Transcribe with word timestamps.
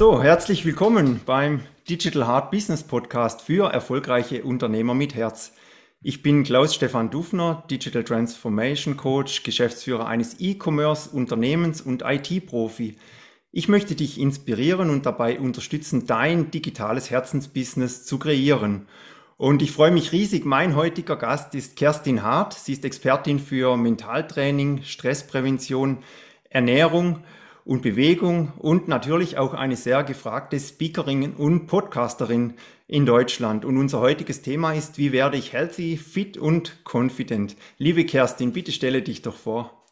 So, 0.00 0.22
herzlich 0.22 0.64
willkommen 0.64 1.20
beim 1.26 1.60
Digital 1.86 2.26
Hard 2.26 2.50
Business 2.50 2.82
Podcast 2.82 3.42
für 3.42 3.70
erfolgreiche 3.70 4.42
Unternehmer 4.44 4.94
mit 4.94 5.14
Herz. 5.14 5.52
Ich 6.00 6.22
bin 6.22 6.42
Klaus-Stefan 6.42 7.10
Dufner, 7.10 7.64
Digital 7.70 8.02
Transformation 8.04 8.96
Coach, 8.96 9.42
Geschäftsführer 9.42 10.06
eines 10.06 10.36
E-Commerce-Unternehmens 10.40 11.82
und 11.82 12.02
IT-Profi. 12.02 12.96
Ich 13.52 13.68
möchte 13.68 13.94
dich 13.94 14.18
inspirieren 14.18 14.88
und 14.88 15.04
dabei 15.04 15.38
unterstützen, 15.38 16.06
dein 16.06 16.50
digitales 16.50 17.10
Herzensbusiness 17.10 18.06
zu 18.06 18.18
kreieren. 18.18 18.86
Und 19.36 19.60
ich 19.60 19.70
freue 19.70 19.90
mich 19.90 20.12
riesig. 20.12 20.46
Mein 20.46 20.76
heutiger 20.76 21.16
Gast 21.16 21.54
ist 21.54 21.76
Kerstin 21.76 22.22
Hart. 22.22 22.54
Sie 22.54 22.72
ist 22.72 22.86
Expertin 22.86 23.38
für 23.38 23.76
Mentaltraining, 23.76 24.82
Stressprävention, 24.82 25.98
Ernährung 26.48 27.22
und 27.64 27.82
Bewegung 27.82 28.52
und 28.58 28.88
natürlich 28.88 29.38
auch 29.38 29.54
eine 29.54 29.76
sehr 29.76 30.04
gefragte 30.04 30.58
Speakerin 30.58 31.32
und 31.34 31.66
Podcasterin 31.66 32.54
in 32.86 33.06
Deutschland. 33.06 33.64
Und 33.64 33.76
unser 33.76 34.00
heutiges 34.00 34.42
Thema 34.42 34.72
ist, 34.72 34.98
wie 34.98 35.12
werde 35.12 35.36
ich 35.36 35.52
healthy, 35.52 35.96
fit 35.96 36.36
und 36.36 36.84
confident? 36.84 37.56
Liebe 37.78 38.04
Kerstin, 38.04 38.52
bitte 38.52 38.72
stelle 38.72 39.02
dich 39.02 39.22
doch 39.22 39.36
vor. 39.36 39.84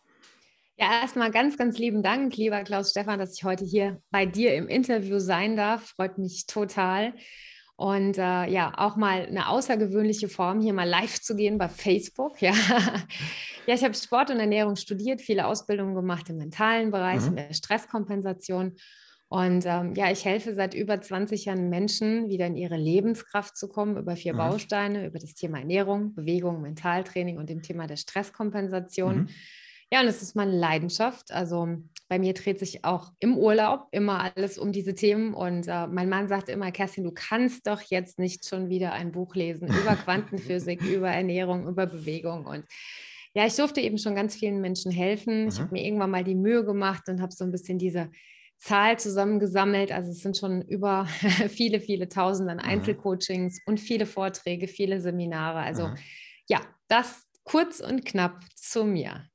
Ja, 0.77 1.01
erstmal 1.01 1.33
ganz, 1.33 1.59
ganz 1.59 1.77
lieben 1.77 2.05
Dank, 2.05 2.37
lieber 2.37 2.63
Klaus 2.63 2.91
Stefan, 2.91 3.19
dass 3.19 3.35
ich 3.35 3.43
heute 3.43 3.65
hier 3.65 4.01
bei 4.11 4.27
dir 4.27 4.55
im 4.55 4.69
Interview 4.69 5.19
sein 5.19 5.57
darf. 5.57 5.95
Freut 5.97 6.19
mich 6.19 6.47
total. 6.47 7.15
Und 7.79 8.19
äh, 8.19 8.51
ja, 8.51 8.73
auch 8.77 8.97
mal 8.97 9.27
eine 9.27 9.49
außergewöhnliche 9.49 10.29
Form, 10.29 10.61
hier 10.61 10.73
mal 10.73 10.89
live 10.89 11.21
zu 11.21 11.37
gehen 11.37 11.59
bei 11.59 11.69
Facebook. 11.69 12.37
Ja, 12.43 12.53
ja 13.67 13.75
ich 13.75 13.85
habe 13.85 13.95
Sport 13.95 14.33
und 14.33 14.41
Ernährung 14.41 14.75
studiert, 14.75 15.21
viele 15.21 15.47
Ausbildungen 15.47 15.95
gemacht 15.95 16.29
im 16.29 16.39
mentalen 16.39 16.91
Bereich, 16.91 17.21
mhm. 17.21 17.29
in 17.29 17.37
der 17.37 17.55
Stresskompensation. 17.55 18.75
Und 19.29 19.65
ähm, 19.65 19.95
ja, 19.95 20.11
ich 20.11 20.25
helfe 20.25 20.55
seit 20.55 20.75
über 20.75 21.01
20 21.01 21.45
Jahren 21.45 21.69
Menschen, 21.69 22.29
wieder 22.29 22.47
in 22.47 22.57
ihre 22.57 22.77
Lebenskraft 22.77 23.57
zu 23.57 23.69
kommen, 23.69 23.97
über 23.97 24.17
vier 24.17 24.33
mhm. 24.33 24.39
Bausteine, 24.39 25.07
über 25.07 25.21
das 25.21 25.35
Thema 25.35 25.61
Ernährung, 25.61 26.17
Bewegung, 26.17 26.61
Mentaltraining 26.61 27.39
und 27.39 27.49
dem 27.49 27.63
Thema 27.63 27.87
der 27.87 27.97
Stresskompensation. 27.97 29.19
Mhm. 29.19 29.29
Ja, 29.93 30.01
und 30.01 30.09
es 30.09 30.21
ist 30.21 30.35
meine 30.35 30.59
Leidenschaft. 30.59 31.31
Also 31.31 31.69
bei 32.09 32.19
mir 32.19 32.33
dreht 32.33 32.59
sich 32.59 32.85
auch 32.85 33.13
im 33.21 33.37
Urlaub 33.37 33.89
immer 33.91 34.33
alles 34.35 34.59
um 34.59 34.73
diese 34.73 34.95
Themen. 34.95 35.35
Und 35.35 35.69
äh, 35.69 35.87
mein 35.87 36.09
Mann 36.09 36.29
sagte 36.29 36.53
immer, 36.53 36.73
Kerstin, 36.73 37.05
du 37.05 37.13
kannst 37.13 37.67
doch 37.67 37.83
jetzt 37.83 38.19
nicht 38.19 38.49
schon 38.49 38.71
wieder 38.71 38.93
ein 38.93 39.13
Buch 39.13 39.35
lesen 39.35 39.69
über 39.69 39.95
Quantenphysik, 40.05 40.83
über 40.83 41.11
Ernährung, 41.11 41.69
über 41.69 41.87
Bewegung. 41.87 42.47
Und 42.47 42.65
ja, 43.35 43.47
ich 43.47 43.55
durfte 43.57 43.81
eben 43.81 43.99
schon 43.99 44.15
ganz 44.15 44.37
vielen 44.37 44.61
Menschen 44.61 44.91
helfen. 44.91 45.43
Mhm. 45.43 45.49
Ich 45.49 45.61
habe 45.61 45.73
mir 45.73 45.85
irgendwann 45.85 46.11
mal 46.11 46.25
die 46.25 46.35
Mühe 46.35 46.65
gemacht 46.65 47.09
und 47.09 47.21
habe 47.21 47.33
so 47.33 47.45
ein 47.45 47.53
bisschen 47.53 47.79
diese 47.79 48.11
Zahl 48.57 48.99
zusammengesammelt. 48.99 49.93
Also 49.93 50.11
es 50.11 50.21
sind 50.21 50.37
schon 50.37 50.63
über 50.63 51.07
viele, 51.49 51.81
viele 51.81 52.09
Tausend 52.09 52.49
an 52.49 52.57
mhm. 52.57 52.65
Einzelcoachings 52.65 53.61
und 53.67 53.81
viele 53.81 54.07
Vorträge, 54.07 54.67
viele 54.67 55.01
Seminare. 55.01 55.59
Also 55.59 55.89
mhm. 55.89 55.97
ja, 56.49 56.61
das 56.89 57.27
kurz 57.45 57.81
und 57.81 58.05
knapp 58.05 58.41
zu 58.55 58.85
mir. 58.85 59.29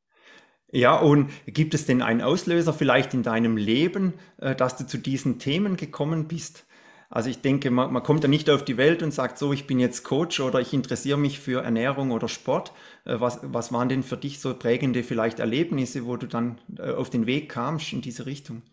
Ja, 0.73 0.95
und 0.95 1.29
gibt 1.45 1.75
es 1.75 1.85
denn 1.85 2.01
einen 2.01 2.21
Auslöser 2.21 2.73
vielleicht 2.73 3.13
in 3.13 3.21
deinem 3.21 3.57
Leben, 3.57 4.13
äh, 4.37 4.55
dass 4.55 4.75
du 4.75 4.87
zu 4.87 4.97
diesen 4.97 5.37
Themen 5.37 5.77
gekommen 5.77 6.27
bist? 6.27 6.65
Also 7.11 7.29
ich 7.29 7.41
denke, 7.41 7.69
man, 7.69 7.93
man, 7.93 8.01
kommt 8.01 8.23
ja 8.23 8.27
nicht 8.27 8.49
auf 8.49 8.65
die 8.65 8.75
Welt 8.75 9.03
und 9.03 9.13
sagt 9.13 9.37
so, 9.37 9.53
ich 9.53 9.67
bin 9.67 9.79
jetzt 9.79 10.03
Coach 10.03 10.39
oder 10.39 10.59
ich 10.59 10.73
interessiere 10.73 11.19
mich 11.19 11.39
für 11.39 11.61
Ernährung 11.61 12.09
oder 12.09 12.27
Sport. 12.27 12.71
Äh, 13.05 13.19
was, 13.19 13.39
was 13.43 13.71
waren 13.71 13.87
denn 13.87 14.01
für 14.01 14.17
dich 14.17 14.39
so 14.39 14.55
prägende 14.55 15.03
vielleicht 15.03 15.37
Erlebnisse, 15.37 16.07
wo 16.07 16.17
du 16.17 16.25
dann 16.25 16.59
äh, 16.79 16.89
auf 16.89 17.11
den 17.11 17.27
Weg 17.27 17.49
kamst 17.49 17.93
in 17.93 18.01
diese 18.01 18.25
Richtung? 18.25 18.63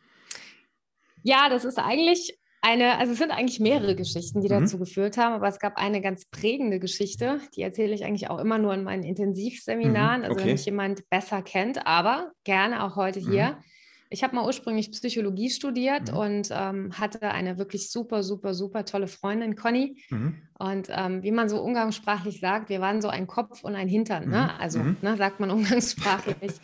Ja, 1.23 1.51
das 1.51 1.67
ist 1.67 1.79
eigentlich 1.79 2.40
eine, 2.63 2.99
also 2.99 3.13
es 3.13 3.19
sind 3.19 3.31
eigentlich 3.31 3.61
mehrere 3.61 3.97
Geschichten, 3.97 4.43
die 4.43 4.49
mhm. 4.49 4.61
dazu 4.61 4.79
geführt 4.79 5.17
haben, 5.17 5.35
aber 5.35 5.49
es 5.49 5.59
gab 5.59 5.79
eine 5.79 6.01
ganz 6.01 6.27
prägende 6.27 6.79
Geschichte, 6.79 7.41
die 7.57 7.63
erzähle 7.63 7.95
ich 7.95 8.05
eigentlich 8.05 8.29
auch 8.29 8.39
immer 8.39 8.59
nur 8.59 8.75
in 8.75 8.85
meinen 8.85 9.03
Intensivseminaren, 9.03 10.21
mhm. 10.21 10.25
also 10.25 10.35
okay. 10.35 10.45
wenn 10.45 10.53
mich 10.53 10.67
jemand 10.67 11.09
besser 11.09 11.43
kennt, 11.43 11.87
aber 11.87 12.33
gerne 12.45 12.85
auch 12.85 12.97
heute 12.97 13.21
hier. 13.21 13.53
Mhm. 13.53 13.65
Ich 14.13 14.25
habe 14.25 14.35
mal 14.35 14.45
ursprünglich 14.45 14.91
Psychologie 14.91 15.51
studiert 15.51 16.11
mhm. 16.11 16.19
und 16.19 16.49
ähm, 16.51 16.99
hatte 16.99 17.31
eine 17.31 17.59
wirklich 17.59 17.91
super, 17.91 18.25
super, 18.25 18.55
super 18.55 18.85
tolle 18.85 19.07
Freundin, 19.07 19.55
Conny. 19.55 20.03
Mhm. 20.11 20.43
Und 20.59 20.89
ähm, 20.91 21.23
wie 21.23 21.31
man 21.31 21.49
so 21.49 21.63
umgangssprachlich 21.63 22.41
sagt, 22.41 22.71
wir 22.71 22.81
waren 22.81 23.01
so 23.01 23.09
ein 23.09 23.29
Kopf 23.29 23.63
und 23.63 23.77
ein 23.77 23.89
Hintern. 23.89 24.29
Ne? 24.29 24.51
Mhm. 24.53 24.61
Also 24.61 24.81
ne, 25.01 25.17
sagt 25.17 25.39
man 25.39 25.51
umgangssprachlich. 25.53 26.55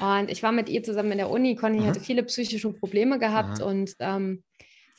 und 0.00 0.30
ich 0.30 0.44
war 0.44 0.52
mit 0.52 0.68
ihr 0.68 0.84
zusammen 0.84 1.10
in 1.10 1.18
der 1.18 1.30
Uni. 1.30 1.56
Conny 1.56 1.80
hatte 1.80 1.98
viele 1.98 2.22
psychische 2.22 2.72
Probleme 2.72 3.18
gehabt 3.18 3.60
und 3.60 3.96
ähm, 3.98 4.44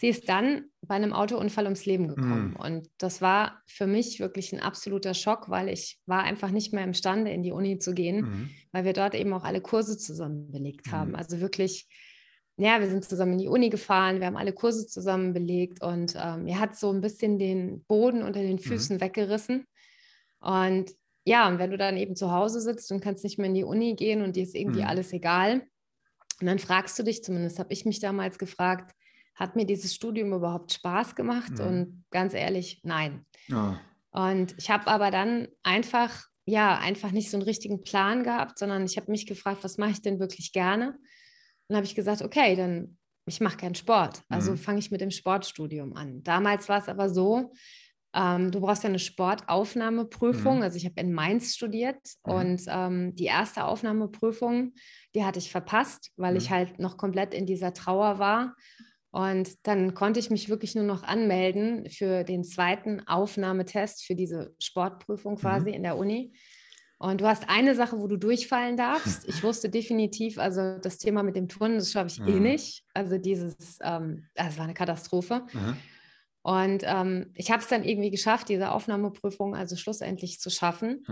Sie 0.02 0.08
ist 0.08 0.28
dann 0.30 0.66
bei 0.82 0.96
einem 0.96 1.14
Autounfall 1.14 1.66
ums 1.66 1.86
Leben 1.86 2.08
gekommen. 2.08 2.56
Mm. 2.58 2.60
Und 2.60 2.90
das 2.98 3.22
war 3.22 3.62
für 3.68 3.86
mich 3.86 4.20
wirklich 4.20 4.52
ein 4.52 4.60
absoluter 4.60 5.14
Schock, 5.14 5.48
weil 5.48 5.70
ich 5.70 6.00
war 6.08 6.24
einfach 6.24 6.50
nicht 6.50 6.74
mehr 6.74 6.84
imstande, 6.84 7.30
in 7.30 7.44
die 7.44 7.52
Uni 7.52 7.78
zu 7.78 7.94
gehen, 7.94 8.22
mm. 8.22 8.50
weil 8.72 8.84
wir 8.84 8.94
dort 8.94 9.14
eben 9.14 9.32
auch 9.32 9.44
alle 9.44 9.62
Kurse 9.62 10.00
zusammen 10.00 10.52
belegt 10.52 10.88
mm. 10.88 10.92
haben. 10.92 11.16
Also 11.16 11.40
wirklich, 11.40 11.88
ja, 12.58 12.80
wir 12.80 12.90
sind 12.90 13.06
zusammen 13.06 13.34
in 13.34 13.38
die 13.38 13.48
Uni 13.48 13.70
gefahren, 13.70 14.20
wir 14.20 14.26
haben 14.26 14.38
alle 14.38 14.54
Kurse 14.54 14.88
zusammen 14.88 15.34
belegt 15.34 15.84
und 15.84 16.16
ähm, 16.18 16.46
mir 16.46 16.60
hat 16.60 16.76
so 16.76 16.92
ein 16.92 17.02
bisschen 17.02 17.38
den 17.38 17.84
Boden 17.84 18.24
unter 18.24 18.42
den 18.42 18.58
Füßen 18.58 19.02
weggerissen. 19.02 19.68
Und 20.40 20.96
ja, 21.26 21.48
und 21.48 21.60
wenn 21.60 21.70
du 21.70 21.78
dann 21.78 21.96
eben 21.96 22.16
zu 22.16 22.32
Hause 22.32 22.60
sitzt 22.60 22.92
und 22.92 23.02
kannst 23.02 23.24
nicht 23.24 23.38
mehr 23.38 23.50
in 23.50 23.54
die 23.54 23.64
Uni 23.64 23.94
gehen 23.94 24.24
und 24.24 24.36
dir 24.36 24.42
ist 24.42 24.56
irgendwie 24.56 24.82
alles 24.82 25.14
egal, 25.14 25.62
und 26.40 26.48
dann 26.48 26.58
fragst 26.58 26.98
du 26.98 27.04
dich, 27.04 27.24
zumindest 27.24 27.60
habe 27.60 27.72
ich 27.72 27.86
mich 27.86 28.00
damals 28.00 28.40
gefragt, 28.40 28.96
hat 29.36 29.56
mir 29.56 29.66
dieses 29.66 29.94
Studium 29.96 30.34
überhaupt 30.34 30.74
Spaß 30.74 31.16
gemacht? 31.16 31.54
Mhm. 31.58 31.66
Und 31.66 32.06
ganz 32.12 32.34
ehrlich, 32.34 32.82
nein. 32.84 33.26
Oh. 33.52 33.74
Und 34.12 34.56
ich 34.58 34.70
habe 34.70 34.88
aber 34.88 35.10
dann 35.12 35.48
einfach, 35.64 36.26
ja, 36.46 36.78
einfach 36.78 37.12
nicht 37.12 37.30
so 37.30 37.38
einen 37.38 37.46
richtigen 37.46 37.82
Plan 37.82 38.24
gehabt, 38.24 38.60
sondern 38.60 38.86
ich 38.86 38.98
habe 38.98 39.10
mich 39.10 39.26
gefragt, 39.26 39.64
was 39.64 39.78
mache 39.78 39.92
ich 39.92 40.02
denn 40.02 40.20
wirklich 40.20 40.52
gerne? 40.52 40.98
Und 41.68 41.76
habe 41.76 41.86
ich 41.86 41.96
gesagt, 41.96 42.22
okay, 42.22 42.56
dann 42.56 42.98
ich 43.26 43.40
mache 43.40 43.58
keinen 43.58 43.76
Sport. 43.76 44.24
Also 44.30 44.52
mhm. 44.52 44.58
fange 44.58 44.80
ich 44.80 44.92
mit 44.92 45.02
dem 45.02 45.12
Sportstudium 45.12 45.96
an. 45.96 46.24
Damals 46.24 46.68
war 46.70 46.80
es 46.80 46.90
aber 46.90 47.10
so, 47.10 47.54
ähm, 48.14 48.52
du 48.52 48.60
brauchst 48.60 48.84
ja 48.84 48.90
eine 48.90 49.00
Sportaufnahmeprüfung. 49.00 50.58
Mhm. 50.58 50.64
Also 50.64 50.78
ich 50.78 50.86
habe 50.86 51.00
in 51.00 51.14
Mainz 51.14 51.56
studiert 51.56 52.00
mhm. 52.26 52.34
und 52.34 52.62
ähm, 52.68 53.16
die 53.16 53.26
erste 53.26 53.66
Aufnahmeprüfung, 53.66 54.74
die 55.16 55.24
hatte 55.24 55.40
ich 55.40 55.52
verpasst, 55.52 56.12
weil 56.18 56.36
ich 56.36 56.50
mhm. 56.50 56.54
halt 56.54 56.80
noch 56.80 56.98
komplett 56.98 57.34
in 57.34 57.46
dieser 57.46 57.74
Trauer 57.74 58.20
war 58.20 58.56
und 59.12 59.68
dann 59.68 59.94
konnte 59.94 60.20
ich 60.20 60.30
mich 60.30 60.48
wirklich 60.48 60.74
nur 60.74 60.86
noch 60.86 61.04
anmelden 61.04 61.90
für 61.90 62.24
den 62.24 62.44
zweiten 62.44 63.06
Aufnahmetest 63.08 64.06
für 64.06 64.16
diese 64.16 64.56
Sportprüfung 64.60 65.36
quasi 65.36 65.70
mhm. 65.70 65.76
in 65.76 65.84
der 65.84 65.98
Uni. 65.98 66.34
Und 66.98 67.20
du 67.20 67.26
hast 67.26 67.50
eine 67.50 67.76
Sache, 67.76 68.00
wo 68.00 68.08
du 68.08 68.16
durchfallen 68.16 68.78
darfst. 68.78 69.28
Ich 69.28 69.44
wusste 69.44 69.70
definitiv, 69.70 70.38
also 70.38 70.78
das 70.78 70.98
Thema 70.98 71.24
mit 71.24 71.36
dem 71.36 71.50
Turnen, 71.50 71.80
das 71.80 71.92
schaffe 71.92 72.08
ich 72.08 72.20
eh 72.20 72.32
mhm. 72.32 72.46
eh 72.46 72.52
nicht. 72.52 72.84
Also 72.94 73.18
dieses, 73.18 73.80
ähm, 73.84 74.28
das 74.36 74.58
war 74.58 74.66
eine 74.66 74.76
Katastrophe. 74.76 75.46
Mhm. 75.52 75.78
Und 76.44 76.84
ähm, 76.86 77.32
ich 77.36 77.52
habe 77.52 77.62
es 77.62 77.68
dann 77.68 77.84
irgendwie 77.84 78.12
geschafft, 78.12 78.50
diese 78.50 78.72
Aufnahmeprüfung 78.72 79.56
also 79.56 79.76
schlussendlich 79.76 80.40
zu 80.40 80.50
schaffen. 80.50 81.04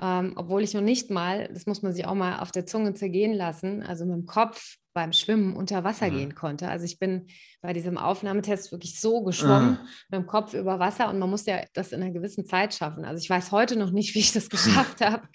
Mhm. 0.00 0.06
Ähm, 0.06 0.32
obwohl 0.36 0.62
ich 0.62 0.74
noch 0.74 0.80
nicht 0.80 1.10
mal, 1.10 1.48
das 1.52 1.66
muss 1.66 1.82
man 1.82 1.92
sich 1.92 2.06
auch 2.06 2.14
mal 2.14 2.40
auf 2.40 2.50
der 2.50 2.66
Zunge 2.66 2.94
zergehen 2.94 3.34
lassen, 3.34 3.82
also 3.82 4.04
mit 4.04 4.14
dem 4.14 4.26
Kopf 4.26 4.76
beim 4.92 5.12
Schwimmen 5.12 5.54
unter 5.54 5.84
Wasser 5.84 6.06
ja. 6.06 6.14
gehen 6.14 6.34
konnte. 6.34 6.68
Also 6.68 6.84
ich 6.84 6.98
bin 6.98 7.26
bei 7.60 7.72
diesem 7.72 7.96
Aufnahmetest 7.96 8.72
wirklich 8.72 8.98
so 8.98 9.22
geschwommen, 9.22 9.74
ja. 9.74 9.86
mit 10.08 10.20
dem 10.20 10.26
Kopf 10.26 10.54
über 10.54 10.78
Wasser 10.78 11.08
und 11.10 11.18
man 11.18 11.30
muss 11.30 11.46
ja 11.46 11.62
das 11.74 11.92
in 11.92 12.02
einer 12.02 12.12
gewissen 12.12 12.44
Zeit 12.44 12.74
schaffen. 12.74 13.04
Also 13.04 13.22
ich 13.22 13.30
weiß 13.30 13.52
heute 13.52 13.76
noch 13.76 13.90
nicht, 13.90 14.14
wie 14.14 14.20
ich 14.20 14.32
das 14.32 14.50
geschafft 14.50 15.00
habe. 15.04 15.28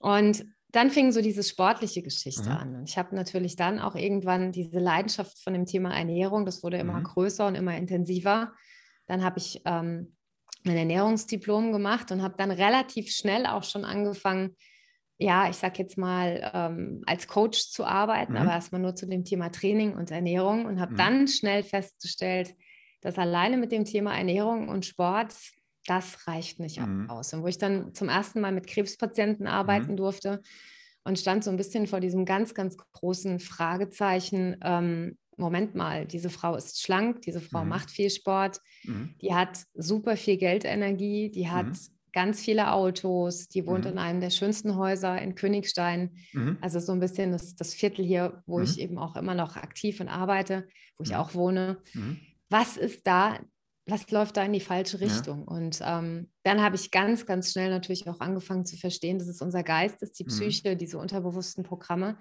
Und 0.00 0.44
dann 0.72 0.90
fing 0.90 1.10
so 1.12 1.22
diese 1.22 1.42
sportliche 1.42 2.02
Geschichte 2.02 2.50
mhm. 2.50 2.56
an. 2.56 2.76
Und 2.76 2.88
ich 2.88 2.98
habe 2.98 3.14
natürlich 3.14 3.56
dann 3.56 3.78
auch 3.78 3.94
irgendwann 3.94 4.52
diese 4.52 4.78
Leidenschaft 4.78 5.38
von 5.42 5.52
dem 5.52 5.66
Thema 5.66 5.96
Ernährung, 5.96 6.44
das 6.44 6.62
wurde 6.62 6.78
immer 6.78 7.00
mhm. 7.00 7.04
größer 7.04 7.46
und 7.46 7.54
immer 7.54 7.76
intensiver. 7.76 8.52
Dann 9.06 9.22
habe 9.22 9.38
ich 9.38 9.62
ähm, 9.64 10.16
mein 10.66 10.76
Ernährungsdiplom 10.76 11.72
gemacht 11.72 12.10
und 12.12 12.22
habe 12.22 12.34
dann 12.36 12.50
relativ 12.50 13.10
schnell 13.10 13.46
auch 13.46 13.64
schon 13.64 13.84
angefangen, 13.84 14.56
ja, 15.18 15.48
ich 15.48 15.56
sag 15.56 15.78
jetzt 15.78 15.96
mal, 15.96 16.50
ähm, 16.52 17.02
als 17.06 17.26
Coach 17.26 17.70
zu 17.70 17.84
arbeiten, 17.84 18.32
mhm. 18.32 18.38
aber 18.38 18.52
erstmal 18.52 18.80
nur 18.80 18.94
zu 18.94 19.06
dem 19.06 19.24
Thema 19.24 19.50
Training 19.50 19.94
und 19.94 20.10
Ernährung 20.10 20.66
und 20.66 20.80
habe 20.80 20.92
mhm. 20.92 20.96
dann 20.96 21.28
schnell 21.28 21.62
festgestellt, 21.62 22.54
dass 23.00 23.18
alleine 23.18 23.56
mit 23.56 23.72
dem 23.72 23.84
Thema 23.84 24.16
Ernährung 24.16 24.68
und 24.68 24.84
Sport, 24.84 25.34
das 25.86 26.26
reicht 26.26 26.60
nicht 26.60 26.80
mhm. 26.80 27.08
aus. 27.08 27.32
Und 27.32 27.42
wo 27.42 27.46
ich 27.46 27.58
dann 27.58 27.94
zum 27.94 28.08
ersten 28.08 28.40
Mal 28.40 28.52
mit 28.52 28.66
Krebspatienten 28.66 29.46
arbeiten 29.46 29.92
mhm. 29.92 29.96
durfte 29.96 30.42
und 31.04 31.18
stand 31.18 31.44
so 31.44 31.50
ein 31.50 31.56
bisschen 31.56 31.86
vor 31.86 32.00
diesem 32.00 32.24
ganz, 32.24 32.52
ganz 32.52 32.76
großen 32.76 33.40
Fragezeichen, 33.40 34.56
ähm, 34.62 35.16
Moment 35.36 35.74
mal, 35.74 36.06
diese 36.06 36.30
Frau 36.30 36.56
ist 36.56 36.80
schlank, 36.80 37.22
diese 37.22 37.40
Frau 37.40 37.62
mhm. 37.62 37.70
macht 37.70 37.90
viel 37.90 38.10
Sport, 38.10 38.60
mhm. 38.84 39.14
die 39.20 39.34
hat 39.34 39.64
super 39.74 40.16
viel 40.16 40.36
Geldenergie, 40.36 41.30
die 41.30 41.48
hat 41.48 41.66
ganz 42.12 42.40
viele 42.40 42.72
Autos, 42.72 43.48
die 43.48 43.66
wohnt 43.66 43.84
mhm. 43.84 43.92
in 43.92 43.98
einem 43.98 44.20
der 44.20 44.30
schönsten 44.30 44.76
Häuser 44.76 45.20
in 45.20 45.34
Königstein. 45.34 46.16
Mhm. 46.32 46.56
Also 46.62 46.80
so 46.80 46.92
ein 46.92 47.00
bisschen 47.00 47.32
das, 47.32 47.56
das 47.56 47.74
Viertel 47.74 48.04
hier, 48.04 48.42
wo 48.46 48.58
mhm. 48.58 48.64
ich 48.64 48.80
eben 48.80 48.98
auch 48.98 49.16
immer 49.16 49.34
noch 49.34 49.56
aktiv 49.56 50.00
und 50.00 50.08
arbeite, 50.08 50.66
wo 50.96 51.04
ich 51.04 51.10
mhm. 51.10 51.16
auch 51.16 51.34
wohne. 51.34 51.78
Mhm. 51.92 52.18
Was 52.48 52.76
ist 52.76 53.06
da 53.06 53.38
was 53.86 54.10
läuft 54.10 54.36
da 54.36 54.42
in 54.42 54.52
die 54.52 54.60
falsche 54.60 55.00
Richtung? 55.00 55.46
Ja. 55.48 55.56
Und 55.56 55.80
ähm, 55.84 56.28
dann 56.42 56.60
habe 56.60 56.74
ich 56.74 56.90
ganz, 56.90 57.24
ganz 57.24 57.52
schnell 57.52 57.70
natürlich 57.70 58.08
auch 58.08 58.20
angefangen 58.20 58.66
zu 58.66 58.76
verstehen, 58.76 59.18
dass 59.18 59.28
es 59.28 59.40
unser 59.40 59.62
Geist 59.62 60.02
ist, 60.02 60.18
die 60.18 60.24
mhm. 60.24 60.28
Psyche, 60.28 60.74
mhm. 60.74 60.78
diese 60.78 60.98
unterbewussten 60.98 61.62
Programme. 61.62 62.18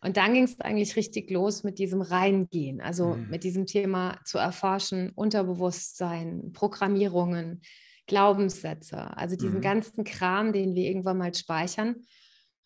Und 0.00 0.16
dann 0.16 0.34
ging 0.34 0.44
es 0.44 0.60
eigentlich 0.60 0.94
richtig 0.96 1.30
los 1.30 1.64
mit 1.64 1.78
diesem 1.78 2.02
Reingehen, 2.02 2.80
also 2.80 3.16
mhm. 3.16 3.30
mit 3.30 3.42
diesem 3.42 3.66
Thema 3.66 4.20
zu 4.24 4.38
erforschen, 4.38 5.10
Unterbewusstsein, 5.10 6.52
Programmierungen, 6.52 7.62
Glaubenssätze, 8.06 9.16
also 9.16 9.36
diesen 9.36 9.58
mhm. 9.58 9.62
ganzen 9.62 10.04
Kram, 10.04 10.52
den 10.52 10.74
wir 10.74 10.84
irgendwann 10.84 11.18
mal 11.18 11.34
speichern. 11.34 11.96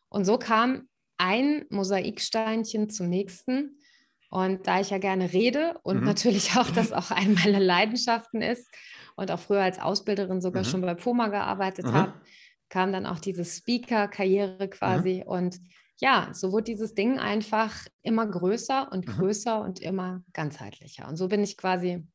Und 0.08 0.26
so 0.26 0.36
kam 0.36 0.88
ein 1.16 1.64
Mosaiksteinchen 1.70 2.90
zum 2.90 3.08
nächsten. 3.08 3.78
Und 4.28 4.66
da 4.66 4.80
ich 4.80 4.90
ja 4.90 4.98
gerne 4.98 5.32
rede 5.32 5.78
und 5.82 6.00
mhm. 6.00 6.06
natürlich 6.06 6.56
auch 6.56 6.70
das 6.70 6.92
auch 6.92 7.10
eine 7.10 7.34
meiner 7.34 7.60
Leidenschaften 7.60 8.42
ist 8.42 8.68
und 9.16 9.30
auch 9.30 9.40
früher 9.40 9.62
als 9.62 9.78
Ausbilderin 9.78 10.40
sogar 10.40 10.64
mhm. 10.64 10.68
schon 10.68 10.80
bei 10.82 10.94
Puma 10.94 11.28
gearbeitet 11.28 11.86
mhm. 11.86 11.92
habe, 11.92 12.14
kam 12.68 12.92
dann 12.92 13.06
auch 13.06 13.18
diese 13.18 13.44
Speaker-Karriere 13.44 14.68
quasi. 14.68 15.22
Mhm. 15.24 15.30
Und 15.30 15.60
ja, 16.00 16.30
so 16.32 16.52
wurde 16.52 16.64
dieses 16.64 16.94
Ding 16.94 17.18
einfach 17.18 17.86
immer 18.02 18.26
größer 18.26 18.90
und 18.90 19.06
größer 19.06 19.60
und 19.60 19.80
immer 19.80 20.22
ganzheitlicher. 20.32 21.08
Und 21.08 21.16
so 21.16 21.28
bin 21.28 21.42
ich 21.42 21.56
quasi, 21.56 22.06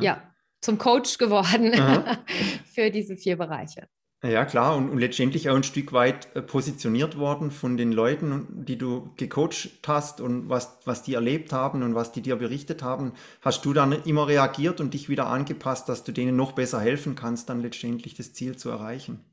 ja, 0.00 0.22
zum 0.60 0.78
Coach 0.78 1.18
geworden 1.18 1.72
für 2.72 2.90
diese 2.90 3.16
vier 3.16 3.36
Bereiche. 3.36 3.88
Ja, 4.24 4.44
klar, 4.44 4.76
und, 4.76 4.90
und, 4.90 4.98
letztendlich 4.98 5.48
auch 5.48 5.54
ein 5.54 5.62
Stück 5.62 5.92
weit 5.92 6.34
äh, 6.34 6.42
positioniert 6.42 7.18
worden 7.18 7.52
von 7.52 7.76
den 7.76 7.92
Leuten, 7.92 8.64
die 8.64 8.76
du 8.76 9.12
gecoacht 9.16 9.70
hast 9.86 10.20
und 10.20 10.48
was, 10.48 10.80
was 10.84 11.04
die 11.04 11.14
erlebt 11.14 11.52
haben 11.52 11.84
und 11.84 11.94
was 11.94 12.10
die 12.10 12.20
dir 12.20 12.34
berichtet 12.34 12.82
haben. 12.82 13.12
Hast 13.42 13.64
du 13.64 13.72
dann 13.72 13.92
immer 13.92 14.26
reagiert 14.26 14.80
und 14.80 14.92
dich 14.92 15.08
wieder 15.08 15.28
angepasst, 15.28 15.88
dass 15.88 16.02
du 16.02 16.10
denen 16.10 16.34
noch 16.34 16.50
besser 16.50 16.80
helfen 16.80 17.14
kannst, 17.14 17.48
dann 17.48 17.62
letztendlich 17.62 18.14
das 18.14 18.32
Ziel 18.32 18.56
zu 18.56 18.70
erreichen? 18.70 19.24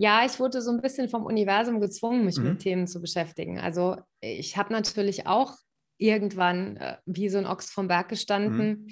Ja, 0.00 0.24
ich 0.24 0.40
wurde 0.40 0.62
so 0.62 0.70
ein 0.70 0.80
bisschen 0.80 1.10
vom 1.10 1.26
Universum 1.26 1.78
gezwungen, 1.78 2.24
mich 2.24 2.38
mhm. 2.38 2.44
mit 2.44 2.60
Themen 2.60 2.86
zu 2.86 3.02
beschäftigen. 3.02 3.60
Also 3.60 3.96
ich 4.20 4.56
habe 4.56 4.72
natürlich 4.72 5.26
auch 5.26 5.56
irgendwann 5.98 6.78
äh, 6.78 6.96
wie 7.04 7.28
so 7.28 7.36
ein 7.36 7.44
Ochs 7.44 7.70
vom 7.70 7.88
Berg 7.88 8.08
gestanden. 8.08 8.68
Mhm 8.68 8.86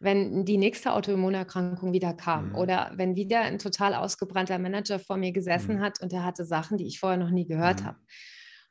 wenn 0.00 0.44
die 0.44 0.58
nächste 0.58 0.92
Autoimmunerkrankung 0.92 1.92
wieder 1.94 2.12
kam 2.12 2.50
mhm. 2.50 2.54
oder 2.56 2.92
wenn 2.94 3.16
wieder 3.16 3.40
ein 3.40 3.58
total 3.58 3.94
ausgebrannter 3.94 4.58
Manager 4.58 4.98
vor 4.98 5.16
mir 5.16 5.32
gesessen 5.32 5.76
mhm. 5.76 5.80
hat 5.80 6.02
und 6.02 6.12
er 6.12 6.24
hatte 6.24 6.44
Sachen, 6.44 6.76
die 6.76 6.86
ich 6.86 7.00
vorher 7.00 7.18
noch 7.18 7.30
nie 7.30 7.46
gehört 7.46 7.80
mhm. 7.80 7.86
habe. 7.86 7.98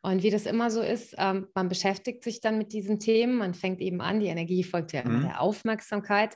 Und 0.02 0.22
wie 0.22 0.30
das 0.30 0.46
immer 0.46 0.70
so 0.70 0.82
ist, 0.82 1.16
ähm, 1.18 1.48
man 1.56 1.70
beschäftigt 1.70 2.24
sich 2.24 2.40
dann 2.40 2.58
mit 2.58 2.72
diesen 2.72 3.00
Themen, 3.00 3.38
man 3.38 3.54
fängt 3.56 3.82
eben 3.82 4.00
an, 4.00 4.20
die 4.20 4.28
Energie 4.28 4.64
folgt 4.64 4.92
ja 4.92 5.02
immer 5.02 5.20
mhm. 5.20 5.24
der 5.24 5.42
Aufmerksamkeit 5.42 6.36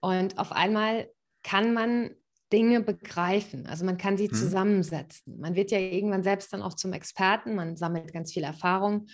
und 0.00 0.38
auf 0.38 0.50
einmal 0.50 1.08
kann 1.44 1.72
man 1.72 2.10
Dinge 2.54 2.80
begreifen. 2.80 3.66
Also 3.66 3.84
man 3.84 3.98
kann 3.98 4.16
sie 4.16 4.28
mhm. 4.28 4.34
zusammensetzen. 4.34 5.40
Man 5.40 5.56
wird 5.56 5.72
ja 5.72 5.78
irgendwann 5.78 6.22
selbst 6.22 6.52
dann 6.52 6.62
auch 6.62 6.74
zum 6.74 6.92
Experten, 6.92 7.56
man 7.56 7.76
sammelt 7.76 8.12
ganz 8.12 8.32
viel 8.32 8.44
Erfahrung 8.44 9.06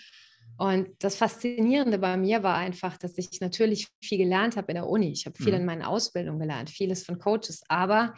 und 0.61 0.89
das 0.99 1.17
Faszinierende 1.17 1.97
bei 1.99 2.19
mir 2.19 2.43
war 2.43 2.57
einfach, 2.57 2.99
dass 2.99 3.17
ich 3.17 3.41
natürlich 3.41 3.89
viel 4.05 4.19
gelernt 4.19 4.57
habe 4.57 4.73
in 4.73 4.75
der 4.75 4.89
Uni. 4.89 5.11
Ich 5.11 5.25
habe 5.25 5.35
viel 5.35 5.55
mhm. 5.55 5.61
in 5.61 5.65
meiner 5.65 5.89
Ausbildung 5.89 6.39
gelernt, 6.39 6.69
vieles 6.69 7.03
von 7.03 7.19
Coaches, 7.19 7.63
aber 7.69 8.15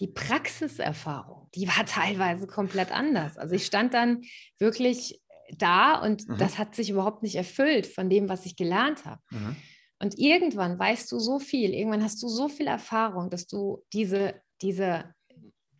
die 0.00 0.08
Praxiserfahrung, 0.08 1.48
die 1.54 1.68
war 1.68 1.86
teilweise 1.86 2.48
komplett 2.48 2.90
anders. 2.90 3.38
Also 3.38 3.54
ich 3.54 3.64
stand 3.64 3.94
dann 3.94 4.22
wirklich 4.58 5.20
da 5.56 6.00
und 6.02 6.28
mhm. 6.28 6.36
das 6.36 6.58
hat 6.58 6.74
sich 6.74 6.90
überhaupt 6.90 7.22
nicht 7.22 7.36
erfüllt 7.36 7.86
von 7.86 8.10
dem, 8.10 8.28
was 8.28 8.44
ich 8.44 8.56
gelernt 8.56 9.04
habe. 9.04 9.20
Mhm. 9.30 9.54
Und 10.00 10.18
irgendwann 10.18 10.76
weißt 10.76 11.12
du 11.12 11.20
so 11.20 11.38
viel, 11.38 11.72
irgendwann 11.72 12.02
hast 12.02 12.20
du 12.24 12.28
so 12.28 12.48
viel 12.48 12.66
Erfahrung, 12.66 13.30
dass 13.30 13.46
du 13.46 13.84
diese, 13.92 14.34
diese 14.64 15.14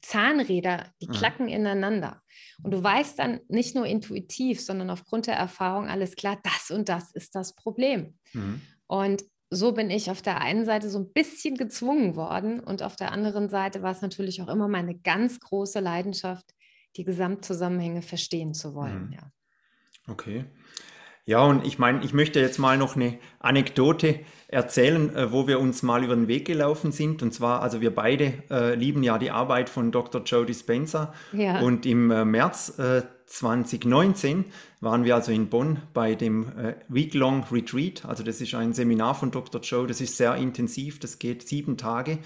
Zahnräder, 0.02 0.92
die 1.00 1.08
mhm. 1.08 1.12
klacken 1.12 1.48
ineinander. 1.48 2.22
Und 2.62 2.72
du 2.72 2.82
weißt 2.82 3.18
dann 3.18 3.40
nicht 3.48 3.74
nur 3.74 3.86
intuitiv, 3.86 4.60
sondern 4.60 4.90
aufgrund 4.90 5.26
der 5.26 5.34
Erfahrung 5.34 5.88
alles 5.88 6.14
klar, 6.14 6.38
das 6.42 6.70
und 6.70 6.88
das 6.88 7.10
ist 7.12 7.34
das 7.34 7.54
Problem. 7.54 8.18
Mhm. 8.32 8.60
Und 8.86 9.24
so 9.50 9.72
bin 9.72 9.90
ich 9.90 10.10
auf 10.10 10.20
der 10.20 10.40
einen 10.40 10.64
Seite 10.64 10.90
so 10.90 10.98
ein 10.98 11.12
bisschen 11.12 11.56
gezwungen 11.56 12.16
worden 12.16 12.60
und 12.60 12.82
auf 12.82 12.96
der 12.96 13.12
anderen 13.12 13.48
Seite 13.48 13.82
war 13.82 13.92
es 13.92 14.02
natürlich 14.02 14.42
auch 14.42 14.48
immer 14.48 14.68
meine 14.68 14.98
ganz 14.98 15.40
große 15.40 15.80
Leidenschaft, 15.80 16.44
die 16.96 17.04
Gesamtzusammenhänge 17.04 18.02
verstehen 18.02 18.52
zu 18.52 18.74
wollen. 18.74 19.06
Mhm. 19.06 19.12
Ja. 19.12 19.30
Okay. 20.06 20.44
Ja, 21.26 21.42
und 21.42 21.66
ich 21.66 21.78
meine, 21.78 22.04
ich 22.04 22.12
möchte 22.12 22.38
jetzt 22.38 22.58
mal 22.58 22.76
noch 22.76 22.96
eine 22.96 23.18
Anekdote 23.38 24.20
erzählen, 24.48 25.14
äh, 25.16 25.32
wo 25.32 25.48
wir 25.48 25.58
uns 25.58 25.82
mal 25.82 26.04
über 26.04 26.14
den 26.14 26.28
Weg 26.28 26.46
gelaufen 26.46 26.92
sind. 26.92 27.22
Und 27.22 27.32
zwar, 27.32 27.62
also 27.62 27.80
wir 27.80 27.94
beide 27.94 28.34
äh, 28.50 28.74
lieben 28.74 29.02
ja 29.02 29.18
die 29.18 29.30
Arbeit 29.30 29.70
von 29.70 29.90
Dr. 29.90 30.22
Joe 30.24 30.44
Dispenza. 30.44 31.14
Ja. 31.32 31.60
Und 31.60 31.86
im 31.86 32.10
äh, 32.10 32.24
März 32.24 32.78
äh, 32.78 33.02
2019 33.26 34.44
waren 34.80 35.04
wir 35.04 35.14
also 35.14 35.32
in 35.32 35.48
Bonn 35.48 35.78
bei 35.94 36.14
dem 36.14 36.48
äh, 36.58 36.74
Week-Long 36.88 37.44
Retreat. 37.50 38.04
Also 38.04 38.22
das 38.22 38.40
ist 38.42 38.54
ein 38.54 38.74
Seminar 38.74 39.14
von 39.14 39.30
Dr. 39.30 39.62
Joe, 39.62 39.86
das 39.86 40.02
ist 40.02 40.18
sehr 40.18 40.36
intensiv, 40.36 41.00
das 41.00 41.18
geht 41.18 41.48
sieben 41.48 41.78
Tage. 41.78 42.18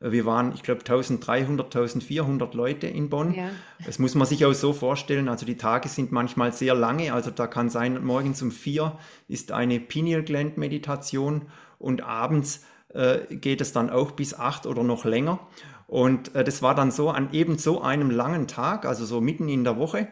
Äh, 0.00 0.12
wir 0.12 0.26
waren, 0.26 0.52
ich 0.54 0.62
glaube, 0.62 0.80
1300, 0.80 1.66
1400 1.66 2.54
Leute 2.54 2.86
in 2.86 3.08
Bonn. 3.08 3.34
Ja. 3.34 3.50
Das 3.84 3.98
muss 3.98 4.14
man 4.14 4.26
sich 4.26 4.44
auch 4.44 4.52
so 4.52 4.72
vorstellen. 4.72 5.28
Also 5.28 5.46
die 5.46 5.56
Tage 5.56 5.88
sind 5.88 6.12
manchmal 6.12 6.52
sehr 6.52 6.74
lange. 6.74 7.12
Also 7.12 7.30
da 7.30 7.46
kann 7.46 7.70
sein, 7.70 8.04
morgens 8.04 8.42
um 8.42 8.50
vier 8.50 8.98
ist 9.28 9.52
eine 9.52 9.80
Pineal 9.80 10.22
Gland 10.22 10.56
Meditation 10.58 11.42
und 11.78 12.02
abends 12.02 12.64
äh, 12.94 13.36
geht 13.36 13.60
es 13.60 13.72
dann 13.72 13.90
auch 13.90 14.12
bis 14.12 14.34
acht 14.34 14.66
oder 14.66 14.82
noch 14.82 15.04
länger. 15.04 15.40
Und 15.86 16.34
äh, 16.34 16.42
das 16.44 16.62
war 16.62 16.74
dann 16.74 16.90
so 16.90 17.10
an 17.10 17.28
eben 17.32 17.58
so 17.58 17.82
einem 17.82 18.10
langen 18.10 18.48
Tag, 18.48 18.84
also 18.86 19.04
so 19.04 19.20
mitten 19.20 19.48
in 19.48 19.64
der 19.64 19.76
Woche, 19.76 20.08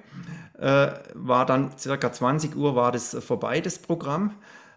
äh, 0.58 0.92
war 1.14 1.46
dann 1.46 1.76
circa 1.78 2.12
20 2.12 2.56
Uhr 2.56 2.76
war 2.76 2.92
das 2.92 3.16
vorbei, 3.24 3.60
das 3.60 3.78
Programm. 3.78 4.34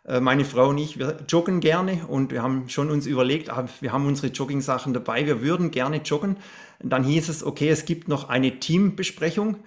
Äh, 0.07 0.21
meine 0.21 0.45
Frau 0.45 0.69
und 0.69 0.77
ich, 0.77 0.97
wir 0.97 1.17
joggen 1.27 1.59
gerne 1.59 2.05
und 2.07 2.31
wir 2.31 2.41
haben 2.41 2.69
schon 2.69 2.89
uns 2.89 3.05
überlegt, 3.05 3.49
ah, 3.49 3.67
wir 3.81 3.91
haben 3.91 4.05
unsere 4.07 4.27
Jogging-Sachen 4.27 4.93
dabei, 4.93 5.25
wir 5.25 5.41
würden 5.41 5.69
gerne 5.69 5.97
joggen. 5.97 6.37
Und 6.79 6.91
dann 6.91 7.03
hieß 7.03 7.29
es, 7.29 7.43
okay, 7.43 7.69
es 7.69 7.85
gibt 7.85 8.07
noch 8.07 8.29
eine 8.29 8.59
Teambesprechung 8.59 9.57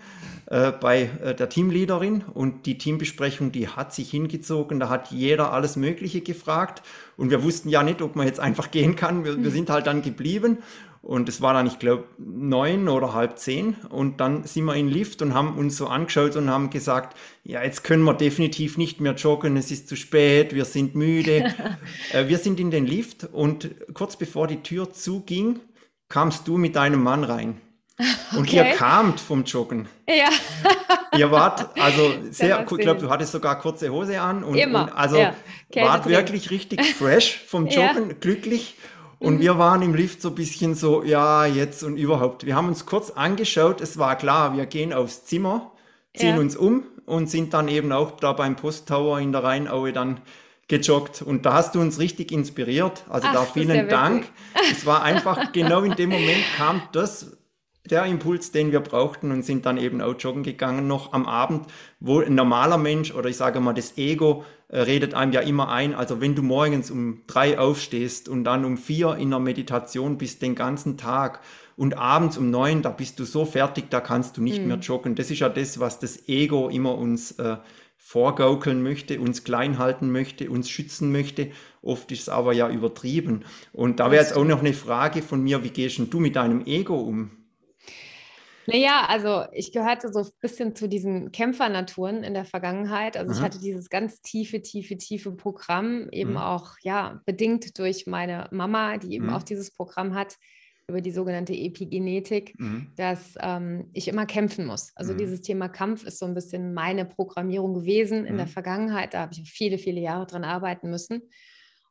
äh, 0.47 0.73
bei 0.73 1.11
äh, 1.23 1.35
der 1.35 1.49
Teamleaderin 1.49 2.25
und 2.33 2.67
die 2.67 2.79
Teambesprechung, 2.79 3.53
die 3.53 3.69
hat 3.69 3.93
sich 3.93 4.11
hingezogen, 4.11 4.81
da 4.81 4.89
hat 4.89 5.11
jeder 5.11 5.53
alles 5.53 5.77
Mögliche 5.77 6.23
gefragt 6.23 6.83
und 7.17 7.31
wir 7.31 7.43
wussten 7.43 7.69
ja 7.69 7.83
nicht, 7.83 8.01
ob 8.01 8.17
man 8.17 8.27
jetzt 8.27 8.41
einfach 8.41 8.71
gehen 8.73 8.97
kann. 8.97 9.25
Wir, 9.25 9.43
wir 9.43 9.51
sind 9.51 9.69
halt 9.69 9.87
dann 9.87 10.03
geblieben 10.03 10.59
und 11.03 11.31
es 11.31 11.41
war 11.41 11.55
dann, 11.55 11.67
ich 11.67 11.79
glaube, 11.79 12.05
neun 12.19 12.89
oder 12.89 13.15
halb 13.15 13.39
zehn. 13.39 13.75
Und 13.89 14.21
dann 14.21 14.45
sind 14.45 14.65
wir 14.67 14.75
in 14.75 14.87
den 14.87 14.93
Lift 14.93 15.23
und 15.23 15.33
haben 15.33 15.57
uns 15.57 15.77
so 15.79 15.87
angeschaut 15.87 16.37
und 16.37 16.51
haben 16.51 16.69
gesagt, 16.69 17.17
ja, 17.43 17.63
jetzt 17.63 17.85
können 17.85 18.05
wir 18.05 18.13
definitiv 18.13 18.77
nicht 18.77 19.01
mehr 19.01 19.15
joggen, 19.15 19.57
es 19.57 19.71
ist 19.71 19.89
zu 19.89 19.97
spät, 19.97 20.55
wir 20.55 20.67
sind 20.67 20.95
müde. 20.95 21.55
äh, 22.13 22.29
wir 22.29 22.37
sind 22.37 22.61
in 22.61 22.71
den 22.71 22.87
Lift 22.87 23.25
und 23.33 23.71
kurz 23.95 24.17
bevor 24.17 24.47
die 24.47 24.63
Tür 24.63 24.93
zuging, 24.93 25.61
kamst 26.09 26.47
du 26.47 26.59
mit 26.59 26.77
deinem 26.77 27.03
Mann 27.03 27.25
rein. 27.25 27.61
Und 28.33 28.49
okay. 28.49 28.57
ihr 28.57 28.65
kamt 28.77 29.21
vom 29.21 29.45
Joggen. 29.45 29.87
Ja. 30.09 30.31
ihr 31.19 31.31
wart 31.31 31.79
also 31.79 32.15
sehr, 32.31 32.63
ich 32.63 32.79
glaube, 32.79 32.99
du 32.99 33.11
hattest 33.11 33.33
sogar 33.33 33.59
kurze 33.59 33.91
Hose 33.91 34.19
an 34.19 34.43
und, 34.43 34.57
Immer. 34.57 34.85
und 34.85 34.93
also 34.97 35.19
ja. 35.19 35.35
wart 35.75 36.09
wirklich 36.09 36.51
richtig 36.51 36.83
fresh 36.95 37.45
vom 37.47 37.67
Joggen, 37.67 38.09
ja. 38.09 38.17
glücklich. 38.19 38.77
Und 39.21 39.37
mhm. 39.37 39.41
wir 39.41 39.59
waren 39.59 39.83
im 39.83 39.95
Lift 39.95 40.23
so 40.23 40.31
ein 40.31 40.35
bisschen 40.35 40.75
so, 40.75 41.05
ja, 41.05 41.45
jetzt 41.45 41.85
und 41.85 41.97
überhaupt. 41.97 42.47
Wir 42.47 42.57
haben 42.57 42.69
uns 42.69 42.87
kurz 42.87 43.11
angeschaut, 43.11 43.81
es 43.81 43.99
war 43.99 44.17
klar, 44.17 44.57
wir 44.57 44.67
gehen 44.67 44.93
aufs 44.93 45.27
Zimmer, 45.27 45.73
ziehen 46.15 46.37
ja. 46.37 46.41
uns 46.41 46.57
um 46.57 46.85
und 47.05 47.31
sind 47.31 47.53
dann 47.53 47.69
eben 47.69 47.93
auch 47.93 48.13
da 48.13 48.33
beim 48.33 48.57
Posttower 48.57 49.21
in 49.21 49.31
der 49.31 49.45
Rheinaue 49.45 49.93
dann 49.93 50.21
gejoggt. 50.69 51.21
Und 51.21 51.45
da 51.45 51.53
hast 51.53 51.75
du 51.75 51.81
uns 51.81 51.99
richtig 51.99 52.33
inspiriert. 52.33 53.05
Also 53.11 53.29
Ach, 53.29 53.35
da 53.35 53.43
vielen 53.43 53.89
Dank. 53.91 54.27
Es 54.71 54.87
war 54.87 55.03
einfach 55.03 55.53
genau 55.53 55.83
in 55.83 55.93
dem 55.97 56.09
Moment 56.11 56.45
kam 56.57 56.81
das, 56.93 57.37
der 57.85 58.07
Impuls, 58.07 58.53
den 58.53 58.73
wir 58.73 58.81
brauchten 58.81 59.33
und 59.33 59.45
sind 59.45 59.67
dann 59.67 59.77
eben 59.77 60.01
auch 60.01 60.15
joggen 60.19 60.45
gegangen 60.45 60.87
noch 60.87 61.13
am 61.13 61.27
Abend, 61.27 61.67
wo 61.99 62.21
ein 62.21 62.35
normaler 62.35 62.79
Mensch 62.79 63.13
oder 63.13 63.29
ich 63.29 63.37
sage 63.37 63.61
mal 63.61 63.75
das 63.75 63.99
Ego 63.99 64.45
redet 64.73 65.15
einem 65.15 65.33
ja 65.33 65.41
immer 65.41 65.69
ein, 65.71 65.95
also 65.95 66.21
wenn 66.21 66.35
du 66.35 66.43
morgens 66.43 66.91
um 66.91 67.23
drei 67.27 67.59
aufstehst 67.59 68.29
und 68.29 68.45
dann 68.45 68.65
um 68.65 68.79
vier 68.79 69.17
in 69.17 69.31
der 69.31 69.41
Meditation 69.41 70.17
bist 70.17 70.43
den 70.43 70.55
ganzen 70.55 70.97
Tag 70.97 71.41
und 71.77 71.97
abends 71.97 72.39
um 72.39 72.51
neun, 72.51 72.83
da 72.83 72.91
bist 72.91 73.19
du 73.19 73.25
so 73.25 73.45
fertig, 73.45 73.91
da 73.91 74.01
kannst 74.01 74.37
du 74.37 74.43
nicht 74.43 74.61
mhm. 74.61 74.69
mehr 74.69 74.79
joggen. 74.79 75.15
Das 75.15 75.31
ist 75.31 75.41
ja 75.41 75.49
das, 75.49 75.81
was 75.81 75.99
das 75.99 76.29
Ego 76.29 76.69
immer 76.69 76.97
uns 76.97 77.33
äh, 77.33 77.57
vorgaukeln 77.97 78.83
möchte, 78.83 79.21
uns 79.21 79.45
klein 79.45 79.79
halten 79.79 80.13
möchte, 80.13 80.51
uns 80.51 80.71
schützen 80.71 81.11
möchte. 81.11 81.51
Oft 81.83 82.11
ist 82.13 82.23
es 82.23 82.29
aber 82.29 82.53
ja 82.53 82.69
übertrieben. 82.69 83.45
Und 83.73 84.01
da 84.01 84.11
wäre 84.11 84.23
jetzt 84.23 84.37
auch 84.37 84.45
noch 84.45 84.61
eine 84.61 84.73
Frage 84.73 85.23
von 85.23 85.43
mir, 85.43 85.65
wie 85.65 85.71
gehst 85.71 86.01
du 86.11 86.21
mit 86.21 86.37
deinem 86.37 86.65
Ego 86.67 86.97
um? 86.97 87.31
Naja, 88.73 89.07
also 89.09 89.45
ich 89.53 89.73
gehörte 89.73 90.13
so 90.13 90.21
ein 90.21 90.29
bisschen 90.41 90.77
zu 90.77 90.89
diesen 90.89 91.33
Kämpfernaturen 91.33 92.23
in 92.23 92.35
der 92.35 92.45
Vergangenheit. 92.45 93.17
Also 93.17 93.33
Aha. 93.33 93.39
ich 93.39 93.45
hatte 93.45 93.61
dieses 93.61 93.91
ganz 93.91 94.23
tiefe, 94.23 94.63
tiefe, 94.63 94.97
tiefe 94.97 95.33
Programm, 95.33 96.09
eben 96.11 96.33
mhm. 96.33 96.37
auch, 96.37 96.77
ja, 96.83 97.21
bedingt 97.27 97.79
durch 97.79 98.07
meine 98.07 98.49
Mama, 98.53 98.99
die 98.99 99.15
eben 99.15 99.27
mhm. 99.27 99.33
auch 99.33 99.43
dieses 99.43 99.73
Programm 99.73 100.15
hat 100.15 100.37
über 100.89 101.01
die 101.01 101.13
sogenannte 101.13 101.55
Epigenetik, 101.55 102.59
mhm. 102.59 102.93
dass 102.97 103.35
ähm, 103.41 103.91
ich 103.93 104.09
immer 104.09 104.27
kämpfen 104.27 104.67
muss. 104.67 104.93
Also 104.95 105.15
mhm. 105.15 105.19
dieses 105.19 105.41
Thema 105.41 105.69
Kampf 105.69 106.05
ist 106.05 106.19
so 106.19 106.27
ein 106.27 106.35
bisschen 106.35 106.75
meine 106.75 107.05
Programmierung 107.05 107.75
gewesen 107.75 108.27
in 108.27 108.35
mhm. 108.35 108.39
der 108.39 108.47
Vergangenheit. 108.47 109.15
Da 109.15 109.21
habe 109.21 109.33
ich 109.33 109.51
viele, 109.51 109.79
viele 109.79 110.01
Jahre 110.01 110.27
dran 110.27 110.45
arbeiten 110.45 110.91
müssen. 110.91 111.23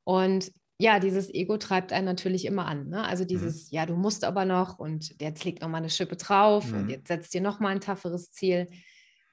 Und 0.03 0.51
ja, 0.79 0.99
dieses 0.99 1.33
Ego 1.33 1.57
treibt 1.57 1.91
einen 1.91 2.05
natürlich 2.05 2.45
immer 2.45 2.65
an. 2.65 2.87
Ne? 2.89 3.03
Also 3.03 3.23
mhm. 3.23 3.27
dieses, 3.27 3.69
ja, 3.71 3.85
du 3.85 3.95
musst 3.95 4.23
aber 4.23 4.45
noch 4.45 4.79
und 4.79 5.13
jetzt 5.21 5.43
legt 5.43 5.61
noch 5.61 5.69
mal 5.69 5.77
eine 5.77 5.89
Schippe 5.89 6.15
drauf 6.15 6.71
und 6.71 6.83
mhm. 6.83 6.89
jetzt 6.89 7.07
setzt 7.07 7.33
dir 7.33 7.41
noch 7.41 7.59
mal 7.59 7.69
ein 7.69 7.81
tafferes 7.81 8.31
Ziel 8.31 8.69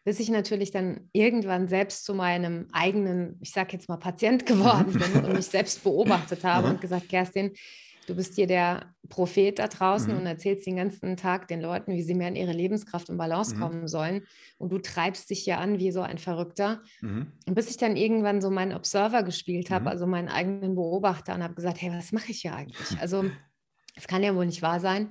bis 0.06 0.20
ich 0.20 0.28
natürlich 0.28 0.70
dann 0.70 1.10
irgendwann 1.12 1.66
selbst 1.66 2.04
zu 2.04 2.14
meinem 2.14 2.68
eigenen, 2.70 3.40
ich 3.42 3.50
sage 3.50 3.72
jetzt 3.72 3.88
mal, 3.88 3.96
Patient 3.96 4.46
geworden 4.46 4.92
bin 4.92 5.24
und 5.24 5.34
mich 5.34 5.46
selbst 5.46 5.82
beobachtet 5.82 6.44
habe 6.44 6.68
und 6.68 6.80
gesagt, 6.80 7.08
Kerstin, 7.08 7.50
Du 8.06 8.14
bist 8.14 8.36
hier 8.36 8.46
der 8.46 8.94
Prophet 9.08 9.58
da 9.58 9.66
draußen 9.66 10.12
mhm. 10.12 10.20
und 10.20 10.26
erzählst 10.26 10.66
den 10.66 10.76
ganzen 10.76 11.16
Tag 11.16 11.48
den 11.48 11.60
Leuten, 11.60 11.92
wie 11.92 12.02
sie 12.02 12.14
mehr 12.14 12.28
in 12.28 12.36
ihre 12.36 12.52
Lebenskraft 12.52 13.10
und 13.10 13.18
Balance 13.18 13.54
mhm. 13.54 13.60
kommen 13.60 13.88
sollen. 13.88 14.22
Und 14.58 14.70
du 14.72 14.78
treibst 14.78 15.28
dich 15.30 15.40
hier 15.40 15.58
an 15.58 15.78
wie 15.78 15.90
so 15.90 16.02
ein 16.02 16.18
Verrückter. 16.18 16.82
Mhm. 17.00 17.32
Und 17.46 17.54
bis 17.54 17.68
ich 17.68 17.76
dann 17.76 17.96
irgendwann 17.96 18.40
so 18.40 18.50
meinen 18.50 18.74
Observer 18.74 19.24
gespielt 19.24 19.70
habe, 19.70 19.82
mhm. 19.82 19.88
also 19.88 20.06
meinen 20.06 20.28
eigenen 20.28 20.76
Beobachter, 20.76 21.34
und 21.34 21.42
habe 21.42 21.54
gesagt, 21.54 21.82
hey, 21.82 21.90
was 21.90 22.12
mache 22.12 22.30
ich 22.30 22.40
hier 22.40 22.54
eigentlich? 22.54 22.76
Also, 23.00 23.24
es 23.94 24.06
kann 24.06 24.22
ja 24.22 24.34
wohl 24.34 24.46
nicht 24.46 24.62
wahr 24.62 24.80
sein. 24.80 25.10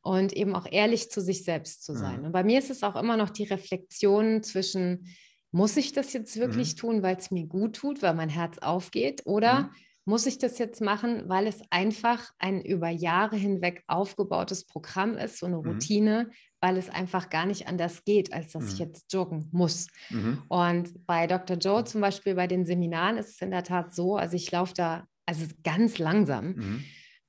Und 0.00 0.32
eben 0.34 0.54
auch 0.54 0.66
ehrlich 0.70 1.10
zu 1.10 1.20
sich 1.20 1.44
selbst 1.44 1.84
zu 1.84 1.94
sein. 1.94 2.20
Mhm. 2.20 2.26
Und 2.26 2.32
bei 2.32 2.44
mir 2.44 2.58
ist 2.58 2.70
es 2.70 2.82
auch 2.82 2.96
immer 2.96 3.16
noch 3.16 3.30
die 3.30 3.44
Reflexion 3.44 4.42
zwischen, 4.42 5.08
muss 5.50 5.76
ich 5.76 5.92
das 5.92 6.12
jetzt 6.12 6.36
wirklich 6.38 6.74
mhm. 6.74 6.78
tun, 6.78 7.02
weil 7.02 7.16
es 7.16 7.30
mir 7.30 7.46
gut 7.46 7.76
tut, 7.76 8.02
weil 8.02 8.14
mein 8.14 8.28
Herz 8.28 8.58
aufgeht? 8.58 9.22
Oder 9.24 9.70
muss 10.04 10.26
ich 10.26 10.38
das 10.38 10.58
jetzt 10.58 10.80
machen, 10.80 11.28
weil 11.28 11.46
es 11.46 11.60
einfach 11.70 12.30
ein 12.38 12.60
über 12.60 12.90
Jahre 12.90 13.36
hinweg 13.36 13.82
aufgebautes 13.86 14.66
Programm 14.66 15.16
ist, 15.16 15.38
so 15.38 15.46
eine 15.46 15.58
mhm. 15.58 15.66
Routine, 15.66 16.30
weil 16.60 16.76
es 16.76 16.90
einfach 16.90 17.30
gar 17.30 17.46
nicht 17.46 17.68
anders 17.68 18.04
geht, 18.04 18.32
als 18.32 18.52
dass 18.52 18.64
mhm. 18.64 18.68
ich 18.68 18.78
jetzt 18.78 19.12
joggen 19.12 19.48
muss. 19.52 19.86
Mhm. 20.10 20.42
Und 20.48 21.06
bei 21.06 21.26
Dr. 21.26 21.56
Joe 21.56 21.84
zum 21.84 22.00
Beispiel 22.00 22.34
bei 22.34 22.46
den 22.46 22.66
Seminaren 22.66 23.16
ist 23.16 23.30
es 23.30 23.40
in 23.40 23.50
der 23.50 23.64
Tat 23.64 23.94
so, 23.94 24.16
also 24.16 24.36
ich 24.36 24.50
laufe 24.50 24.74
da 24.74 25.06
also 25.26 25.46
ganz 25.62 25.98
langsam. 25.98 26.54
Mhm. 26.54 26.84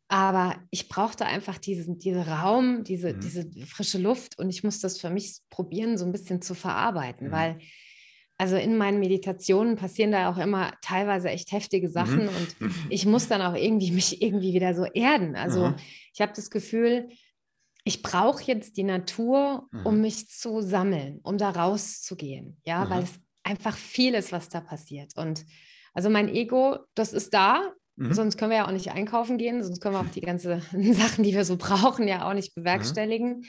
Aber 0.07 0.55
ich 0.69 0.87
brauchte 0.87 1.25
einfach 1.25 1.57
diesen, 1.57 1.97
diesen 1.97 2.21
Raum, 2.21 2.83
diese, 2.83 3.13
mhm. 3.13 3.19
diese 3.21 3.49
frische 3.65 3.97
Luft 3.97 4.37
und 4.37 4.49
ich 4.49 4.63
muss 4.63 4.79
das 4.79 4.99
für 4.99 5.09
mich 5.09 5.39
probieren, 5.49 5.97
so 5.97 6.05
ein 6.05 6.11
bisschen 6.11 6.41
zu 6.41 6.53
verarbeiten, 6.53 7.27
mhm. 7.27 7.31
weil 7.31 7.59
also 8.37 8.57
in 8.57 8.77
meinen 8.77 8.99
Meditationen 8.99 9.77
passieren 9.77 10.11
da 10.11 10.29
auch 10.29 10.37
immer 10.37 10.73
teilweise 10.81 11.29
echt 11.29 11.51
heftige 11.51 11.89
Sachen 11.89 12.23
mhm. 12.23 12.29
und 12.29 12.55
ich 12.89 13.05
muss 13.05 13.27
dann 13.27 13.41
auch 13.41 13.55
irgendwie 13.55 13.91
mich 13.91 14.21
irgendwie 14.21 14.53
wieder 14.53 14.73
so 14.73 14.83
erden. 14.85 15.35
Also 15.35 15.69
mhm. 15.69 15.75
ich 16.13 16.21
habe 16.21 16.33
das 16.35 16.49
Gefühl, 16.49 17.09
ich 17.85 18.01
brauche 18.01 18.43
jetzt 18.43 18.77
die 18.77 18.83
Natur, 18.83 19.67
mhm. 19.71 19.85
um 19.85 20.01
mich 20.01 20.27
zu 20.27 20.61
sammeln, 20.61 21.19
um 21.23 21.37
da 21.37 21.51
rauszugehen, 21.51 22.57
ja, 22.65 22.89
weil 22.89 23.03
es 23.03 23.13
einfach 23.43 23.77
viel 23.77 24.15
ist, 24.15 24.31
was 24.31 24.49
da 24.49 24.59
passiert. 24.59 25.15
Und 25.15 25.45
also 25.93 26.09
mein 26.09 26.27
Ego, 26.27 26.79
das 26.95 27.13
ist 27.13 27.33
da, 27.33 27.73
mhm. 27.95 28.13
sonst 28.13 28.37
können 28.37 28.51
wir 28.51 28.57
ja 28.57 28.67
auch 28.67 28.71
nicht 28.71 28.91
einkaufen 28.91 29.37
gehen, 29.37 29.63
sonst 29.63 29.79
können 29.79 29.95
wir 29.95 30.01
auch 30.01 30.13
die 30.13 30.21
ganzen 30.21 30.61
Sachen, 30.93 31.23
die 31.23 31.33
wir 31.33 31.45
so 31.45 31.57
brauchen, 31.57 32.07
ja 32.07 32.27
auch 32.27 32.33
nicht 32.33 32.57
mhm. 32.57 32.63
bewerkstelligen. 32.63 33.45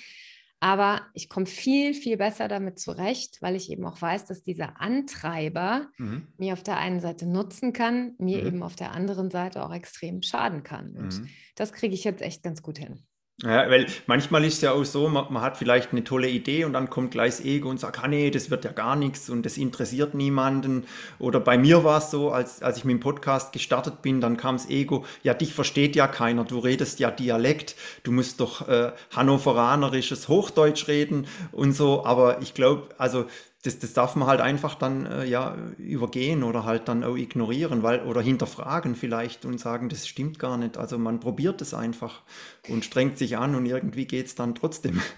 Aber 0.60 1.02
ich 1.12 1.28
komme 1.28 1.46
viel, 1.46 1.92
viel 1.92 2.16
besser 2.16 2.48
damit 2.48 2.78
zurecht, 2.78 3.42
weil 3.42 3.56
ich 3.56 3.70
eben 3.70 3.84
auch 3.84 4.00
weiß, 4.00 4.24
dass 4.24 4.42
dieser 4.42 4.80
Antreiber 4.80 5.88
mhm. 5.98 6.28
mir 6.38 6.54
auf 6.54 6.62
der 6.62 6.78
einen 6.78 7.00
Seite 7.00 7.26
nutzen 7.26 7.72
kann, 7.72 8.14
mir 8.18 8.40
mhm. 8.40 8.46
eben 8.46 8.62
auf 8.62 8.74
der 8.74 8.92
anderen 8.92 9.30
Seite 9.30 9.64
auch 9.64 9.72
extrem 9.72 10.22
schaden 10.22 10.62
kann. 10.62 10.96
Und 10.96 11.20
mhm. 11.20 11.28
das 11.56 11.72
kriege 11.72 11.94
ich 11.94 12.04
jetzt 12.04 12.22
echt 12.22 12.42
ganz 12.42 12.62
gut 12.62 12.78
hin. 12.78 13.06
Ja, 13.42 13.68
weil 13.68 13.86
manchmal 14.06 14.46
ist 14.46 14.62
ja 14.62 14.72
auch 14.72 14.84
so, 14.84 15.10
man, 15.10 15.30
man, 15.30 15.42
hat 15.42 15.58
vielleicht 15.58 15.92
eine 15.92 16.02
tolle 16.02 16.26
Idee 16.26 16.64
und 16.64 16.72
dann 16.72 16.88
kommt 16.88 17.10
gleich 17.10 17.36
das 17.36 17.44
Ego 17.44 17.68
und 17.68 17.78
sagt, 17.78 18.02
ah 18.02 18.08
nee, 18.08 18.30
das 18.30 18.48
wird 18.50 18.64
ja 18.64 18.72
gar 18.72 18.96
nichts 18.96 19.28
und 19.28 19.44
das 19.44 19.58
interessiert 19.58 20.14
niemanden. 20.14 20.86
Oder 21.18 21.38
bei 21.38 21.58
mir 21.58 21.84
war 21.84 21.98
es 21.98 22.10
so, 22.10 22.30
als, 22.30 22.62
als 22.62 22.78
ich 22.78 22.86
mit 22.86 22.94
dem 22.94 23.00
Podcast 23.00 23.52
gestartet 23.52 24.00
bin, 24.00 24.22
dann 24.22 24.38
kam 24.38 24.56
das 24.56 24.70
Ego, 24.70 25.04
ja, 25.22 25.34
dich 25.34 25.52
versteht 25.52 25.96
ja 25.96 26.08
keiner, 26.08 26.44
du 26.44 26.60
redest 26.60 26.98
ja 26.98 27.10
Dialekt, 27.10 27.76
du 28.04 28.12
musst 28.12 28.40
doch 28.40 28.68
äh, 28.68 28.92
hannoveranerisches 29.14 30.28
Hochdeutsch 30.28 30.88
reden 30.88 31.26
und 31.52 31.72
so. 31.72 32.06
Aber 32.06 32.40
ich 32.40 32.54
glaube, 32.54 32.88
also 32.96 33.26
das, 33.66 33.78
das 33.78 33.92
darf 33.92 34.14
man 34.14 34.28
halt 34.28 34.40
einfach 34.40 34.74
dann 34.76 35.06
äh, 35.06 35.24
ja 35.24 35.56
übergehen 35.78 36.42
oder 36.44 36.64
halt 36.64 36.88
dann 36.88 37.02
auch 37.02 37.16
ignorieren, 37.16 37.82
weil 37.82 38.02
oder 38.02 38.20
hinterfragen 38.20 38.94
vielleicht 38.94 39.44
und 39.44 39.58
sagen, 39.58 39.88
das 39.88 40.06
stimmt 40.06 40.38
gar 40.38 40.56
nicht. 40.56 40.76
Also 40.76 40.98
man 40.98 41.20
probiert 41.20 41.60
es 41.60 41.74
einfach 41.74 42.22
und 42.68 42.84
strengt 42.84 43.18
sich 43.18 43.36
an 43.36 43.54
und 43.54 43.66
irgendwie 43.66 44.06
geht 44.06 44.26
es 44.26 44.34
dann 44.34 44.54
trotzdem. 44.54 45.00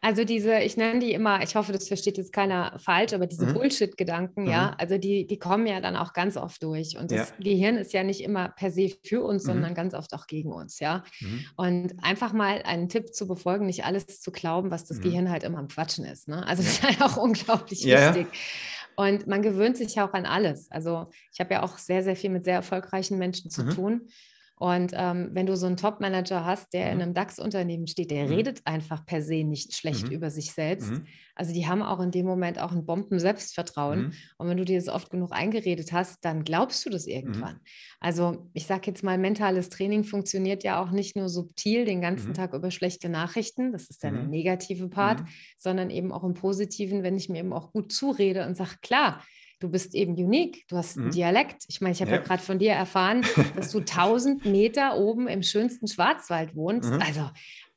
Also 0.00 0.24
diese, 0.24 0.60
ich 0.60 0.76
nenne 0.76 1.00
die 1.00 1.12
immer, 1.12 1.42
ich 1.42 1.56
hoffe, 1.56 1.72
das 1.72 1.88
versteht 1.88 2.16
jetzt 2.16 2.32
keiner 2.32 2.78
falsch, 2.78 3.12
aber 3.12 3.26
diese 3.26 3.46
mhm. 3.46 3.54
Bullshit-Gedanken, 3.54 4.42
mhm. 4.44 4.50
ja, 4.50 4.74
also 4.78 4.96
die, 4.96 5.26
die 5.26 5.38
kommen 5.38 5.66
ja 5.66 5.80
dann 5.80 5.96
auch 5.96 6.12
ganz 6.12 6.36
oft 6.36 6.62
durch. 6.62 6.96
Und 6.96 7.10
das 7.10 7.30
ja. 7.30 7.34
Gehirn 7.40 7.76
ist 7.76 7.92
ja 7.92 8.04
nicht 8.04 8.22
immer 8.22 8.48
per 8.48 8.70
se 8.70 8.90
für 9.02 9.22
uns, 9.22 9.42
mhm. 9.42 9.48
sondern 9.48 9.74
ganz 9.74 9.94
oft 9.94 10.14
auch 10.14 10.26
gegen 10.26 10.52
uns, 10.52 10.78
ja. 10.78 11.02
Mhm. 11.20 11.44
Und 11.56 11.92
einfach 12.02 12.32
mal 12.32 12.62
einen 12.62 12.88
Tipp 12.88 13.14
zu 13.14 13.26
befolgen, 13.26 13.66
nicht 13.66 13.84
alles 13.84 14.20
zu 14.20 14.30
glauben, 14.30 14.70
was 14.70 14.84
das 14.84 14.98
mhm. 14.98 15.02
Gehirn 15.02 15.30
halt 15.30 15.42
immer 15.42 15.58
am 15.58 15.68
Quatschen 15.68 16.04
ist. 16.04 16.28
Ne? 16.28 16.46
Also 16.46 16.62
das 16.62 16.72
ist 16.72 16.82
halt 16.82 17.02
auch 17.02 17.16
unglaublich 17.16 17.67
ja, 17.70 18.14
wichtig. 18.14 18.32
Ja. 18.32 19.04
Und 19.04 19.26
man 19.28 19.42
gewöhnt 19.42 19.76
sich 19.76 19.94
ja 19.94 20.08
auch 20.08 20.12
an 20.12 20.26
alles. 20.26 20.70
Also 20.70 21.08
ich 21.32 21.38
habe 21.38 21.54
ja 21.54 21.62
auch 21.62 21.78
sehr, 21.78 22.02
sehr 22.02 22.16
viel 22.16 22.30
mit 22.30 22.44
sehr 22.44 22.56
erfolgreichen 22.56 23.16
Menschen 23.16 23.50
zu 23.50 23.64
mhm. 23.64 23.70
tun. 23.70 24.08
Und 24.58 24.92
ähm, 24.94 25.30
wenn 25.32 25.46
du 25.46 25.56
so 25.56 25.66
einen 25.66 25.76
Top-Manager 25.76 26.44
hast, 26.44 26.72
der 26.72 26.86
mhm. 26.86 26.92
in 26.92 27.02
einem 27.02 27.14
DAX-Unternehmen 27.14 27.86
steht, 27.86 28.10
der 28.10 28.26
mhm. 28.26 28.32
redet 28.32 28.60
einfach 28.64 29.06
per 29.06 29.22
se 29.22 29.44
nicht 29.44 29.74
schlecht 29.74 30.08
mhm. 30.08 30.12
über 30.12 30.30
sich 30.30 30.52
selbst. 30.52 30.90
Mhm. 30.90 31.04
Also 31.34 31.52
die 31.52 31.68
haben 31.68 31.82
auch 31.82 32.00
in 32.00 32.10
dem 32.10 32.26
Moment 32.26 32.58
auch 32.58 32.72
ein 32.72 32.84
Bomben-Selbstvertrauen. 32.84 34.00
Mhm. 34.00 34.12
Und 34.38 34.48
wenn 34.48 34.56
du 34.56 34.64
dir 34.64 34.78
das 34.78 34.88
oft 34.88 35.10
genug 35.10 35.32
eingeredet 35.32 35.92
hast, 35.92 36.24
dann 36.24 36.42
glaubst 36.42 36.84
du 36.84 36.90
das 36.90 37.06
mhm. 37.06 37.12
irgendwann. 37.12 37.60
Also 38.00 38.48
ich 38.54 38.66
sage 38.66 38.82
jetzt 38.86 39.04
mal, 39.04 39.18
mentales 39.18 39.68
Training 39.68 40.02
funktioniert 40.04 40.64
ja 40.64 40.82
auch 40.82 40.90
nicht 40.90 41.16
nur 41.16 41.28
subtil 41.28 41.84
den 41.84 42.00
ganzen 42.00 42.34
Tag 42.34 42.54
über 42.54 42.70
schlechte 42.70 43.08
Nachrichten, 43.08 43.72
das 43.72 43.90
ist 43.90 44.02
dann 44.02 44.14
der 44.14 44.24
negative 44.24 44.88
Part, 44.88 45.22
sondern 45.56 45.90
eben 45.90 46.12
auch 46.12 46.24
im 46.24 46.34
positiven, 46.34 47.02
wenn 47.02 47.16
ich 47.16 47.28
mir 47.28 47.38
eben 47.38 47.52
auch 47.52 47.72
gut 47.72 47.92
zurede 47.92 48.46
und 48.46 48.56
sage, 48.56 48.76
klar, 48.82 49.22
du 49.60 49.68
bist 49.68 49.94
eben 49.94 50.12
unique, 50.12 50.66
du 50.68 50.76
hast 50.76 50.96
mhm. 50.96 51.04
einen 51.04 51.12
Dialekt. 51.12 51.64
Ich 51.68 51.80
meine, 51.80 51.92
ich 51.92 52.00
habe 52.00 52.10
ja, 52.10 52.18
ja 52.18 52.22
gerade 52.22 52.42
von 52.42 52.58
dir 52.58 52.72
erfahren, 52.72 53.24
dass 53.56 53.70
du 53.70 53.78
1000 53.80 54.44
Meter 54.44 54.98
oben 54.98 55.28
im 55.28 55.42
schönsten 55.42 55.88
Schwarzwald 55.88 56.54
wohnst. 56.54 56.90
Mhm. 56.90 57.02
Also 57.02 57.30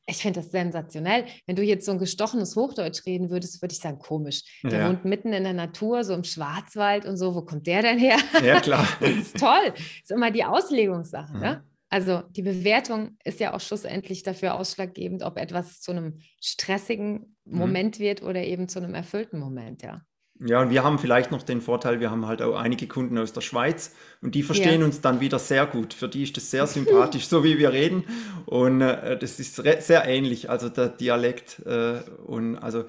ich 0.08 0.18
finde 0.18 0.42
das 0.42 0.52
sensationell. 0.52 1.26
Wenn 1.46 1.56
du 1.56 1.64
jetzt 1.64 1.86
so 1.86 1.92
ein 1.92 2.00
gestochenes 2.00 2.56
Hochdeutsch 2.56 3.06
reden 3.06 3.30
würdest, 3.30 3.62
würde 3.62 3.74
ich 3.74 3.80
sagen, 3.80 4.00
komisch. 4.00 4.44
Der 4.64 4.80
ja. 4.80 4.90
wohnt 4.90 5.06
mitten 5.06 5.32
in 5.32 5.44
der 5.44 5.54
Natur, 5.54 6.04
so 6.04 6.14
im 6.14 6.24
Schwarzwald 6.24 7.06
und 7.06 7.18
so. 7.18 7.36
Wo 7.36 7.44
kommt 7.44 7.68
der 7.68 7.82
denn 7.82 8.00
her? 8.00 8.18
Ja, 8.44 8.60
klar. 8.60 8.88
das 9.00 9.10
ist 9.12 9.38
toll. 9.38 9.72
Das 9.74 9.80
ist 9.80 10.12
immer 10.12 10.32
die 10.32 10.44
Auslegungssache. 10.44 11.34
Ne? 11.34 11.38
Mhm. 11.38 11.44
Ne? 11.44 11.64
Also 11.90 12.22
die 12.30 12.42
Bewertung 12.42 13.18
ist 13.26 13.42
ja 13.42 13.54
auch 13.54 13.60
schlussendlich 13.60 14.24
dafür 14.24 14.56
ausschlaggebend, 14.56 15.24
ob 15.24 15.38
etwas 15.38 15.82
zu 15.82 15.92
einem 15.92 16.20
stressigen 16.40 17.36
mhm. 17.46 17.58
Moment 17.58 18.00
mhm. 18.00 18.04
wird 18.04 18.24
oder 18.24 18.44
eben 18.44 18.70
zu 18.70 18.80
einem 18.80 18.96
erfüllten 18.96 19.40
Moment, 19.40 19.84
ja. 19.84 20.02
Ja, 20.44 20.62
und 20.62 20.72
wir 20.72 20.84
haben 20.84 20.98
vielleicht 20.98 21.32
noch 21.32 21.44
den 21.44 21.62
Vorteil, 21.62 22.00
wir 22.00 22.10
haben 22.10 22.26
halt 22.26 22.42
auch 22.42 22.56
einige 22.56 22.88
Kunden 22.88 23.18
aus 23.20 23.32
der 23.32 23.42
Schweiz 23.42 23.94
und 24.22 24.34
die 24.34 24.42
verstehen 24.42 24.82
ja. 24.82 24.86
uns 24.88 25.00
dann 25.00 25.20
wieder 25.20 25.38
sehr 25.38 25.68
gut. 25.68 25.94
Für 25.94 26.08
die 26.08 26.24
ist 26.24 26.36
das 26.36 26.50
sehr 26.50 26.66
sympathisch, 26.68 27.28
so 27.28 27.44
wie 27.44 27.60
wir 27.60 27.72
reden. 27.72 28.04
Und 28.48 28.82
äh, 28.82 29.18
das 29.20 29.40
ist 29.40 29.56
sehr 29.56 30.06
ähnlich, 30.06 30.50
also 30.50 30.70
der 30.70 30.90
Dialekt. 30.90 31.60
Äh, 31.66 32.02
und 32.26 32.58
also 32.58 32.86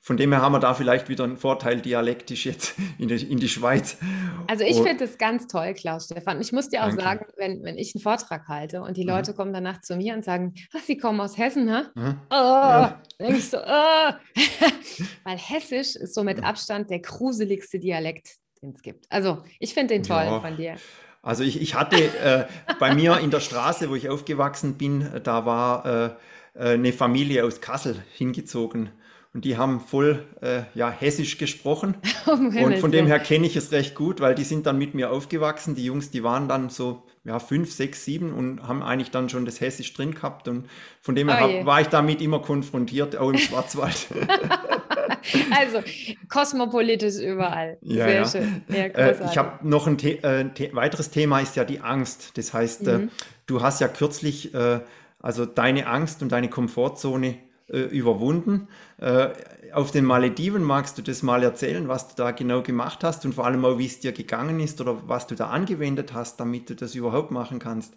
von 0.00 0.16
dem 0.16 0.32
her 0.32 0.42
haben 0.42 0.52
wir 0.52 0.60
da 0.60 0.74
vielleicht 0.74 1.08
wieder 1.08 1.24
einen 1.24 1.36
Vorteil 1.36 1.80
dialektisch 1.80 2.46
jetzt 2.46 2.74
in 2.98 3.08
die, 3.08 3.30
in 3.30 3.38
die 3.38 3.48
Schweiz. 3.48 3.98
Also 4.46 4.64
ich 4.64 4.76
finde 4.76 4.96
das 4.96 5.18
ganz 5.18 5.46
toll, 5.46 5.74
Klaus 5.74 6.06
Stefan. 6.06 6.40
Ich 6.40 6.52
muss 6.52 6.68
dir 6.68 6.82
auch 6.82 6.88
Danke. 6.88 7.02
sagen, 7.02 7.26
wenn, 7.36 7.62
wenn 7.62 7.76
ich 7.76 7.94
einen 7.94 8.02
Vortrag 8.02 8.48
halte 8.48 8.80
und 8.82 8.96
die 8.96 9.02
mhm. 9.02 9.10
Leute 9.10 9.34
kommen 9.34 9.52
danach 9.52 9.80
zu 9.80 9.96
mir 9.96 10.14
und 10.14 10.24
sagen, 10.24 10.54
ach, 10.74 10.82
sie 10.86 10.96
kommen 10.96 11.20
aus 11.20 11.36
Hessen, 11.36 11.70
ha? 11.70 11.90
Mhm. 11.94 12.20
Oh, 12.30 12.34
ja. 12.34 13.02
denke 13.18 13.36
ich 13.36 13.50
so, 13.50 13.58
oh. 13.58 13.62
weil 15.24 15.36
Hessisch 15.36 15.96
ist 15.96 16.14
so 16.14 16.22
mit 16.22 16.42
Abstand 16.42 16.90
der 16.90 17.00
gruseligste 17.00 17.78
Dialekt, 17.78 18.36
den 18.62 18.72
es 18.74 18.82
gibt. 18.82 19.06
Also 19.10 19.42
ich 19.58 19.74
finde 19.74 19.94
den 19.94 20.04
toll 20.04 20.24
ja. 20.24 20.40
von 20.40 20.56
dir. 20.56 20.76
Also 21.22 21.42
ich, 21.42 21.60
ich 21.60 21.74
hatte 21.74 21.96
äh, 21.96 22.46
bei 22.78 22.94
mir 22.94 23.18
in 23.18 23.30
der 23.30 23.40
Straße, 23.40 23.90
wo 23.90 23.96
ich 23.96 24.08
aufgewachsen 24.08 24.78
bin, 24.78 25.06
da 25.24 25.44
war 25.44 25.84
äh, 25.84 26.06
äh 26.54 26.74
eine 26.74 26.92
Familie 26.92 27.44
aus 27.44 27.60
Kassel 27.60 28.02
hingezogen 28.14 28.90
und 29.38 29.44
die 29.44 29.56
haben 29.56 29.78
voll 29.78 30.26
äh, 30.40 30.62
ja, 30.74 30.90
hessisch 30.90 31.38
gesprochen. 31.38 31.94
und 32.26 32.78
von 32.78 32.90
dem 32.90 33.06
her 33.06 33.20
kenne 33.20 33.46
ich 33.46 33.54
es 33.54 33.70
recht 33.70 33.94
gut, 33.94 34.18
weil 34.18 34.34
die 34.34 34.42
sind 34.42 34.66
dann 34.66 34.78
mit 34.78 34.94
mir 34.94 35.12
aufgewachsen. 35.12 35.76
Die 35.76 35.84
Jungs, 35.84 36.10
die 36.10 36.24
waren 36.24 36.48
dann 36.48 36.70
so 36.70 37.04
ja, 37.22 37.38
fünf, 37.38 37.70
sechs, 37.70 38.04
sieben 38.04 38.32
und 38.32 38.66
haben 38.66 38.82
eigentlich 38.82 39.12
dann 39.12 39.28
schon 39.28 39.44
das 39.44 39.60
Hessisch 39.60 39.94
drin 39.94 40.12
gehabt. 40.12 40.48
Und 40.48 40.68
von 41.00 41.14
dem 41.14 41.28
her 41.28 41.38
oh 41.40 41.58
hab, 41.60 41.66
war 41.66 41.80
ich 41.80 41.86
damit 41.86 42.20
immer 42.20 42.42
konfrontiert, 42.42 43.16
auch 43.16 43.30
im 43.30 43.38
Schwarzwald. 43.38 44.08
also 45.56 45.84
kosmopolitisch 46.28 47.20
überall. 47.20 47.78
Ja, 47.82 48.06
Sehr 48.06 48.14
ja. 48.14 48.28
schön. 48.28 48.62
Ja, 48.66 48.74
äh, 48.86 49.24
ich 49.24 49.38
habe 49.38 49.68
noch 49.68 49.86
ein 49.86 50.00
The 50.00 50.14
äh, 50.14 50.46
The 50.58 50.74
weiteres 50.74 51.10
Thema, 51.10 51.38
ist 51.38 51.54
ja 51.54 51.64
die 51.64 51.78
Angst. 51.78 52.36
Das 52.36 52.52
heißt, 52.52 52.88
äh, 52.88 52.98
mhm. 52.98 53.04
äh, 53.04 53.08
du 53.46 53.62
hast 53.62 53.80
ja 53.80 53.86
kürzlich 53.86 54.52
äh, 54.52 54.80
also 55.20 55.46
deine 55.46 55.86
Angst 55.86 56.22
und 56.22 56.32
deine 56.32 56.50
Komfortzone 56.50 57.36
äh, 57.68 57.80
überwunden. 57.80 58.68
auf 59.72 59.90
den 59.90 60.04
Malediven 60.04 60.62
magst 60.62 60.98
du 60.98 61.02
das 61.02 61.22
mal 61.22 61.42
erzählen, 61.42 61.86
was 61.88 62.08
du 62.08 62.14
da 62.16 62.32
genau 62.32 62.62
gemacht 62.62 63.04
hast 63.04 63.24
und 63.24 63.34
vor 63.34 63.46
allem 63.46 63.64
auch, 63.64 63.78
wie 63.78 63.86
es 63.86 64.00
dir 64.00 64.12
gegangen 64.12 64.58
ist 64.60 64.80
oder 64.80 65.08
was 65.08 65.26
du 65.26 65.34
da 65.34 65.48
angewendet 65.50 66.12
hast, 66.12 66.40
damit 66.40 66.68
du 66.68 66.74
das 66.74 66.94
überhaupt 66.94 67.30
machen 67.30 67.58
kannst. 67.58 67.94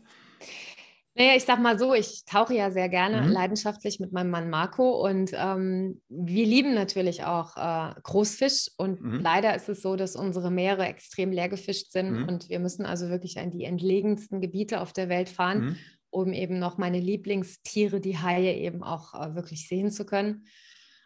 Naja, 1.13 1.33
ich 1.35 1.43
sag 1.43 1.59
mal 1.59 1.77
so, 1.77 1.93
ich 1.93 2.23
tauche 2.25 2.53
ja 2.55 2.71
sehr 2.71 2.87
gerne 2.87 3.21
mhm. 3.21 3.31
leidenschaftlich 3.31 3.99
mit 3.99 4.13
meinem 4.13 4.29
Mann 4.29 4.49
Marco 4.49 5.05
und 5.05 5.31
ähm, 5.33 6.01
wir 6.07 6.45
lieben 6.45 6.73
natürlich 6.73 7.25
auch 7.25 7.57
äh, 7.57 7.93
Großfisch 8.01 8.69
und 8.77 9.01
mhm. 9.01 9.19
leider 9.19 9.53
ist 9.53 9.67
es 9.67 9.81
so, 9.81 9.97
dass 9.97 10.15
unsere 10.15 10.51
Meere 10.51 10.85
extrem 10.85 11.33
leer 11.33 11.49
gefischt 11.49 11.91
sind 11.91 12.11
mhm. 12.11 12.27
und 12.29 12.49
wir 12.49 12.59
müssen 12.59 12.85
also 12.85 13.09
wirklich 13.09 13.37
an 13.39 13.51
die 13.51 13.65
entlegensten 13.65 14.39
Gebiete 14.39 14.79
auf 14.79 14.93
der 14.93 15.09
Welt 15.09 15.27
fahren, 15.27 15.59
mhm. 15.59 15.75
Um 16.11 16.33
eben 16.33 16.59
noch 16.59 16.77
meine 16.77 16.99
Lieblingstiere, 16.99 17.99
die 17.99 18.19
Haie, 18.19 18.55
eben 18.55 18.83
auch 18.83 19.13
äh, 19.13 19.33
wirklich 19.33 19.67
sehen 19.67 19.91
zu 19.91 20.05
können. 20.05 20.45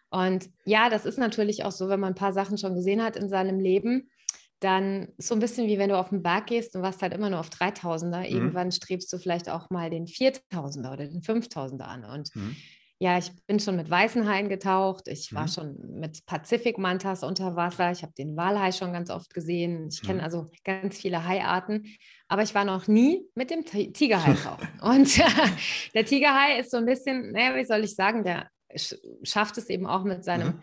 Und 0.10 0.50
ja, 0.66 0.90
das 0.90 1.06
ist 1.06 1.18
natürlich 1.18 1.64
auch 1.64 1.72
so, 1.72 1.90
wenn 1.90 2.00
man 2.00 2.14
ein 2.14 2.18
paar 2.18 2.34
Sachen 2.34 2.58
schon 2.58 2.76
gesehen 2.76 3.04
hat 3.04 3.16
in 3.16 3.30
seinem 3.30 3.60
Leben, 3.60 4.10
dann 4.60 5.10
so 5.18 5.36
ein 5.36 5.40
bisschen 5.40 5.68
wie 5.68 5.78
wenn 5.78 5.90
du 5.90 6.00
auf 6.00 6.10
den 6.10 6.24
Berg 6.24 6.48
gehst 6.48 6.76
und 6.76 6.82
warst 6.82 7.02
halt 7.02 7.14
immer 7.14 7.30
nur 7.30 7.40
auf 7.40 7.50
3000er. 7.50 8.20
Mhm. 8.20 8.36
Irgendwann 8.36 8.72
strebst 8.72 9.12
du 9.12 9.18
vielleicht 9.18 9.50
auch 9.50 9.70
mal 9.70 9.90
den 9.90 10.06
4000er 10.06 10.94
oder 10.94 11.08
den 11.08 11.22
5000er 11.22 11.82
an. 11.82 12.06
Und 12.06 12.36
mhm. 12.36 12.56
ja, 12.98 13.18
ich 13.18 13.32
bin 13.48 13.60
schon 13.60 13.76
mit 13.76 13.90
weißen 13.90 14.28
Haien 14.28 14.50
getaucht. 14.50 15.08
Ich 15.08 15.32
mhm. 15.32 15.36
war 15.36 15.48
schon 15.48 15.78
mit 16.00 16.26
Pazifikmantas 16.26 17.24
unter 17.24 17.56
Wasser. 17.56 17.92
Ich 17.92 18.02
habe 18.02 18.14
den 18.18 18.38
Walhai 18.38 18.72
schon 18.72 18.94
ganz 18.94 19.10
oft 19.10 19.34
gesehen. 19.34 19.90
Ich 19.92 20.02
kenne 20.02 20.20
mhm. 20.20 20.24
also 20.24 20.50
ganz 20.64 20.98
viele 20.98 21.26
Haiarten. 21.26 21.86
Aber 22.28 22.42
ich 22.42 22.56
war 22.56 22.66
noch 22.66 22.88
nie 22.88 23.24
mit 23.36 23.52
dem 23.52 23.66
Tigerhai 23.66 24.34
tauchen. 24.34 24.68
und 24.82 25.22
der 25.94 26.06
Tigerhai 26.06 26.60
ist 26.60 26.72
so 26.72 26.78
ein 26.78 26.86
bisschen, 26.86 27.32
naja, 27.32 27.56
wie 27.56 27.66
soll 27.66 27.84
ich 27.84 27.96
sagen, 27.96 28.24
der 28.24 28.50
schafft 29.24 29.58
es 29.58 29.70
eben 29.70 29.86
auch 29.86 30.04
mit 30.04 30.24
seinem 30.24 30.48
mhm. 30.48 30.62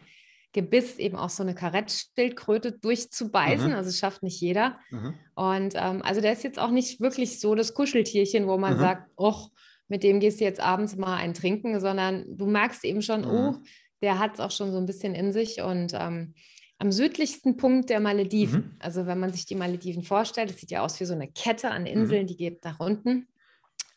Gebiss 0.52 0.99
eben 0.99 1.16
auch 1.16 1.31
so 1.31 1.42
eine 1.42 1.54
Karettschildkröte 1.54 2.73
durchzubeißen. 2.73 3.71
Mhm. 3.71 3.76
Also 3.76 3.88
es 3.88 3.99
schafft 3.99 4.23
nicht 4.23 4.40
jeder. 4.40 4.78
Mhm. 4.90 5.14
Und 5.35 5.75
ähm, 5.76 6.02
also 6.02 6.21
der 6.21 6.33
ist 6.33 6.45
jetzt 6.45 6.59
auch 6.59 6.71
nicht 6.71 7.00
wirklich 7.00 7.40
so 7.40 7.54
das 7.54 7.75
Kuscheltierchen, 7.75 8.47
wo 8.47 8.59
man 8.59 8.75
mhm. 8.75 8.81
sagt, 8.81 9.11
och, 9.16 9.50
mit 9.88 10.02
dem 10.02 10.21
gehst 10.21 10.40
du 10.40 10.45
jetzt 10.45 10.61
abends 10.61 10.97
mal 10.97 11.16
ein 11.16 11.35
Trinken, 11.35 11.81
sondern 11.81 12.25
du 12.37 12.47
merkst 12.47 12.85
eben 12.85 13.02
schon, 13.02 13.25
oh, 13.25 13.57
der 14.02 14.19
hat 14.19 14.35
es 14.35 14.40
auch 14.40 14.50
schon 14.50 14.73
so 14.73 14.78
ein 14.78 14.87
bisschen 14.87 15.14
in 15.14 15.33
sich. 15.33 15.62
Und 15.62 15.95
ähm, 15.95 16.35
am 16.83 16.93
südlichsten 16.93 17.57
Punkt 17.57 17.91
der 17.91 18.01
Malediven, 18.01 18.61
mhm. 18.61 18.77
also 18.81 19.07
wenn 19.07 19.19
man 19.19 19.33
sich 19.33 19.47
die 19.47 19.55
Malediven 19.55 20.03
vorstellt, 20.03 20.51
das 20.51 20.59
sieht 20.59 20.71
ja 20.71 20.83
aus 20.83 20.99
wie 21.01 21.05
so 21.05 21.15
eine 21.15 21.29
Kette 21.29 21.71
an 21.71 21.83
mhm. 21.83 21.89
Inseln, 21.89 22.27
die 22.27 22.37
geht 22.37 22.65
nach 22.65 22.81
unten 22.81 23.29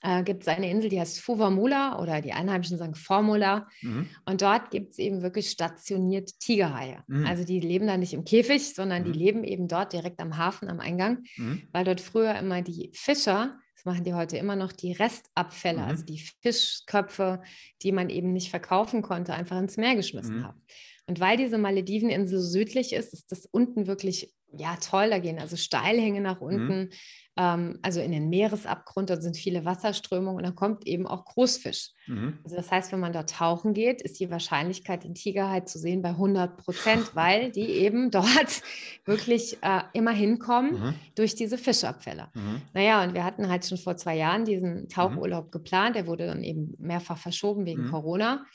äh, 0.05 0.23
gibt 0.23 0.43
es 0.43 0.47
eine 0.47 0.69
Insel, 0.69 0.89
die 0.89 0.99
heißt 0.99 1.19
Fuvamula 1.19 1.99
oder 1.99 2.21
die 2.21 2.31
Einheimischen 2.31 2.77
sagen 2.77 2.95
Formula. 2.95 3.67
Mhm. 3.81 4.07
Und 4.25 4.41
dort 4.41 4.69
gibt 4.69 4.91
es 4.91 4.99
eben 4.99 5.21
wirklich 5.21 5.49
stationiert 5.49 6.39
Tigerhaie. 6.39 7.03
Mhm. 7.07 7.25
Also 7.25 7.43
die 7.43 7.59
leben 7.59 7.87
da 7.87 7.97
nicht 7.97 8.13
im 8.13 8.23
Käfig, 8.23 8.75
sondern 8.75 9.01
mhm. 9.01 9.11
die 9.11 9.17
leben 9.17 9.43
eben 9.43 9.67
dort 9.67 9.93
direkt 9.93 10.19
am 10.19 10.37
Hafen, 10.37 10.69
am 10.69 10.79
Eingang, 10.79 11.23
mhm. 11.37 11.63
weil 11.71 11.85
dort 11.85 12.01
früher 12.01 12.35
immer 12.35 12.61
die 12.61 12.91
Fischer, 12.93 13.57
das 13.73 13.85
machen 13.85 14.03
die 14.03 14.13
heute 14.13 14.37
immer 14.37 14.55
noch, 14.55 14.71
die 14.71 14.91
Restabfälle, 14.91 15.79
mhm. 15.79 15.87
also 15.87 16.05
die 16.05 16.23
Fischköpfe, 16.41 17.41
die 17.81 17.91
man 17.91 18.09
eben 18.09 18.31
nicht 18.31 18.51
verkaufen 18.51 19.01
konnte, 19.01 19.33
einfach 19.33 19.57
ins 19.57 19.77
Meer 19.77 19.95
geschmissen 19.95 20.37
mhm. 20.37 20.43
haben. 20.43 20.61
Und 21.07 21.19
weil 21.19 21.37
diese 21.37 21.57
Malediveninsel 21.57 22.39
so 22.39 22.47
südlich 22.47 22.93
ist, 22.93 23.13
ist 23.13 23.31
das 23.31 23.45
unten 23.45 23.87
wirklich 23.87 24.33
ja 24.51 24.77
toll. 24.77 25.09
Da 25.09 25.19
gehen 25.19 25.39
also 25.39 25.55
Steilhänge 25.55 26.21
nach 26.21 26.41
unten 26.41 26.89
ähm, 27.37 27.79
also 27.81 27.99
in 27.99 28.11
den 28.11 28.29
Meeresabgrund, 28.29 29.09
da 29.09 29.19
sind 29.19 29.35
viele 29.35 29.65
Wasserströmungen 29.65 30.37
und 30.37 30.43
da 30.43 30.51
kommt 30.51 30.87
eben 30.87 31.05
auch 31.05 31.25
Großfisch. 31.25 31.89
Mhm. 32.07 32.39
Also 32.43 32.55
das 32.55 32.71
heißt, 32.71 32.91
wenn 32.91 32.99
man 32.99 33.11
dort 33.13 33.29
tauchen 33.29 33.73
geht, 33.73 34.01
ist 34.01 34.19
die 34.19 34.31
Wahrscheinlichkeit, 34.31 35.03
den 35.03 35.15
Tigerhai 35.15 35.61
zu 35.61 35.77
sehen, 35.77 36.01
bei 36.01 36.09
100 36.09 36.57
Prozent, 36.57 37.11
weil 37.15 37.51
die 37.51 37.67
eben 37.67 38.09
dort 38.09 38.61
wirklich 39.05 39.57
äh, 39.61 39.81
immer 39.93 40.11
hinkommen 40.11 40.79
mhm. 40.79 40.93
durch 41.15 41.35
diese 41.35 41.57
Fischabfälle. 41.57 42.29
Mhm. 42.33 42.61
Naja, 42.73 43.03
und 43.03 43.13
wir 43.13 43.25
hatten 43.25 43.49
halt 43.49 43.65
schon 43.65 43.77
vor 43.77 43.97
zwei 43.97 44.15
Jahren 44.15 44.45
diesen 44.45 44.83
mhm. 44.83 44.89
Tauchurlaub 44.89 45.51
geplant, 45.51 45.95
der 45.95 46.07
wurde 46.07 46.27
dann 46.27 46.43
eben 46.43 46.75
mehrfach 46.79 47.17
verschoben 47.17 47.65
wegen 47.65 47.87
mhm. 47.87 47.91
Corona. 47.91 48.45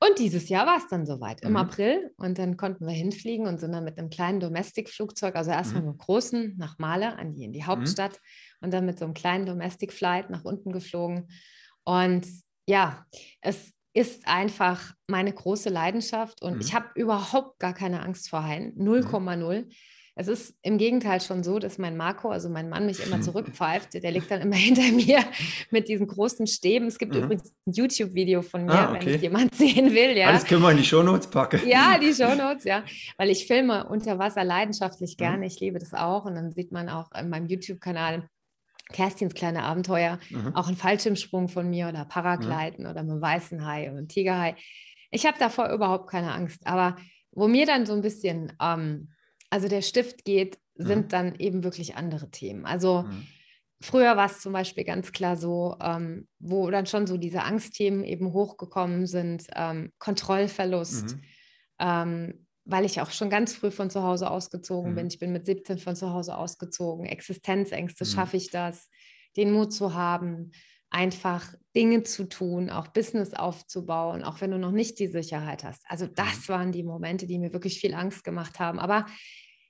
Und 0.00 0.18
dieses 0.18 0.48
Jahr 0.48 0.66
war 0.66 0.76
es 0.76 0.86
dann 0.88 1.06
soweit, 1.06 1.42
im 1.42 1.50
mhm. 1.50 1.56
April. 1.56 2.12
Und 2.18 2.38
dann 2.38 2.56
konnten 2.56 2.86
wir 2.86 2.94
hinfliegen 2.94 3.46
und 3.46 3.58
sind 3.58 3.72
dann 3.72 3.84
mit 3.84 3.98
einem 3.98 4.10
kleinen 4.10 4.38
Domestic-Flugzeug, 4.38 5.34
also 5.34 5.50
erstmal 5.50 5.82
mhm. 5.82 5.88
mit 5.88 5.94
einem 5.94 5.98
großen 5.98 6.56
nach 6.56 6.78
Male 6.78 7.18
an 7.18 7.34
die, 7.34 7.44
in 7.44 7.52
die 7.52 7.62
mhm. 7.62 7.66
Hauptstadt 7.66 8.12
mhm. 8.12 8.66
und 8.66 8.74
dann 8.74 8.86
mit 8.86 8.98
so 8.98 9.04
einem 9.04 9.14
kleinen 9.14 9.46
Domestic-Flight 9.46 10.30
nach 10.30 10.44
unten 10.44 10.72
geflogen. 10.72 11.28
Und 11.84 12.26
ja, 12.66 13.06
es 13.40 13.72
ist 13.92 14.28
einfach 14.28 14.92
meine 15.08 15.32
große 15.32 15.70
Leidenschaft 15.70 16.42
und 16.42 16.60
ich 16.60 16.72
mhm. 16.72 16.76
habe 16.76 16.86
überhaupt 16.94 17.58
gar 17.58 17.74
keine 17.74 18.02
Angst 18.02 18.28
vor 18.28 18.44
Haien, 18.44 18.74
0,0. 18.76 19.66
Mhm. 20.18 20.20
Es 20.20 20.28
ist 20.28 20.56
im 20.62 20.78
Gegenteil 20.78 21.20
schon 21.20 21.42
so, 21.42 21.58
dass 21.58 21.78
mein 21.78 21.96
Marco, 21.96 22.30
also 22.30 22.48
mein 22.48 22.68
Mann, 22.68 22.86
mich 22.86 23.04
immer 23.04 23.20
zurückpfeift. 23.22 23.94
Der 23.94 24.10
liegt 24.10 24.30
dann 24.30 24.40
immer 24.40 24.56
hinter 24.56 24.92
mir 24.92 25.24
mit 25.70 25.88
diesen 25.88 26.06
großen 26.06 26.46
Stäben. 26.46 26.86
Es 26.86 26.98
gibt 26.98 27.14
mhm. 27.14 27.24
übrigens 27.24 27.54
ein 27.66 27.72
YouTube-Video 27.72 28.42
von 28.42 28.64
mir, 28.64 28.72
ah, 28.72 28.92
okay. 28.92 29.06
wenn 29.06 29.14
es 29.14 29.22
jemand 29.22 29.54
sehen 29.56 29.94
will. 29.94 30.16
Ja. 30.16 30.28
Alles 30.28 30.44
können 30.44 30.62
wir 30.62 30.70
in 30.70 30.78
die 30.78 30.84
Shownotes 30.84 31.28
packen. 31.28 31.60
Ja, 31.66 31.98
die 31.98 32.12
Shownotes, 32.12 32.64
ja. 32.64 32.84
Weil 33.16 33.30
ich 33.30 33.46
filme 33.46 33.86
unter 33.88 34.18
Wasser 34.18 34.44
leidenschaftlich 34.44 35.16
mhm. 35.18 35.22
gerne. 35.22 35.46
Ich 35.46 35.60
liebe 35.60 35.78
das 35.78 35.94
auch. 35.94 36.24
Und 36.24 36.34
dann 36.34 36.52
sieht 36.52 36.72
man 36.72 36.88
auch 36.88 37.10
in 37.12 37.28
meinem 37.28 37.46
YouTube-Kanal 37.46 38.28
Kerstins 38.90 39.34
kleine 39.34 39.64
Abenteuer, 39.64 40.18
mhm. 40.30 40.56
auch 40.56 40.68
ein 40.68 40.76
Fallschirmsprung 40.76 41.48
von 41.48 41.68
mir 41.68 41.88
oder 41.88 42.06
Paragleiten 42.06 42.84
mhm. 42.84 42.90
oder 42.90 43.02
mit 43.02 43.12
einem 43.12 43.20
weißen 43.20 43.66
Hai 43.66 43.90
oder 43.90 43.98
einem 43.98 44.08
Tigerhai. 44.08 44.56
Ich 45.10 45.26
habe 45.26 45.38
davor 45.38 45.70
überhaupt 45.70 46.08
keine 46.10 46.32
Angst. 46.32 46.66
Aber 46.66 46.96
wo 47.32 47.48
mir 47.48 47.66
dann 47.66 47.86
so 47.86 47.92
ein 47.92 48.02
bisschen 48.02 48.52
ähm, 48.60 49.10
also 49.50 49.68
der 49.68 49.82
Stift 49.82 50.24
geht, 50.24 50.58
sind 50.74 51.06
mhm. 51.06 51.08
dann 51.08 51.34
eben 51.36 51.64
wirklich 51.64 51.96
andere 51.96 52.30
Themen. 52.30 52.64
Also 52.64 53.02
mhm. 53.02 53.26
früher 53.80 54.16
war 54.16 54.26
es 54.26 54.40
zum 54.40 54.52
Beispiel 54.52 54.84
ganz 54.84 55.12
klar 55.12 55.36
so, 55.36 55.76
ähm, 55.82 56.28
wo 56.38 56.70
dann 56.70 56.86
schon 56.86 57.06
so 57.06 57.16
diese 57.16 57.42
Angstthemen 57.42 58.04
eben 58.04 58.32
hochgekommen 58.32 59.06
sind, 59.06 59.46
ähm, 59.54 59.92
Kontrollverlust, 59.98 61.16
mhm. 61.16 61.22
ähm, 61.80 62.46
weil 62.64 62.84
ich 62.84 63.00
auch 63.00 63.10
schon 63.10 63.30
ganz 63.30 63.54
früh 63.54 63.70
von 63.70 63.90
zu 63.90 64.02
Hause 64.02 64.30
ausgezogen 64.30 64.94
bin. 64.94 65.04
Mhm. 65.04 65.10
Ich 65.10 65.18
bin 65.18 65.32
mit 65.32 65.46
17 65.46 65.78
von 65.78 65.96
zu 65.96 66.12
Hause 66.12 66.36
ausgezogen. 66.36 67.06
Existenzängste, 67.06 68.04
mhm. 68.04 68.08
schaffe 68.08 68.36
ich 68.36 68.50
das? 68.50 68.88
Den 69.36 69.52
Mut 69.52 69.72
zu 69.72 69.94
haben, 69.94 70.52
einfach 70.90 71.54
Dinge 71.76 72.02
zu 72.02 72.24
tun, 72.24 72.70
auch 72.70 72.88
Business 72.88 73.34
aufzubauen, 73.34 74.24
auch 74.24 74.40
wenn 74.40 74.50
du 74.50 74.58
noch 74.58 74.72
nicht 74.72 74.98
die 74.98 75.06
Sicherheit 75.06 75.64
hast. 75.64 75.84
Also 75.88 76.06
das 76.06 76.48
mhm. 76.48 76.52
waren 76.52 76.72
die 76.72 76.82
Momente, 76.82 77.26
die 77.26 77.38
mir 77.38 77.52
wirklich 77.52 77.78
viel 77.78 77.94
Angst 77.94 78.24
gemacht 78.24 78.58
haben. 78.58 78.78
Aber 78.78 79.06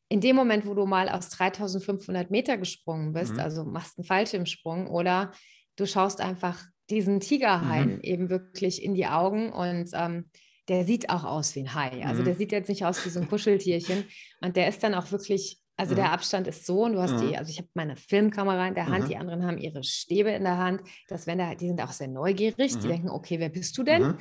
in 0.09 0.21
dem 0.21 0.37
Moment, 0.37 0.67
wo 0.67 0.75
du 0.75 0.87
mal 0.87 1.09
aus 1.09 1.29
3500 1.31 2.31
Meter 2.31 2.57
gesprungen 2.57 3.13
bist, 3.13 3.35
mhm. 3.35 3.41
also 3.41 3.65
machst 3.65 3.99
einen 3.99 4.07
Fallschirmsprung 4.07 4.87
oder 4.87 5.33
du 5.77 5.87
schaust 5.87 6.21
einfach 6.21 6.65
diesen 6.89 7.21
Tigerhain 7.21 7.97
mhm. 7.97 8.01
eben 8.03 8.31
wirklich 8.31 8.83
in 8.83 8.95
die 8.95 9.07
Augen 9.07 9.53
und 9.53 9.91
ähm, 9.93 10.31
der 10.69 10.85
sieht 10.85 11.11
auch 11.11 11.25
aus 11.25 11.55
wie 11.55 11.61
ein 11.61 11.75
Hai. 11.75 12.05
Also 12.05 12.23
mhm. 12.23 12.27
der 12.27 12.37
sieht 12.37 12.53
jetzt 12.53 12.69
nicht 12.69 12.85
aus 12.85 13.05
wie 13.05 13.11
so 13.11 13.21
ein 13.21 13.29
Kuscheltierchen 13.29 14.05
und 14.41 14.57
der 14.57 14.69
ist 14.69 14.83
dann 14.83 14.95
auch 14.95 15.11
wirklich 15.11 15.59
also 15.79 15.95
der 15.95 16.07
mhm. 16.07 16.11
Abstand 16.11 16.49
ist 16.49 16.67
so 16.67 16.85
und 16.85 16.95
du 16.95 17.01
hast 17.01 17.13
mhm. 17.13 17.29
die, 17.29 17.39
also 17.39 17.51
ich 17.51 17.59
habe 17.59 17.69
meine 17.75 17.95
Filmkamera 17.95 18.67
in 18.67 18.75
der 18.75 18.89
Hand, 18.89 19.05
mhm. 19.05 19.09
die 19.09 19.17
anderen 19.17 19.47
haben 19.47 19.59
ihre 19.59 19.85
Stäbe 19.85 20.31
in 20.31 20.43
der 20.43 20.59
Hand, 20.59 20.83
dass 21.09 21.29
wenn 21.29 21.39
da, 21.39 21.55
die 21.55 21.69
sind 21.69 21.81
auch 21.81 21.93
sehr 21.93 22.09
neugierig, 22.09 22.77
die 22.79 22.87
mhm. 22.87 22.91
denken, 22.91 23.11
okay, 23.11 23.39
wer 23.39 23.49
bist 23.49 23.79
du 23.79 23.85
denn? 23.85 24.03
Mhm. 24.03 24.19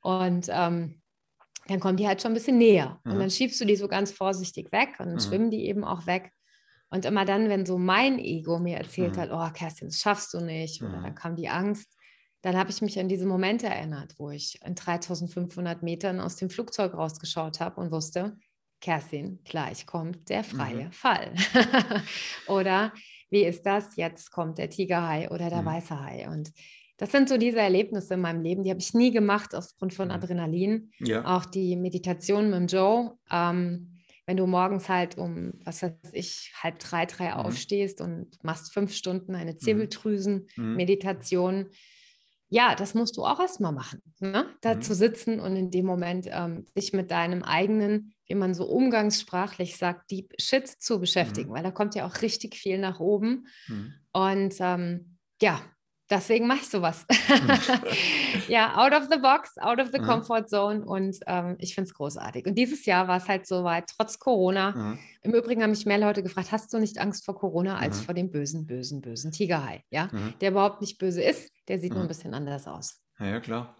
Und 0.00 0.46
ähm, 0.50 1.00
dann 1.68 1.78
kommen 1.78 1.96
die 1.96 2.08
halt 2.08 2.20
schon 2.20 2.32
ein 2.32 2.34
bisschen 2.34 2.58
näher 2.58 2.98
und 3.04 3.20
dann 3.20 3.30
schiebst 3.30 3.60
du 3.60 3.64
die 3.64 3.76
so 3.76 3.86
ganz 3.86 4.10
vorsichtig 4.10 4.72
weg 4.72 4.96
und 4.98 5.06
dann 5.06 5.20
schwimmen 5.20 5.52
die 5.52 5.66
eben 5.66 5.84
auch 5.84 6.06
weg. 6.06 6.32
Und 6.88 7.04
immer 7.04 7.24
dann, 7.24 7.48
wenn 7.48 7.64
so 7.64 7.78
mein 7.78 8.18
Ego 8.18 8.58
mir 8.58 8.78
erzählt 8.78 9.16
hat, 9.16 9.30
oh 9.32 9.48
Kerstin, 9.52 9.88
das 9.88 10.00
schaffst 10.00 10.34
du 10.34 10.40
nicht, 10.40 10.82
oder 10.82 11.00
dann 11.00 11.14
kam 11.14 11.36
die 11.36 11.48
Angst, 11.48 11.96
dann 12.42 12.56
habe 12.56 12.70
ich 12.70 12.82
mich 12.82 12.98
an 12.98 13.08
diese 13.08 13.26
Momente 13.26 13.68
erinnert, 13.68 14.14
wo 14.18 14.30
ich 14.30 14.58
in 14.64 14.74
3500 14.74 15.84
Metern 15.84 16.18
aus 16.18 16.34
dem 16.34 16.50
Flugzeug 16.50 16.94
rausgeschaut 16.94 17.60
habe 17.60 17.80
und 17.80 17.92
wusste, 17.92 18.36
Kerstin, 18.80 19.40
gleich 19.44 19.86
kommt 19.86 20.28
der 20.28 20.44
freie 20.44 20.86
mhm. 20.86 20.92
Fall. 20.92 21.32
oder 22.48 22.92
wie 23.30 23.44
ist 23.44 23.64
das? 23.64 23.96
Jetzt 23.96 24.30
kommt 24.30 24.58
der 24.58 24.70
Tigerhai 24.70 25.30
oder 25.30 25.50
der 25.50 25.62
mhm. 25.62 25.66
weiße 25.66 26.00
Hai. 26.00 26.28
Und 26.28 26.52
das 26.96 27.12
sind 27.12 27.28
so 27.28 27.38
diese 27.38 27.60
Erlebnisse 27.60 28.14
in 28.14 28.20
meinem 28.20 28.42
Leben, 28.42 28.62
die 28.62 28.70
habe 28.70 28.80
ich 28.80 28.92
nie 28.92 29.10
gemacht 29.10 29.54
aufgrund 29.54 29.94
von 29.94 30.08
mhm. 30.08 30.14
Adrenalin. 30.14 30.90
Ja. 30.98 31.24
Auch 31.24 31.46
die 31.46 31.76
Meditation 31.76 32.50
mit 32.50 32.58
dem 32.58 32.66
Joe. 32.66 33.16
Ähm, 33.30 34.00
wenn 34.30 34.36
du 34.36 34.46
morgens 34.46 34.88
halt 34.88 35.18
um, 35.18 35.54
was 35.64 35.82
weiß 35.82 36.12
ich, 36.12 36.52
halb 36.62 36.78
drei, 36.78 37.04
drei 37.04 37.30
mhm. 37.30 37.40
aufstehst 37.40 38.00
und 38.00 38.28
machst 38.44 38.72
fünf 38.72 38.94
Stunden 38.94 39.34
eine 39.34 39.54
mhm. 39.54 39.58
Zirkeltrüsen-Meditation, 39.58 41.58
mhm. 41.58 41.70
ja, 42.48 42.76
das 42.76 42.94
musst 42.94 43.16
du 43.16 43.24
auch 43.24 43.40
erstmal 43.40 43.72
machen. 43.72 44.00
Ne? 44.20 44.46
Da 44.60 44.76
mhm. 44.76 44.82
zu 44.82 44.94
sitzen 44.94 45.40
und 45.40 45.56
in 45.56 45.72
dem 45.72 45.84
Moment 45.84 46.28
ähm, 46.30 46.64
dich 46.76 46.92
mit 46.92 47.10
deinem 47.10 47.42
eigenen, 47.42 48.14
wie 48.30 48.36
man 48.36 48.54
so 48.54 48.64
umgangssprachlich 48.64 49.76
sagt, 49.76 50.10
Deep 50.10 50.32
Shit 50.40 50.68
zu 50.68 51.00
beschäftigen, 51.00 51.50
mhm. 51.50 51.54
weil 51.54 51.62
da 51.64 51.72
kommt 51.72 51.96
ja 51.96 52.06
auch 52.06 52.22
richtig 52.22 52.54
viel 52.54 52.78
nach 52.78 53.00
oben. 53.00 53.48
Mhm. 53.66 53.94
Und 54.12 54.54
ähm, 54.60 55.18
ja, 55.42 55.60
deswegen 56.08 56.46
mache 56.46 56.60
ich 56.60 56.68
sowas. 56.68 57.06
ja, 58.48 58.76
out 58.76 58.92
of 58.92 59.08
the 59.10 59.18
box, 59.18 59.58
out 59.58 59.80
of 59.80 59.88
the 59.92 59.98
mhm. 59.98 60.04
comfort 60.04 60.46
zone 60.48 60.84
und 60.84 61.18
ähm, 61.26 61.56
ich 61.58 61.74
finde 61.74 61.88
es 61.88 61.94
großartig. 61.94 62.46
Und 62.46 62.54
dieses 62.54 62.86
Jahr 62.86 63.08
war 63.08 63.16
es 63.16 63.26
halt 63.26 63.48
soweit, 63.48 63.90
trotz 63.96 64.20
Corona. 64.20 64.70
Mhm. 64.70 64.98
Im 65.22 65.34
Übrigen 65.34 65.64
haben 65.64 65.70
mich 65.70 65.86
mehr 65.86 65.98
Leute 65.98 66.22
gefragt, 66.22 66.52
hast 66.52 66.72
du 66.72 66.78
nicht 66.78 67.00
Angst 67.00 67.24
vor 67.24 67.36
Corona 67.36 67.78
als 67.78 67.98
mhm. 67.98 68.04
vor 68.04 68.14
dem 68.14 68.30
bösen, 68.30 68.64
bösen, 68.64 69.00
bösen 69.00 69.32
Tigerhai? 69.32 69.82
Ja, 69.90 70.08
mhm. 70.12 70.34
der 70.40 70.52
überhaupt 70.52 70.80
nicht 70.80 70.98
böse 70.98 71.20
ist, 71.20 71.50
der 71.66 71.80
sieht 71.80 71.90
nur 71.90 72.02
ein 72.02 72.04
mhm. 72.04 72.08
bisschen 72.08 72.34
anders 72.34 72.68
aus. 72.68 73.00
Ja, 73.18 73.26
ja, 73.26 73.40
klar. 73.40 73.74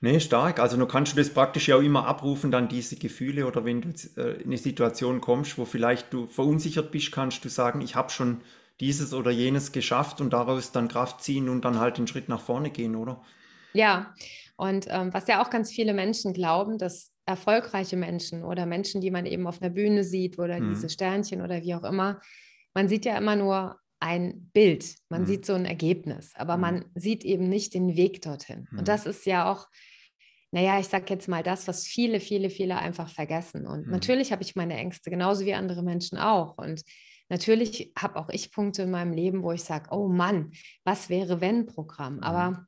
Nee, 0.00 0.20
stark. 0.20 0.60
Also 0.60 0.76
du 0.76 0.86
kannst 0.86 1.12
du 1.12 1.16
das 1.16 1.30
praktisch 1.30 1.68
ja 1.68 1.76
auch 1.76 1.82
immer 1.82 2.06
abrufen, 2.06 2.50
dann 2.50 2.68
diese 2.68 2.96
Gefühle 2.96 3.46
oder 3.46 3.64
wenn 3.64 3.80
du 3.80 3.88
äh, 4.16 4.42
in 4.42 4.46
eine 4.46 4.58
Situation 4.58 5.20
kommst, 5.20 5.56
wo 5.56 5.64
vielleicht 5.64 6.12
du 6.12 6.26
verunsichert 6.26 6.90
bist, 6.90 7.12
kannst 7.12 7.44
du 7.44 7.48
sagen, 7.48 7.80
ich 7.80 7.94
habe 7.96 8.10
schon 8.10 8.42
dieses 8.80 9.14
oder 9.14 9.30
jenes 9.30 9.72
geschafft 9.72 10.20
und 10.20 10.32
daraus 10.32 10.70
dann 10.70 10.88
Kraft 10.88 11.22
ziehen 11.22 11.48
und 11.48 11.64
dann 11.64 11.80
halt 11.80 11.96
den 11.96 12.06
Schritt 12.06 12.28
nach 12.28 12.40
vorne 12.40 12.70
gehen, 12.70 12.94
oder? 12.94 13.22
Ja, 13.72 14.14
und 14.56 14.86
ähm, 14.90 15.12
was 15.14 15.28
ja 15.28 15.42
auch 15.42 15.50
ganz 15.50 15.70
viele 15.70 15.94
Menschen 15.94 16.34
glauben, 16.34 16.76
dass 16.76 17.12
erfolgreiche 17.24 17.96
Menschen 17.96 18.44
oder 18.44 18.66
Menschen, 18.66 19.00
die 19.00 19.10
man 19.10 19.26
eben 19.26 19.46
auf 19.46 19.60
einer 19.60 19.70
Bühne 19.70 20.04
sieht 20.04 20.38
oder 20.38 20.60
mhm. 20.60 20.70
diese 20.70 20.90
Sternchen 20.90 21.40
oder 21.40 21.62
wie 21.62 21.74
auch 21.74 21.84
immer, 21.84 22.20
man 22.74 22.88
sieht 22.88 23.06
ja 23.06 23.16
immer 23.16 23.36
nur 23.36 23.78
ein 24.00 24.50
Bild, 24.52 24.94
man 25.08 25.22
mhm. 25.22 25.26
sieht 25.26 25.46
so 25.46 25.54
ein 25.54 25.64
Ergebnis, 25.64 26.32
aber 26.34 26.56
mhm. 26.56 26.60
man 26.60 26.84
sieht 26.94 27.24
eben 27.24 27.48
nicht 27.48 27.74
den 27.74 27.96
Weg 27.96 28.22
dorthin. 28.22 28.68
Und 28.70 28.80
mhm. 28.80 28.84
das 28.84 29.06
ist 29.06 29.26
ja 29.26 29.50
auch, 29.50 29.68
naja, 30.52 30.78
ich 30.78 30.88
sage 30.88 31.06
jetzt 31.08 31.28
mal 31.28 31.42
das, 31.42 31.66
was 31.66 31.84
viele, 31.84 32.20
viele, 32.20 32.50
viele 32.50 32.76
einfach 32.78 33.08
vergessen. 33.08 33.66
Und 33.66 33.86
mhm. 33.86 33.92
natürlich 33.92 34.32
habe 34.32 34.42
ich 34.42 34.56
meine 34.56 34.76
Ängste, 34.76 35.10
genauso 35.10 35.44
wie 35.44 35.54
andere 35.54 35.82
Menschen 35.82 36.18
auch. 36.18 36.56
Und 36.58 36.82
Natürlich 37.28 37.92
habe 37.98 38.16
auch 38.16 38.28
ich 38.28 38.52
Punkte 38.52 38.82
in 38.82 38.90
meinem 38.90 39.12
Leben, 39.12 39.42
wo 39.42 39.52
ich 39.52 39.64
sage, 39.64 39.88
oh 39.90 40.08
Mann, 40.08 40.52
was 40.84 41.08
wäre 41.08 41.40
wenn 41.40 41.66
Programm? 41.66 42.16
Mhm. 42.16 42.22
Aber 42.22 42.66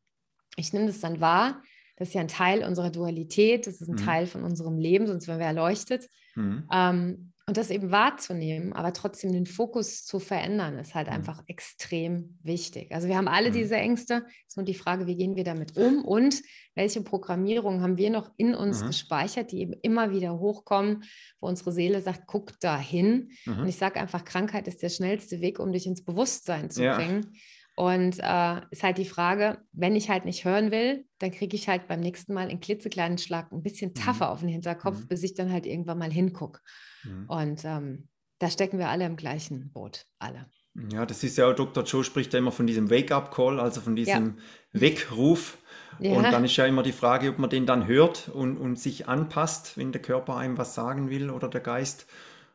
ich 0.56 0.72
nehme 0.72 0.86
das 0.86 1.00
dann 1.00 1.20
wahr. 1.20 1.62
Das 1.96 2.08
ist 2.08 2.14
ja 2.14 2.20
ein 2.20 2.28
Teil 2.28 2.64
unserer 2.64 2.90
Dualität, 2.90 3.66
das 3.66 3.80
ist 3.80 3.88
ein 3.88 3.96
mhm. 3.96 4.04
Teil 4.04 4.26
von 4.26 4.44
unserem 4.44 4.78
Leben, 4.78 5.06
sonst 5.06 5.26
wären 5.26 5.40
wir 5.40 5.46
erleuchtet. 5.46 6.08
Mhm. 6.36 6.68
Ähm, 6.72 7.32
und 7.48 7.56
das 7.56 7.70
eben 7.70 7.90
wahrzunehmen, 7.90 8.74
aber 8.74 8.92
trotzdem 8.92 9.32
den 9.32 9.46
Fokus 9.46 10.04
zu 10.04 10.20
verändern, 10.20 10.78
ist 10.78 10.94
halt 10.94 11.06
mhm. 11.06 11.14
einfach 11.14 11.42
extrem 11.46 12.38
wichtig. 12.42 12.92
Also 12.92 13.08
wir 13.08 13.16
haben 13.16 13.26
alle 13.26 13.48
mhm. 13.48 13.54
diese 13.54 13.76
Ängste. 13.76 14.26
Es 14.26 14.48
ist 14.48 14.56
nur 14.58 14.66
die 14.66 14.74
Frage, 14.74 15.06
wie 15.06 15.16
gehen 15.16 15.34
wir 15.34 15.44
damit 15.44 15.74
um 15.78 16.04
und 16.04 16.42
welche 16.74 17.00
Programmierungen 17.00 17.80
haben 17.80 17.96
wir 17.96 18.10
noch 18.10 18.30
in 18.36 18.54
uns 18.54 18.82
mhm. 18.82 18.88
gespeichert, 18.88 19.50
die 19.50 19.62
eben 19.62 19.72
immer 19.80 20.10
wieder 20.10 20.38
hochkommen, 20.38 21.04
wo 21.40 21.48
unsere 21.48 21.72
Seele 21.72 22.02
sagt, 22.02 22.26
guck 22.26 22.60
da 22.60 22.78
hin. 22.78 23.30
Mhm. 23.46 23.60
Und 23.60 23.68
ich 23.68 23.76
sage 23.76 23.98
einfach, 23.98 24.26
Krankheit 24.26 24.68
ist 24.68 24.82
der 24.82 24.90
schnellste 24.90 25.40
Weg, 25.40 25.58
um 25.58 25.72
dich 25.72 25.86
ins 25.86 26.04
Bewusstsein 26.04 26.68
zu 26.68 26.84
ja. 26.84 26.96
bringen. 26.96 27.32
Und 27.78 28.18
äh, 28.18 28.60
ist 28.72 28.82
halt 28.82 28.98
die 28.98 29.04
Frage, 29.04 29.58
wenn 29.70 29.94
ich 29.94 30.10
halt 30.10 30.24
nicht 30.24 30.44
hören 30.44 30.72
will, 30.72 31.04
dann 31.20 31.30
kriege 31.30 31.54
ich 31.54 31.68
halt 31.68 31.86
beim 31.86 32.00
nächsten 32.00 32.34
Mal 32.34 32.48
einen 32.48 32.58
klitzekleinen 32.58 33.18
Schlag 33.18 33.52
ein 33.52 33.62
bisschen 33.62 33.92
mhm. 33.92 34.00
tougher 34.00 34.30
auf 34.30 34.40
den 34.40 34.48
Hinterkopf, 34.48 34.98
mhm. 34.98 35.06
bis 35.06 35.22
ich 35.22 35.34
dann 35.34 35.52
halt 35.52 35.64
irgendwann 35.64 35.98
mal 35.98 36.10
hingucke. 36.10 36.58
Mhm. 37.04 37.26
Und 37.28 37.64
ähm, 37.64 38.08
da 38.40 38.50
stecken 38.50 38.80
wir 38.80 38.88
alle 38.88 39.06
im 39.06 39.14
gleichen 39.14 39.70
Boot, 39.70 40.06
alle. 40.18 40.46
Ja, 40.92 41.06
das 41.06 41.22
ist 41.22 41.38
ja 41.38 41.48
auch, 41.48 41.54
Dr. 41.54 41.84
Joe 41.84 42.02
spricht 42.02 42.32
ja 42.32 42.40
immer 42.40 42.50
von 42.50 42.66
diesem 42.66 42.90
Wake-up-Call, 42.90 43.60
also 43.60 43.80
von 43.80 43.94
diesem 43.94 44.38
ja. 44.72 44.80
Weckruf. 44.80 45.58
Ja. 46.00 46.16
Und 46.16 46.24
dann 46.24 46.44
ist 46.44 46.56
ja 46.56 46.66
immer 46.66 46.82
die 46.82 46.90
Frage, 46.90 47.30
ob 47.30 47.38
man 47.38 47.48
den 47.48 47.64
dann 47.64 47.86
hört 47.86 48.28
und, 48.28 48.56
und 48.56 48.80
sich 48.80 49.06
anpasst, 49.06 49.76
wenn 49.76 49.92
der 49.92 50.02
Körper 50.02 50.36
einem 50.36 50.58
was 50.58 50.74
sagen 50.74 51.10
will 51.10 51.30
oder 51.30 51.46
der 51.46 51.60
Geist 51.60 52.08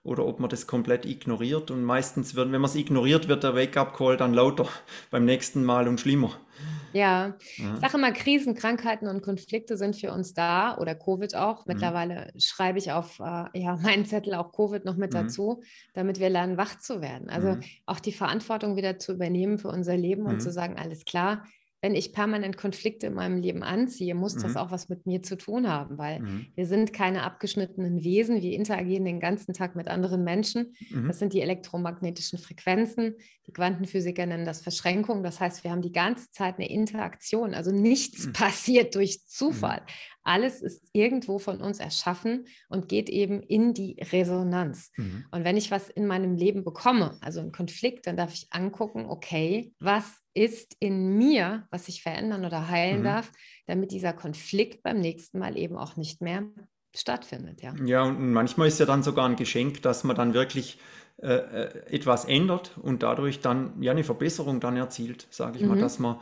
oder 0.04 0.26
ob 0.26 0.40
man 0.40 0.50
das 0.50 0.68
komplett 0.68 1.06
ignoriert. 1.06 1.72
Und 1.72 1.84
meistens, 1.84 2.36
wird, 2.36 2.52
wenn 2.52 2.62
man 2.62 2.70
es 2.70 2.76
ignoriert, 2.76 3.28
wird 3.28 3.44
der 3.44 3.56
Wake-up-Call 3.56 4.18
dann 4.18 4.34
lauter 4.34 4.68
beim 5.12 5.26
nächsten 5.26 5.64
Mal 5.64 5.88
und 5.88 6.00
schlimmer. 6.00 6.32
Ja, 6.94 7.36
ich 7.40 7.64
sage 7.82 7.98
immer, 7.98 8.12
Krisen, 8.12 8.54
Krankheiten 8.54 9.08
und 9.08 9.24
Konflikte 9.24 9.78
sind 9.78 9.96
für 9.96 10.12
uns 10.12 10.36
da 10.36 10.78
oder 10.78 10.94
Covid 10.94 11.36
auch. 11.36 11.66
Mhm. 11.66 11.74
Mittlerweile 11.74 12.32
mhm. 12.34 12.40
schreibe 12.40 12.78
ich 12.78 12.92
auf 12.92 13.20
äh, 13.20 13.46
ja, 13.60 13.78
meinen 13.82 14.06
Zettel 14.06 14.36
auch 14.36 14.52
Covid 14.52 14.86
noch 14.86 14.96
mit 14.96 15.12
mhm. 15.14 15.18
dazu, 15.18 15.64
damit 15.94 16.20
wir 16.20 16.30
lernen, 16.30 16.58
wach 16.58 16.78
zu 16.78 17.02
werden. 17.02 17.30
Also 17.30 17.56
mhm. 17.56 17.64
auch 17.86 18.00
die 18.00 18.12
Verantwortung 18.12 18.76
wieder 18.76 19.00
zu 19.00 19.14
übernehmen 19.14 19.58
für 19.58 19.70
unser 19.70 19.98
Leben 19.98 20.26
und 20.26 20.42
zu 20.42 20.50
mhm. 20.50 20.54
sagen, 20.54 20.76
alles 20.78 21.06
klar, 21.06 21.46
wenn 21.84 21.96
ich 21.96 22.14
permanent 22.14 22.56
Konflikte 22.56 23.08
in 23.08 23.14
meinem 23.14 23.42
Leben 23.42 23.62
anziehe, 23.62 24.16
muss 24.16 24.36
mhm. 24.36 24.44
das 24.44 24.56
auch 24.56 24.72
was 24.72 24.88
mit 24.88 25.06
mir 25.06 25.22
zu 25.22 25.36
tun 25.36 25.68
haben, 25.68 25.98
weil 25.98 26.22
mhm. 26.22 26.46
wir 26.56 26.66
sind 26.66 26.94
keine 26.94 27.24
abgeschnittenen 27.24 28.06
Wesen. 28.06 28.42
Wir 28.42 28.54
interagieren 28.54 29.04
den 29.04 29.20
ganzen 29.20 29.54
Tag 29.54 29.76
mit 29.76 29.90
anderen 29.90 30.24
Menschen. 30.24 30.76
Mhm. 30.90 31.10
Das 31.10 31.20
sind 31.20 31.34
die 31.34 31.42
elektromagnetischen 31.42 32.40
Frequenzen. 32.40 33.16
Die 33.48 33.52
Quantenphysiker 33.52 34.26
nennen 34.26 34.46
das 34.46 34.62
Verschränkung. 34.62 35.24
Das 35.24 35.42
heißt, 35.42 35.66
wir 35.66 35.72
haben 35.72 35.82
die 35.82 35.92
ganze 35.92 36.32
Zeit 36.32 36.56
eine 36.56 36.70
Interaktion. 36.70 37.54
Also 37.54 37.72
nichts 37.72 38.28
mhm. 38.28 38.32
passiert 38.32 38.96
durch 38.96 39.18
mhm. 39.18 39.28
Zufall. 39.28 39.82
Alles 40.24 40.62
ist 40.62 40.88
irgendwo 40.94 41.38
von 41.38 41.60
uns 41.60 41.82
erschaffen 41.82 42.46
und 42.70 42.88
geht 42.88 43.10
eben 43.10 43.44
in 43.44 43.74
die 43.74 43.98
Resonanz. 44.14 44.94
Mhm. 44.96 45.26
Und 45.32 45.44
wenn 45.44 45.58
ich 45.58 45.70
was 45.70 45.90
in 45.90 46.08
meinem 46.08 46.38
Leben 46.38 46.64
bekomme, 46.64 47.18
also 47.20 47.42
einen 47.42 47.52
Konflikt, 47.52 48.08
dann 48.08 48.16
darf 48.16 48.34
ich 48.34 48.48
angucken, 48.52 49.06
okay, 49.10 49.74
was 49.80 50.23
ist 50.34 50.76
in 50.80 51.18
mir, 51.18 51.68
was 51.70 51.88
ich 51.88 52.02
verändern 52.02 52.46
oder 52.46 52.70
heilen 52.70 53.00
mhm. 53.00 53.06
darf, 53.06 53.32
damit 53.68 53.92
dieser 53.92 54.14
Konflikt 54.14 54.84
beim 54.84 55.00
nächsten 55.00 55.40
Mal 55.40 55.58
eben 55.58 55.78
auch 55.78 55.96
nicht 55.96 56.22
mehr 56.22 56.44
stattfindet. 56.96 57.62
Ja, 57.62 57.74
ja 57.86 58.04
und 58.04 58.34
manchmal 58.34 58.68
ist 58.68 58.80
ja 58.80 58.86
dann 58.86 59.04
sogar 59.04 59.28
ein 59.28 59.36
Geschenk, 59.36 59.82
dass 59.82 60.04
man 60.04 60.16
dann 60.16 60.34
wirklich 60.34 60.80
äh, 61.18 61.34
äh 61.34 61.96
etwas 61.96 62.26
ändert 62.26 62.78
und 62.78 63.04
dadurch 63.04 63.40
dann 63.40 63.82
ja 63.82 63.92
eine 63.92 64.04
Verbesserung 64.04 64.60
dann 64.60 64.78
erzielt, 64.78 65.28
sage 65.30 65.58
ich 65.58 65.64
mhm. 65.64 65.70
mal, 65.70 65.80
dass 65.80 66.00
man 66.00 66.20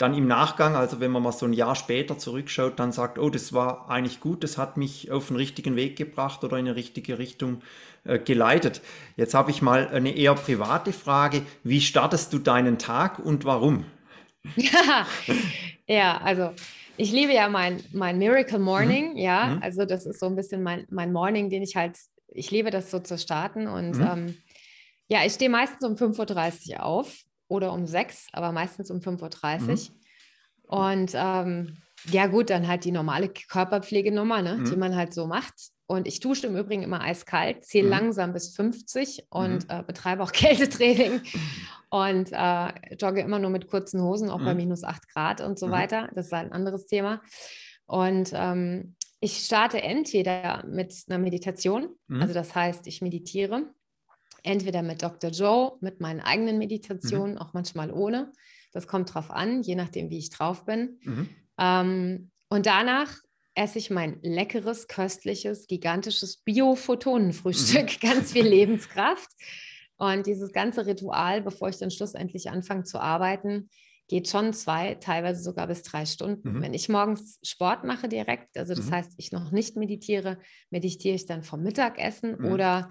dann 0.00 0.14
im 0.14 0.26
Nachgang, 0.26 0.76
also 0.76 0.98
wenn 1.00 1.10
man 1.10 1.22
mal 1.22 1.32
so 1.32 1.44
ein 1.44 1.52
Jahr 1.52 1.74
später 1.74 2.16
zurückschaut, 2.16 2.78
dann 2.78 2.90
sagt, 2.90 3.18
oh, 3.18 3.28
das 3.28 3.52
war 3.52 3.90
eigentlich 3.90 4.20
gut, 4.20 4.42
das 4.42 4.56
hat 4.56 4.78
mich 4.78 5.10
auf 5.10 5.28
den 5.28 5.36
richtigen 5.36 5.76
Weg 5.76 5.96
gebracht 5.96 6.42
oder 6.42 6.56
in 6.56 6.66
eine 6.66 6.74
richtige 6.74 7.18
Richtung 7.18 7.60
äh, 8.04 8.18
geleitet. 8.18 8.80
Jetzt 9.16 9.34
habe 9.34 9.50
ich 9.50 9.60
mal 9.60 9.88
eine 9.88 10.16
eher 10.16 10.34
private 10.34 10.94
Frage. 10.94 11.42
Wie 11.64 11.82
startest 11.82 12.32
du 12.32 12.38
deinen 12.38 12.78
Tag 12.78 13.18
und 13.18 13.44
warum? 13.44 13.84
Ja, 14.56 15.06
ja 15.86 16.16
also 16.22 16.52
ich 16.96 17.12
liebe 17.12 17.34
ja 17.34 17.50
mein, 17.50 17.82
mein 17.92 18.16
Miracle 18.16 18.58
Morning, 18.58 19.10
mhm. 19.10 19.18
ja, 19.18 19.46
mhm. 19.48 19.62
also 19.62 19.84
das 19.84 20.06
ist 20.06 20.18
so 20.18 20.26
ein 20.26 20.34
bisschen 20.34 20.62
mein, 20.62 20.86
mein 20.88 21.12
Morning, 21.12 21.50
den 21.50 21.62
ich 21.62 21.76
halt, 21.76 21.98
ich 22.28 22.50
liebe 22.50 22.70
das 22.70 22.90
so 22.90 23.00
zu 23.00 23.18
starten 23.18 23.66
und 23.66 23.98
mhm. 23.98 24.06
ähm, 24.10 24.36
ja, 25.08 25.26
ich 25.26 25.34
stehe 25.34 25.50
meistens 25.50 25.84
um 25.84 25.96
5.30 25.96 26.72
Uhr 26.72 26.84
auf 26.84 27.24
oder 27.50 27.72
um 27.72 27.86
6, 27.86 28.28
aber 28.32 28.52
meistens 28.52 28.90
um 28.90 29.00
5.30 29.00 29.60
Uhr. 29.60 29.74
Mhm. 29.74 29.78
Und 30.62 31.12
ähm, 31.14 31.76
ja, 32.10 32.28
gut, 32.28 32.48
dann 32.48 32.68
halt 32.68 32.84
die 32.84 32.92
normale 32.92 33.28
Körperpflegenummer, 33.28 34.40
ne, 34.40 34.62
die 34.66 34.72
mhm. 34.72 34.78
man 34.78 34.96
halt 34.96 35.12
so 35.12 35.26
macht. 35.26 35.54
Und 35.86 36.06
ich 36.06 36.20
dusche 36.20 36.46
im 36.46 36.56
Übrigen 36.56 36.84
immer 36.84 37.00
eiskalt, 37.00 37.64
zähle 37.64 37.86
mhm. 37.86 37.90
langsam 37.90 38.32
bis 38.32 38.54
50 38.54 39.26
und 39.30 39.68
mhm. 39.68 39.70
äh, 39.70 39.82
betreibe 39.82 40.22
auch 40.22 40.32
Kältetraining 40.32 41.20
und 41.90 42.30
äh, 42.32 42.94
jogge 42.94 43.20
immer 43.20 43.40
nur 43.40 43.50
mit 43.50 43.66
kurzen 43.66 44.00
Hosen, 44.00 44.30
auch 44.30 44.38
mhm. 44.38 44.44
bei 44.44 44.54
minus 44.54 44.84
8 44.84 45.08
Grad 45.12 45.40
und 45.40 45.58
so 45.58 45.66
mhm. 45.66 45.72
weiter. 45.72 46.08
Das 46.14 46.26
ist 46.26 46.32
ein 46.32 46.52
anderes 46.52 46.86
Thema. 46.86 47.20
Und 47.86 48.30
ähm, 48.32 48.94
ich 49.18 49.38
starte 49.38 49.82
entweder 49.82 50.64
mit 50.66 50.94
einer 51.08 51.18
Meditation, 51.18 51.88
mhm. 52.06 52.22
also 52.22 52.32
das 52.32 52.54
heißt, 52.54 52.86
ich 52.86 53.02
meditiere, 53.02 53.74
entweder 54.42 54.82
mit 54.82 55.02
Dr. 55.02 55.30
Joe, 55.30 55.72
mit 55.80 56.00
meinen 56.00 56.20
eigenen 56.20 56.58
Meditationen, 56.58 57.34
mhm. 57.34 57.38
auch 57.38 57.52
manchmal 57.52 57.92
ohne. 57.92 58.32
Das 58.72 58.86
kommt 58.86 59.12
drauf 59.12 59.30
an, 59.30 59.62
je 59.62 59.74
nachdem, 59.74 60.10
wie 60.10 60.18
ich 60.18 60.30
drauf 60.30 60.64
bin. 60.64 60.98
Ähm, 61.58 62.30
und 62.48 62.66
danach 62.66 63.16
esse 63.54 63.78
ich 63.78 63.90
mein 63.90 64.18
leckeres, 64.22 64.88
köstliches, 64.88 65.66
gigantisches 65.66 66.38
Bio-Photonenfrühstück. 66.38 67.84
Mhm. 67.84 68.00
Ganz 68.00 68.32
viel 68.32 68.46
Lebenskraft. 68.46 69.30
Und 69.96 70.26
dieses 70.26 70.52
ganze 70.52 70.86
Ritual, 70.86 71.42
bevor 71.42 71.68
ich 71.68 71.76
dann 71.76 71.90
schlussendlich 71.90 72.50
anfange 72.50 72.84
zu 72.84 72.98
arbeiten, 72.98 73.68
geht 74.08 74.28
schon 74.28 74.52
zwei, 74.54 74.94
teilweise 74.94 75.42
sogar 75.42 75.66
bis 75.66 75.82
drei 75.82 76.06
Stunden. 76.06 76.54
Mhm. 76.54 76.62
Wenn 76.62 76.74
ich 76.74 76.88
morgens 76.88 77.38
Sport 77.44 77.84
mache 77.84 78.08
direkt, 78.08 78.56
also 78.56 78.74
das 78.74 78.86
mhm. 78.86 78.92
heißt, 78.92 79.12
ich 79.18 79.30
noch 79.30 79.52
nicht 79.52 79.76
meditiere, 79.76 80.38
meditiere 80.70 81.14
ich 81.14 81.26
dann 81.26 81.42
vom 81.42 81.62
Mittagessen 81.62 82.38
mhm. 82.38 82.46
oder 82.46 82.90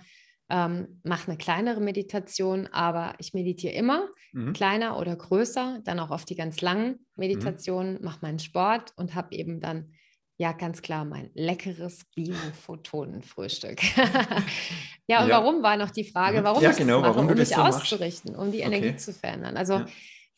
ähm, 0.50 1.00
mache 1.04 1.28
eine 1.28 1.38
kleinere 1.38 1.80
Meditation, 1.80 2.68
aber 2.68 3.14
ich 3.20 3.34
meditiere 3.34 3.74
immer, 3.74 4.08
mhm. 4.34 4.54
kleiner 4.54 4.98
oder 4.98 5.16
größer, 5.16 5.82
dann 5.84 6.00
auch 6.00 6.12
auf 6.12 6.26
die 6.26 6.36
ganz 6.36 6.62
langen 6.62 6.88
mhm. 6.88 6.98
Meditationen, 7.16 7.94
mhm. 7.96 8.06
mache 8.06 8.20
meinen 8.22 8.40
Sport 8.40 8.94
und 8.96 9.16
habe 9.16 9.36
eben 9.36 9.60
dann 9.60 9.94
ja, 10.42 10.54
ganz 10.54 10.82
klar, 10.82 11.04
mein 11.04 11.32
leckeres 11.34 12.06
Bio-Photonenfrühstück. 12.16 13.82
ja, 15.08 15.22
und 15.22 15.28
ja. 15.28 15.36
warum 15.36 15.62
war 15.62 15.76
noch 15.76 15.92
die 15.92 16.06
Frage, 16.06 16.46
warum 16.46 16.64
ja, 16.64 16.72
ich 16.72 16.78
genau, 16.78 17.02
das 17.02 17.14
mache, 17.14 17.20
um 17.20 17.36
mich 17.36 17.50
so 17.50 17.56
auszurichten, 17.56 18.38
um 18.38 18.50
die 18.50 18.60
Energie 18.60 18.88
okay. 18.88 18.98
zu 18.98 19.12
verändern. 19.12 19.58
Also 19.58 19.74
ja. 19.74 19.86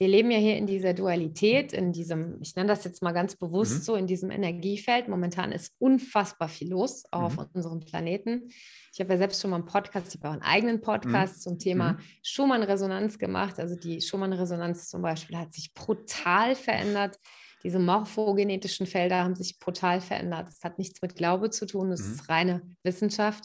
Wir 0.02 0.08
leben 0.08 0.32
ja 0.32 0.40
hier 0.40 0.58
in 0.58 0.66
dieser 0.66 0.96
Dualität, 0.96 1.74
in 1.74 1.92
diesem, 1.92 2.42
ich 2.42 2.56
nenne 2.56 2.70
das 2.70 2.84
jetzt 2.86 3.04
mal 3.04 3.12
ganz 3.12 3.36
bewusst 3.36 3.76
mhm. 3.76 3.82
so, 3.84 3.96
in 3.96 4.08
diesem 4.08 4.32
Energiefeld. 4.32 5.08
Momentan 5.08 5.52
ist 5.52 5.76
unfassbar 5.78 6.50
viel 6.50 6.72
los, 6.72 7.04
auch 7.12 7.34
mhm. 7.34 7.40
auf 7.40 7.48
unserem 7.54 7.82
Planeten. 7.82 8.50
Ich 8.92 9.00
habe 9.00 9.14
ja 9.14 9.20
selbst 9.20 9.40
schon 9.40 9.52
mal 9.52 9.58
einen 9.58 9.66
Podcast, 9.66 10.08
ich 10.08 10.20
habe 10.20 10.30
auch 10.30 10.34
einen 10.34 10.42
eigenen. 10.42 10.82
Podcast 10.82 11.36
mhm. 11.36 11.42
zum 11.42 11.60
Thema 11.60 11.94
mhm. 11.94 11.98
Schumann-Resonanz 12.24 13.20
gemacht. 13.20 13.60
Also 13.60 13.76
die 13.76 14.02
Schumann-Resonanz 14.02 14.90
zum 14.90 15.04
Beispiel 15.04 15.38
hat 15.38 15.54
sich 15.54 15.72
brutal 15.76 16.56
verändert 16.56 17.20
diese 17.64 17.78
morphogenetischen 17.78 18.88
Felder 18.88 19.24
haben 19.24 19.36
sich 19.36 19.60
brutal 19.60 20.02
verändert. 20.02 20.48
Das 20.48 20.64
hat 20.64 20.80
nichts 20.80 21.00
mit 21.04 21.16
Glaube 21.16 21.52
zu 21.52 21.68
tun, 21.68 21.92
das 21.92 22.02
mhm. 22.02 22.14
ist 22.14 22.28
reine 22.28 22.62
Wissenschaft. 22.82 23.44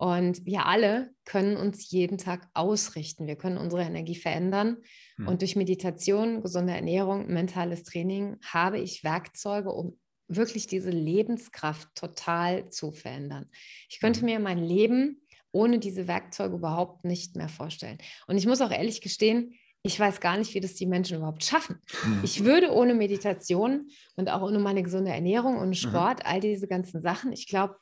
Und 0.00 0.46
wir 0.46 0.64
alle 0.64 1.10
können 1.26 1.58
uns 1.58 1.90
jeden 1.90 2.16
Tag 2.16 2.48
ausrichten. 2.54 3.26
Wir 3.26 3.36
können 3.36 3.58
unsere 3.58 3.82
Energie 3.82 4.14
verändern. 4.14 4.78
Mhm. 5.18 5.28
Und 5.28 5.42
durch 5.42 5.56
Meditation, 5.56 6.40
gesunde 6.40 6.72
Ernährung, 6.72 7.26
mentales 7.26 7.82
Training 7.82 8.38
habe 8.42 8.78
ich 8.78 9.04
Werkzeuge, 9.04 9.70
um 9.70 9.98
wirklich 10.26 10.66
diese 10.66 10.88
Lebenskraft 10.88 11.94
total 11.94 12.70
zu 12.70 12.92
verändern. 12.92 13.50
Ich 13.90 14.00
könnte 14.00 14.20
mhm. 14.20 14.26
mir 14.26 14.40
mein 14.40 14.64
Leben 14.64 15.20
ohne 15.52 15.78
diese 15.78 16.08
Werkzeuge 16.08 16.54
überhaupt 16.54 17.04
nicht 17.04 17.36
mehr 17.36 17.50
vorstellen. 17.50 17.98
Und 18.26 18.38
ich 18.38 18.46
muss 18.46 18.62
auch 18.62 18.70
ehrlich 18.70 19.02
gestehen, 19.02 19.52
ich 19.82 20.00
weiß 20.00 20.20
gar 20.20 20.38
nicht, 20.38 20.54
wie 20.54 20.60
das 20.60 20.76
die 20.76 20.86
Menschen 20.86 21.18
überhaupt 21.18 21.44
schaffen. 21.44 21.76
Mhm. 22.06 22.20
Ich 22.22 22.42
würde 22.42 22.72
ohne 22.72 22.94
Meditation 22.94 23.90
und 24.16 24.30
auch 24.30 24.40
ohne 24.40 24.60
meine 24.60 24.82
gesunde 24.82 25.10
Ernährung 25.10 25.58
und 25.58 25.68
mhm. 25.68 25.74
Sport, 25.74 26.20
mhm. 26.20 26.24
all 26.24 26.40
diese 26.40 26.68
ganzen 26.68 27.02
Sachen, 27.02 27.32
ich 27.32 27.46
glaube, 27.46 27.76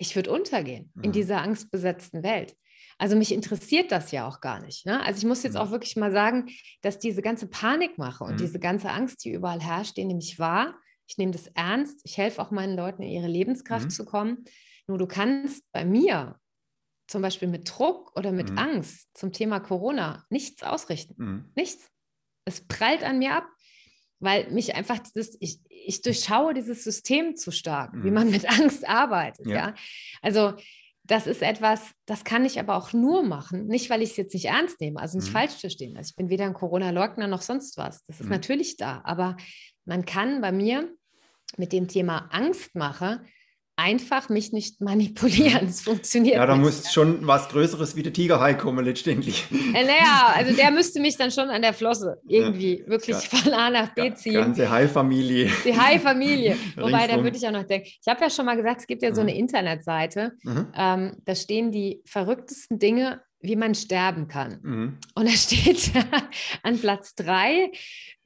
ich 0.00 0.16
würde 0.16 0.32
untergehen 0.32 0.90
mhm. 0.94 1.04
in 1.04 1.12
dieser 1.12 1.42
angstbesetzten 1.42 2.22
Welt. 2.22 2.56
Also 2.98 3.16
mich 3.16 3.32
interessiert 3.32 3.92
das 3.92 4.10
ja 4.12 4.26
auch 4.26 4.40
gar 4.40 4.60
nicht. 4.60 4.86
Ne? 4.86 5.02
Also 5.04 5.18
ich 5.18 5.26
muss 5.26 5.42
jetzt 5.42 5.54
mhm. 5.54 5.60
auch 5.60 5.70
wirklich 5.70 5.96
mal 5.96 6.10
sagen, 6.10 6.50
dass 6.82 6.98
diese 6.98 7.22
ganze 7.22 7.46
Panikmache 7.46 8.24
und 8.24 8.34
mhm. 8.34 8.38
diese 8.38 8.58
ganze 8.58 8.90
Angst, 8.90 9.24
die 9.24 9.32
überall 9.32 9.60
herrscht, 9.60 9.96
die 9.96 10.04
nehme 10.04 10.20
ich 10.20 10.38
wahr. 10.38 10.74
Ich 11.06 11.18
nehme 11.18 11.32
das 11.32 11.48
ernst. 11.48 12.00
Ich 12.04 12.18
helfe 12.18 12.40
auch 12.40 12.50
meinen 12.50 12.76
Leuten, 12.76 13.02
in 13.02 13.10
ihre 13.10 13.26
Lebenskraft 13.26 13.90
zu 13.90 14.04
kommen. 14.04 14.44
Nur 14.86 14.98
du 14.98 15.06
kannst 15.06 15.64
bei 15.72 15.84
mir 15.84 16.38
zum 17.08 17.22
Beispiel 17.22 17.48
mit 17.48 17.68
Druck 17.68 18.16
oder 18.16 18.32
mit 18.32 18.50
mhm. 18.50 18.58
Angst 18.58 19.08
zum 19.14 19.32
Thema 19.32 19.60
Corona 19.60 20.24
nichts 20.30 20.62
ausrichten. 20.62 21.14
Mhm. 21.18 21.52
Nichts. 21.56 21.90
Es 22.44 22.66
prallt 22.66 23.02
an 23.02 23.18
mir 23.18 23.34
ab, 23.34 23.48
weil 24.20 24.50
mich 24.50 24.74
einfach 24.74 24.98
dieses, 24.98 25.36
ich, 25.40 25.58
ich 25.68 26.02
durchschaue 26.02 26.54
dieses 26.54 26.84
System 26.84 27.36
zu 27.36 27.50
stark, 27.50 27.94
mhm. 27.94 28.04
wie 28.04 28.10
man 28.10 28.30
mit 28.30 28.48
Angst 28.48 28.86
arbeitet. 28.88 29.46
Ja. 29.46 29.54
ja. 29.54 29.74
Also 30.22 30.54
das 31.04 31.26
ist 31.26 31.42
etwas, 31.42 31.92
das 32.06 32.22
kann 32.22 32.44
ich 32.44 32.60
aber 32.60 32.76
auch 32.76 32.92
nur 32.92 33.24
machen, 33.24 33.66
nicht 33.66 33.90
weil 33.90 34.02
ich 34.02 34.10
es 34.10 34.16
jetzt 34.16 34.34
nicht 34.34 34.44
ernst 34.44 34.80
nehme, 34.80 35.00
also 35.00 35.18
nicht 35.18 35.28
mhm. 35.28 35.32
falsch 35.32 35.54
verstehen. 35.54 35.96
Also 35.96 36.10
ich 36.10 36.16
bin 36.16 36.28
weder 36.28 36.44
ein 36.44 36.54
Corona-Leugner 36.54 37.26
noch 37.26 37.42
sonst 37.42 37.76
was. 37.78 38.04
Das 38.04 38.20
ist 38.20 38.26
mhm. 38.26 38.32
natürlich 38.32 38.76
da, 38.76 39.00
aber 39.04 39.36
man 39.84 40.04
kann 40.04 40.40
bei 40.40 40.52
mir 40.52 40.88
mit 41.56 41.72
dem 41.72 41.88
Thema 41.88 42.28
Angstmache 42.30 43.24
einfach 43.80 44.28
mich 44.28 44.52
nicht 44.52 44.80
manipulieren. 44.80 45.66
Es 45.66 45.82
funktioniert 45.82 46.36
Ja, 46.36 46.46
da 46.46 46.56
muss 46.56 46.92
schon 46.92 47.26
was 47.26 47.48
Größeres 47.48 47.96
wie 47.96 48.02
der 48.02 48.12
Tigerhai 48.12 48.54
kommen 48.54 48.84
letztendlich. 48.84 49.46
Äh, 49.50 49.84
naja, 49.84 50.34
also 50.34 50.54
der 50.54 50.70
müsste 50.70 51.00
mich 51.00 51.16
dann 51.16 51.30
schon 51.30 51.48
an 51.48 51.62
der 51.62 51.72
Flosse 51.72 52.20
irgendwie 52.26 52.80
ja, 52.80 52.86
wirklich 52.88 53.16
ja, 53.16 53.38
von 53.38 53.52
A 53.52 53.70
nach 53.70 53.94
B 53.94 54.12
ziehen. 54.14 54.32
Die 54.32 54.38
ganze 54.38 54.70
Hai-Familie. 54.70 55.50
Die 55.64 55.76
Hai-Familie. 55.78 56.56
Wobei, 56.76 57.06
da 57.06 57.22
würde 57.22 57.36
ich 57.36 57.46
auch 57.46 57.52
noch 57.52 57.64
denken, 57.64 57.88
ich 57.88 58.08
habe 58.08 58.20
ja 58.20 58.30
schon 58.30 58.46
mal 58.46 58.56
gesagt, 58.56 58.80
es 58.80 58.86
gibt 58.86 59.02
ja 59.02 59.14
so 59.14 59.20
eine 59.20 59.32
mhm. 59.32 59.38
Internetseite, 59.38 60.32
mhm. 60.42 60.66
ähm, 60.76 61.16
da 61.24 61.34
stehen 61.34 61.72
die 61.72 62.02
verrücktesten 62.04 62.78
Dinge 62.78 63.22
wie 63.40 63.56
man 63.56 63.74
sterben 63.74 64.28
kann. 64.28 64.60
Mhm. 64.62 64.98
Und 65.14 65.28
da 65.28 65.32
steht 65.32 65.92
an 66.62 66.78
Platz 66.78 67.14
drei 67.14 67.70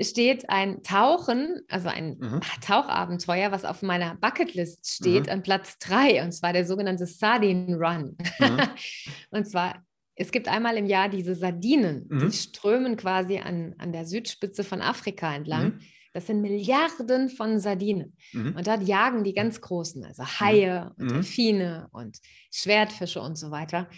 steht 0.00 0.50
ein 0.50 0.83
Tauchen, 0.83 1.62
also 1.68 1.88
ein 1.88 2.18
mhm. 2.18 2.40
Tauchabenteuer, 2.61 3.53
was 3.53 3.64
auf 3.64 3.83
meiner 3.83 4.16
Bucketlist 4.16 4.92
steht, 4.92 5.27
mhm. 5.27 5.33
an 5.33 5.42
Platz 5.42 5.79
drei, 5.79 6.22
und 6.22 6.33
zwar 6.33 6.53
der 6.53 6.66
sogenannte 6.66 7.07
Sardine 7.07 7.77
Run. 7.77 8.16
Mhm. 8.40 8.61
und 9.31 9.46
zwar, 9.46 9.85
es 10.16 10.33
gibt 10.33 10.48
einmal 10.48 10.77
im 10.77 10.87
Jahr 10.87 11.09
diese 11.09 11.35
Sardinen, 11.35 12.09
die 12.09 12.27
mhm. 12.27 12.33
strömen 12.33 12.96
quasi 12.96 13.38
an, 13.38 13.74
an 13.79 13.92
der 13.92 14.05
Südspitze 14.05 14.64
von 14.64 14.81
Afrika 14.81 15.35
entlang. 15.35 15.64
Mhm. 15.64 15.81
Das 16.12 16.29
sind 16.29 16.42
Milliarden 16.42 17.29
von 17.29 17.59
Sardinen. 17.59 18.16
Mhm. 18.33 18.55
Und 18.57 18.66
dort 18.66 18.83
jagen 18.83 19.24
die 19.24 19.35
ganz 19.35 19.61
Großen, 19.61 20.05
also 20.05 20.24
Haie 20.24 20.92
mhm. 20.96 21.03
und 21.03 21.11
Delfine 21.11 21.88
und 21.92 22.18
Schwertfische 22.53 23.20
und 23.20 23.37
so 23.37 23.50
weiter. 23.50 23.88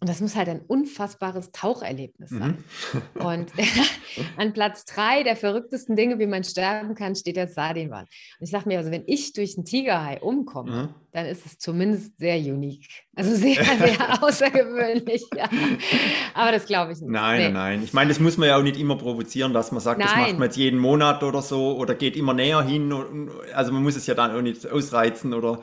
Und 0.00 0.08
das 0.08 0.22
muss 0.22 0.34
halt 0.34 0.48
ein 0.48 0.62
unfassbares 0.62 1.52
Taucherlebnis 1.52 2.30
sein. 2.30 2.64
Mhm. 2.92 3.22
Und 3.22 3.52
an 4.38 4.54
Platz 4.54 4.86
drei 4.86 5.22
der 5.22 5.36
verrücktesten 5.36 5.94
Dinge, 5.94 6.18
wie 6.18 6.26
man 6.26 6.42
sterben 6.42 6.94
kann, 6.94 7.14
steht 7.14 7.36
der 7.36 7.48
Sardinwal. 7.48 8.04
Und 8.04 8.44
ich 8.44 8.50
sage 8.50 8.66
mir, 8.66 8.78
also 8.78 8.90
wenn 8.90 9.04
ich 9.06 9.34
durch 9.34 9.56
einen 9.56 9.66
Tigerhai 9.66 10.20
umkomme, 10.20 10.82
mhm. 10.84 10.94
Dann 11.12 11.26
ist 11.26 11.44
es 11.44 11.58
zumindest 11.58 12.18
sehr 12.18 12.36
unique. 12.36 13.04
Also 13.16 13.34
sehr, 13.34 13.62
sehr 13.64 14.22
außergewöhnlich. 14.22 15.24
Ja. 15.36 15.48
Aber 16.34 16.52
das 16.52 16.66
glaube 16.66 16.92
ich 16.92 17.00
nicht. 17.00 17.10
Nein, 17.10 17.40
nee. 17.40 17.50
nein. 17.50 17.82
Ich 17.82 17.92
meine, 17.92 18.08
das 18.08 18.20
muss 18.20 18.36
man 18.36 18.48
ja 18.48 18.56
auch 18.56 18.62
nicht 18.62 18.78
immer 18.78 18.96
provozieren, 18.96 19.52
dass 19.52 19.72
man 19.72 19.80
sagt, 19.80 19.98
nein. 19.98 20.08
das 20.08 20.16
macht 20.16 20.38
man 20.38 20.42
jetzt 20.44 20.56
jeden 20.56 20.78
Monat 20.78 21.22
oder 21.22 21.42
so 21.42 21.76
oder 21.76 21.94
geht 21.94 22.16
immer 22.16 22.34
näher 22.34 22.62
hin. 22.62 23.28
Also 23.54 23.72
man 23.72 23.82
muss 23.82 23.96
es 23.96 24.06
ja 24.06 24.14
dann 24.14 24.36
auch 24.36 24.42
nicht 24.42 24.70
ausreizen 24.70 25.34
oder 25.34 25.60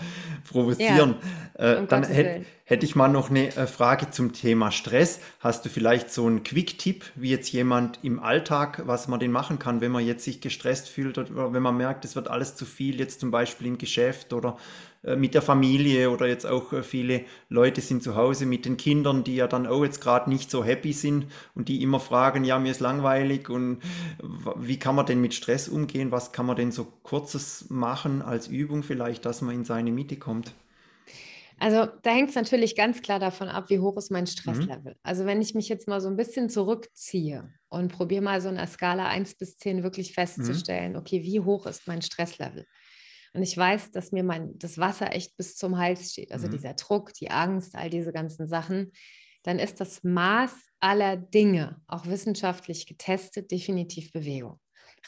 provozieren. 0.50 1.16
Ja, 1.58 1.82
äh, 1.82 1.88
dann 1.88 2.04
hätte 2.04 2.46
hätte 2.68 2.86
ich 2.86 2.98
mal 2.98 3.08
noch 3.08 3.30
eine 3.30 3.48
äh, 3.56 3.66
Frage 3.66 4.12
zum 4.12 4.34
Thema 4.34 4.72
Stress. 4.72 5.22
Hast 5.40 5.64
du 5.64 5.70
vielleicht 5.70 6.12
so 6.12 6.26
einen 6.26 6.44
Quick-Tipp, 6.44 7.06
wie 7.16 7.30
jetzt 7.30 7.50
jemand 7.54 8.00
im 8.04 8.20
Alltag, 8.20 8.82
was 8.86 9.08
man 9.08 9.22
denn 9.22 9.32
machen 9.32 9.58
kann, 9.58 9.80
wenn 9.80 9.94
man 9.94 10.06
jetzt 10.06 10.26
sich 10.26 10.42
gestresst 10.42 10.90
fühlt 10.90 11.18
oder 11.18 11.54
wenn 11.54 11.64
man 11.64 11.78
merkt, 11.78 12.04
es 12.04 12.18
wird 12.18 12.28
alles 12.28 12.58
zu 12.58 12.66
viel, 12.66 13.00
jetzt 13.00 13.22
zum 13.22 13.32
Beispiel 13.32 13.68
im 13.68 13.78
Geschäft 13.78 14.34
oder 14.34 14.58
mit 15.04 15.34
der 15.34 15.42
Familie 15.42 16.10
oder 16.10 16.28
jetzt 16.28 16.46
auch 16.46 16.74
äh, 16.74 16.84
viele 16.84 17.26
Leute 17.50 17.82
sind 17.82 18.04
zu 18.04 18.16
Hause 18.16 18.46
mit 18.46 18.66
den 18.66 18.78
Kindern, 18.78 19.24
die 19.24 19.36
ja 19.36 19.48
dann 19.48 19.68
auch 19.68 19.84
jetzt 19.84 20.02
gerade 20.02 20.30
nicht 20.30 20.52
so 20.52 20.64
happy 20.64 20.94
sind 20.94 21.28
und 21.56 21.68
die 21.68 21.82
immer 21.82 22.00
fragen, 22.00 22.44
ja, 22.44 22.60
mir 22.60 22.72
ist 22.72 22.80
langweilig 22.80 23.50
und 23.50 23.80
wie 24.56 24.80
kann 24.80 24.96
man 24.96 25.06
denn 25.06 25.22
mit 25.22 25.34
Stress 25.34 25.68
umgehen? 25.68 26.12
Was 26.12 26.32
kann 26.32 26.46
man 26.46 26.56
denn 26.56 26.72
so 26.72 26.86
kurzes 27.04 27.70
machen 27.70 28.22
als 28.22 28.48
Übung 28.48 28.84
vielleicht, 28.84 29.26
dass 29.26 29.42
man 29.42 29.56
in 29.56 29.66
seine 29.66 29.92
Mitte 29.92 30.18
kommt? 30.18 30.54
Also 31.60 31.88
da 32.04 32.12
hängt 32.12 32.30
es 32.30 32.36
natürlich 32.36 32.76
ganz 32.76 33.02
klar 33.02 33.20
davon 33.20 33.50
ab, 33.50 33.70
wie 33.70 33.80
hoch 33.80 33.98
ist 33.98 34.12
mein 34.12 34.26
mhm. 34.26 34.28
Stresslevel. 34.28 34.94
Mhm. 34.94 35.00
Also 35.04 35.26
wenn 35.26 35.42
ich 35.42 35.56
mich 35.56 35.70
jetzt 35.70 35.88
mal 35.88 36.02
so 36.02 36.08
ein 36.08 36.16
bisschen 36.16 36.50
zurückziehe 36.50 37.52
und 37.70 37.92
probiere 37.92 38.22
mal 38.22 38.42
so 38.42 38.50
eine 38.50 38.66
Skala 38.68 39.08
1 39.08 39.36
bis 39.36 39.58
10 39.58 39.84
wirklich 39.84 40.14
festzustellen, 40.14 40.92
mhm. 40.92 41.00
okay, 41.00 41.24
wie 41.24 41.40
hoch 41.40 41.66
ist 41.66 41.88
mein 41.88 42.02
Stresslevel? 42.02 42.66
Und 43.38 43.44
ich 43.44 43.56
weiß, 43.56 43.92
dass 43.92 44.12
mir 44.12 44.24
mein, 44.24 44.58
das 44.58 44.80
Wasser 44.80 45.14
echt 45.16 45.38
bis 45.38 45.56
zum 45.56 45.78
Hals 45.78 46.12
steht, 46.12 46.32
also 46.32 46.48
mhm. 46.48 46.54
dieser 46.54 46.74
Druck, 46.74 47.14
die 47.14 47.30
Angst, 47.30 47.76
all 47.76 47.92
diese 47.92 48.12
ganzen 48.12 48.48
Sachen, 48.48 48.92
dann 49.44 49.60
ist 49.60 49.80
das 49.80 50.04
Maß 50.04 50.52
aller 50.80 51.18
Dinge, 51.18 51.80
auch 51.86 52.08
wissenschaftlich 52.08 52.88
getestet, 52.88 53.52
definitiv 53.52 54.12
Bewegung. 54.12 54.60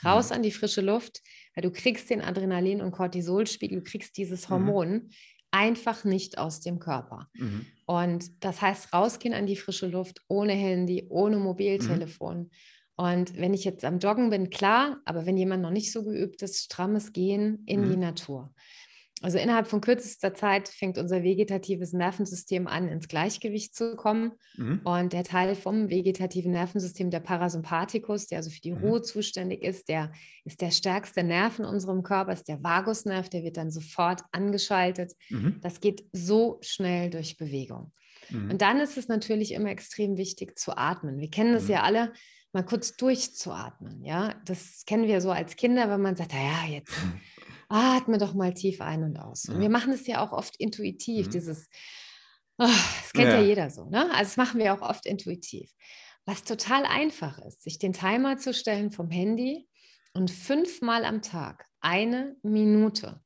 Raus 0.06 0.30
mhm. 0.30 0.36
an 0.36 0.44
die 0.44 0.52
frische 0.52 0.82
Luft, 0.82 1.24
weil 1.56 1.64
du 1.64 1.72
kriegst 1.72 2.12
den 2.12 2.22
Adrenalin- 2.22 2.84
und 2.84 2.92
Cortisolspiegel, 2.92 3.80
du 3.80 3.84
kriegst 3.84 4.16
dieses 4.16 4.48
Hormon 4.48 5.10
einfach 5.50 6.04
nicht 6.04 6.38
aus 6.38 6.62
dem 6.62 6.78
Körper. 6.78 7.30
Mhm. 7.34 7.66
Und 7.88 8.44
das 8.44 8.62
heißt, 8.62 8.94
rausgehen 8.94 9.34
an 9.34 9.48
die 9.48 9.56
frische 9.56 9.88
Luft, 9.88 10.22
ohne 10.28 10.54
Handy, 10.54 11.08
ohne 11.10 11.38
Mobiltelefon. 11.38 12.52
Und 13.00 13.38
wenn 13.38 13.54
ich 13.54 13.64
jetzt 13.64 13.86
am 13.86 14.00
Joggen 14.00 14.30
bin, 14.30 14.50
klar, 14.50 14.98
aber 15.06 15.26
wenn 15.26 15.38
jemand 15.38 15.64
noch 15.64 15.72
nicht 15.72 15.94
so 15.94 16.04
geübt 16.04 16.42
ist, 16.42 16.66
strammes 16.66 17.14
Gehen 17.14 17.64
in 17.66 17.86
mhm. 17.86 17.92
die 17.92 17.96
Natur. 17.96 18.54
Also 19.22 19.38
innerhalb 19.38 19.68
von 19.68 19.80
kürzester 19.80 20.34
Zeit 20.34 20.68
fängt 20.68 20.98
unser 20.98 21.24
vegetatives 21.24 21.94
Nervensystem 21.94 22.68
an, 22.68 22.90
ins 22.90 23.08
Gleichgewicht 23.08 23.74
zu 23.74 23.96
kommen. 23.96 24.34
Mhm. 24.58 24.82
Und 24.84 25.14
der 25.14 25.24
Teil 25.24 25.56
vom 25.56 25.90
vegetativen 25.90 26.52
Nervensystem, 26.52 27.10
der 27.10 27.22
Parasympathikus, 27.22 28.28
der 28.28 28.40
also 28.40 28.50
für 28.50 28.60
die 28.60 28.74
mhm. 28.74 28.80
Ruhe 28.80 29.02
zuständig 29.02 29.64
ist, 29.64 29.88
der 29.88 30.12
ist 30.44 30.60
der 30.60 30.72
stärkste 30.72 31.24
Nerv 31.24 31.58
in 31.58 31.64
unserem 31.64 32.04
Körper, 32.04 32.34
ist 32.34 32.50
der 32.50 32.62
Vagusnerv, 32.62 33.30
der 33.30 33.44
wird 33.44 33.56
dann 33.56 33.72
sofort 33.72 34.24
angeschaltet. 34.34 35.14
Mhm. 35.30 35.62
Das 35.62 35.80
geht 35.80 36.04
so 36.12 36.58
schnell 36.60 37.12
durch 37.12 37.38
Bewegung. 37.38 37.94
Mhm. 38.30 38.52
Und 38.52 38.62
dann 38.62 38.82
ist 38.82 38.98
es 38.98 39.08
natürlich 39.08 39.54
immer 39.54 39.70
extrem 39.70 40.18
wichtig 40.18 40.60
zu 40.60 40.78
atmen. 40.78 41.18
Wir 41.18 41.30
kennen 41.30 41.54
das 41.54 41.64
mhm. 41.64 41.72
ja 41.72 41.84
alle, 41.84 42.12
mal 42.54 42.64
kurz 42.64 42.96
durchzuatmen. 42.96 44.04
Ja, 44.04 44.34
das 44.46 44.84
kennen 44.86 45.08
wir 45.08 45.22
so 45.22 45.32
als 45.32 45.56
Kinder, 45.56 45.90
wenn 45.90 46.02
man 46.02 46.16
sagt, 46.16 46.34
ja, 46.34 46.66
jetzt 46.66 46.94
atme 47.70 48.18
doch 48.18 48.34
mal 48.34 48.54
tief 48.54 48.82
ein 48.82 49.04
und 49.04 49.18
aus. 49.18 49.46
Und 49.46 49.60
wir 49.60 49.70
machen 49.70 49.94
es 49.94 50.08
ja 50.08 50.24
auch 50.26 50.32
oft 50.32 50.56
intuitiv, 50.58 51.28
mhm. 51.28 51.32
dieses 51.32 51.70
Oh, 52.62 52.68
das 52.68 53.14
kennt 53.14 53.30
ja. 53.30 53.40
ja 53.40 53.42
jeder 53.42 53.70
so, 53.70 53.86
ne? 53.86 54.12
Also 54.12 54.24
das 54.24 54.38
machen 54.38 54.60
wir 54.60 54.74
auch 54.74 54.82
oft 54.82 55.06
intuitiv. 55.06 55.72
Was 56.26 56.44
total 56.44 56.86
einfach 56.86 57.40
ist, 57.40 57.64
sich 57.64 57.80
den 57.80 57.94
Timer 57.94 58.38
zu 58.38 58.54
stellen 58.54 58.92
vom 58.92 59.10
Handy 59.10 59.70
und 60.14 60.30
fünfmal 60.30 61.06
am 61.06 61.22
Tag 61.22 61.66
eine 61.80 62.36
Minute 62.44 63.22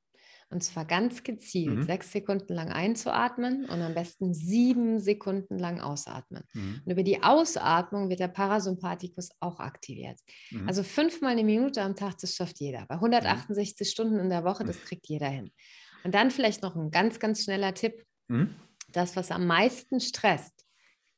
und 0.53 0.61
zwar 0.61 0.85
ganz 0.85 1.23
gezielt, 1.23 1.79
mhm. 1.79 1.83
sechs 1.83 2.11
Sekunden 2.11 2.53
lang 2.53 2.71
einzuatmen 2.71 3.65
und 3.65 3.81
am 3.81 3.95
besten 3.95 4.35
sieben 4.35 4.99
Sekunden 4.99 5.57
lang 5.57 5.81
ausatmen. 5.81 6.43
Mhm. 6.53 6.81
Und 6.85 6.91
über 6.91 7.01
die 7.01 7.23
Ausatmung 7.23 8.09
wird 8.09 8.19
der 8.19 8.27
Parasympathikus 8.27 9.31
auch 9.39 9.59
aktiviert. 9.59 10.19
Mhm. 10.51 10.67
Also 10.67 10.83
fünfmal 10.83 11.31
eine 11.31 11.43
Minute 11.43 11.81
am 11.81 11.95
Tag, 11.95 12.19
das 12.19 12.35
schafft 12.35 12.59
jeder. 12.59 12.85
Bei 12.85 12.95
168 12.95 13.87
mhm. 13.87 13.91
Stunden 13.91 14.19
in 14.19 14.29
der 14.29 14.43
Woche, 14.43 14.63
das 14.63 14.79
kriegt 14.81 15.07
jeder 15.07 15.27
hin. 15.27 15.51
Und 16.03 16.13
dann 16.13 16.29
vielleicht 16.29 16.61
noch 16.61 16.75
ein 16.75 16.91
ganz, 16.91 17.19
ganz 17.19 17.43
schneller 17.43 17.73
Tipp. 17.73 18.05
Mhm. 18.27 18.53
Das, 18.91 19.15
was 19.15 19.31
am 19.31 19.47
meisten 19.47 19.99
stresst, 19.99 20.65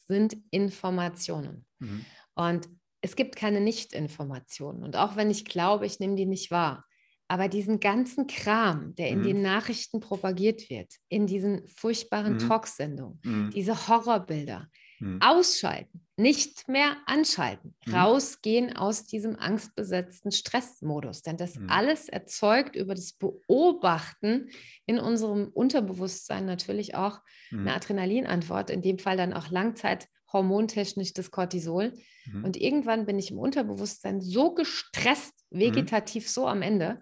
sind 0.07 0.37
Informationen. 0.51 1.65
Mhm. 1.79 2.05
Und 2.35 2.69
es 3.01 3.17
gibt 3.17 3.35
keine 3.35 3.59
Nicht-Informationen. 3.59 4.81
Und 4.81 4.95
auch 4.95 5.17
wenn 5.17 5.29
ich 5.29 5.43
glaube, 5.43 5.85
ich 5.85 5.99
nehme 5.99 6.15
die 6.15 6.25
nicht 6.25 6.51
wahr, 6.51 6.85
aber 7.27 7.47
diesen 7.47 7.79
ganzen 7.79 8.27
Kram, 8.27 8.93
der 8.95 9.09
in 9.09 9.19
mhm. 9.19 9.23
den 9.23 9.41
Nachrichten 9.41 9.99
propagiert 9.99 10.69
wird, 10.69 10.93
in 11.09 11.27
diesen 11.27 11.67
furchtbaren 11.67 12.33
mhm. 12.33 12.39
Talksendungen, 12.39 13.19
mhm. 13.23 13.49
diese 13.51 13.87
Horrorbilder, 13.87 14.67
mhm. 14.99 15.21
ausschalten, 15.21 16.05
nicht 16.17 16.67
mehr 16.67 16.97
anschalten, 17.05 17.75
mhm. 17.85 17.95
rausgehen 17.95 18.75
aus 18.75 19.05
diesem 19.05 19.37
angstbesetzten 19.37 20.31
Stressmodus. 20.31 21.21
Denn 21.23 21.37
das 21.37 21.55
mhm. 21.55 21.69
alles 21.69 22.09
erzeugt 22.09 22.75
über 22.75 22.95
das 22.95 23.13
Beobachten 23.13 24.49
in 24.85 24.99
unserem 24.99 25.49
Unterbewusstsein 25.49 26.45
natürlich 26.45 26.95
auch 26.95 27.19
eine 27.51 27.73
Adrenalinantwort, 27.73 28.69
in 28.69 28.81
dem 28.81 28.99
Fall 28.99 29.17
dann 29.17 29.33
auch 29.33 29.49
Langzeit 29.49 30.07
hormontechnisch 30.31 31.13
das 31.13 31.31
Cortisol. 31.31 31.93
Mhm. 32.25 32.43
Und 32.43 32.57
irgendwann 32.57 33.05
bin 33.05 33.17
ich 33.17 33.31
im 33.31 33.39
Unterbewusstsein 33.39 34.21
so 34.21 34.53
gestresst. 34.53 35.33
Vegetativ 35.49 36.23
mhm. 36.25 36.29
so 36.29 36.47
am 36.47 36.61
Ende, 36.61 37.01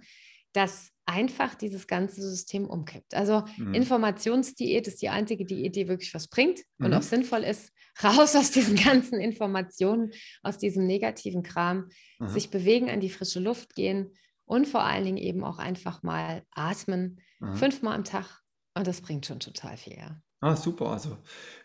dass 0.54 0.90
einfach 1.06 1.56
dieses 1.56 1.88
ganze 1.88 2.22
System 2.22 2.66
umkippt. 2.70 3.14
Also 3.14 3.44
mhm. 3.58 3.74
Informationsdiät 3.74 4.88
ist 4.88 5.02
die 5.02 5.10
einzige 5.10 5.46
Diät, 5.46 5.76
die 5.76 5.88
wirklich 5.88 6.14
was 6.14 6.28
bringt 6.28 6.62
und 6.80 6.90
mhm. 6.90 6.94
auch 6.94 7.02
sinnvoll 7.02 7.44
ist. 7.44 7.72
Raus 8.04 8.36
aus 8.36 8.52
diesen 8.52 8.76
ganzen 8.76 9.20
Informationen, 9.20 10.12
aus 10.42 10.58
diesem 10.58 10.86
negativen 10.88 11.44
Kram, 11.44 11.90
mhm. 12.20 12.28
sich 12.28 12.50
bewegen, 12.50 12.90
an 12.90 13.02
die 13.02 13.10
frische 13.10 13.40
Luft 13.40 13.76
gehen 13.76 14.14
und 14.46 14.68
vor 14.68 14.84
allen 14.84 15.04
Dingen 15.04 15.18
eben 15.18 15.44
auch 15.44 15.60
einfach 15.60 16.04
mal 16.04 16.44
atmen, 16.52 17.22
fünfmal 17.54 17.96
am 17.96 18.04
Tag. 18.04 18.42
Und 18.74 18.88
das 18.88 19.02
bringt 19.02 19.26
schon 19.26 19.40
total 19.40 19.78
viel. 19.78 19.98
Ja. 19.98 20.18
Ah, 20.44 20.58
super. 20.58 20.88
Also 20.88 21.18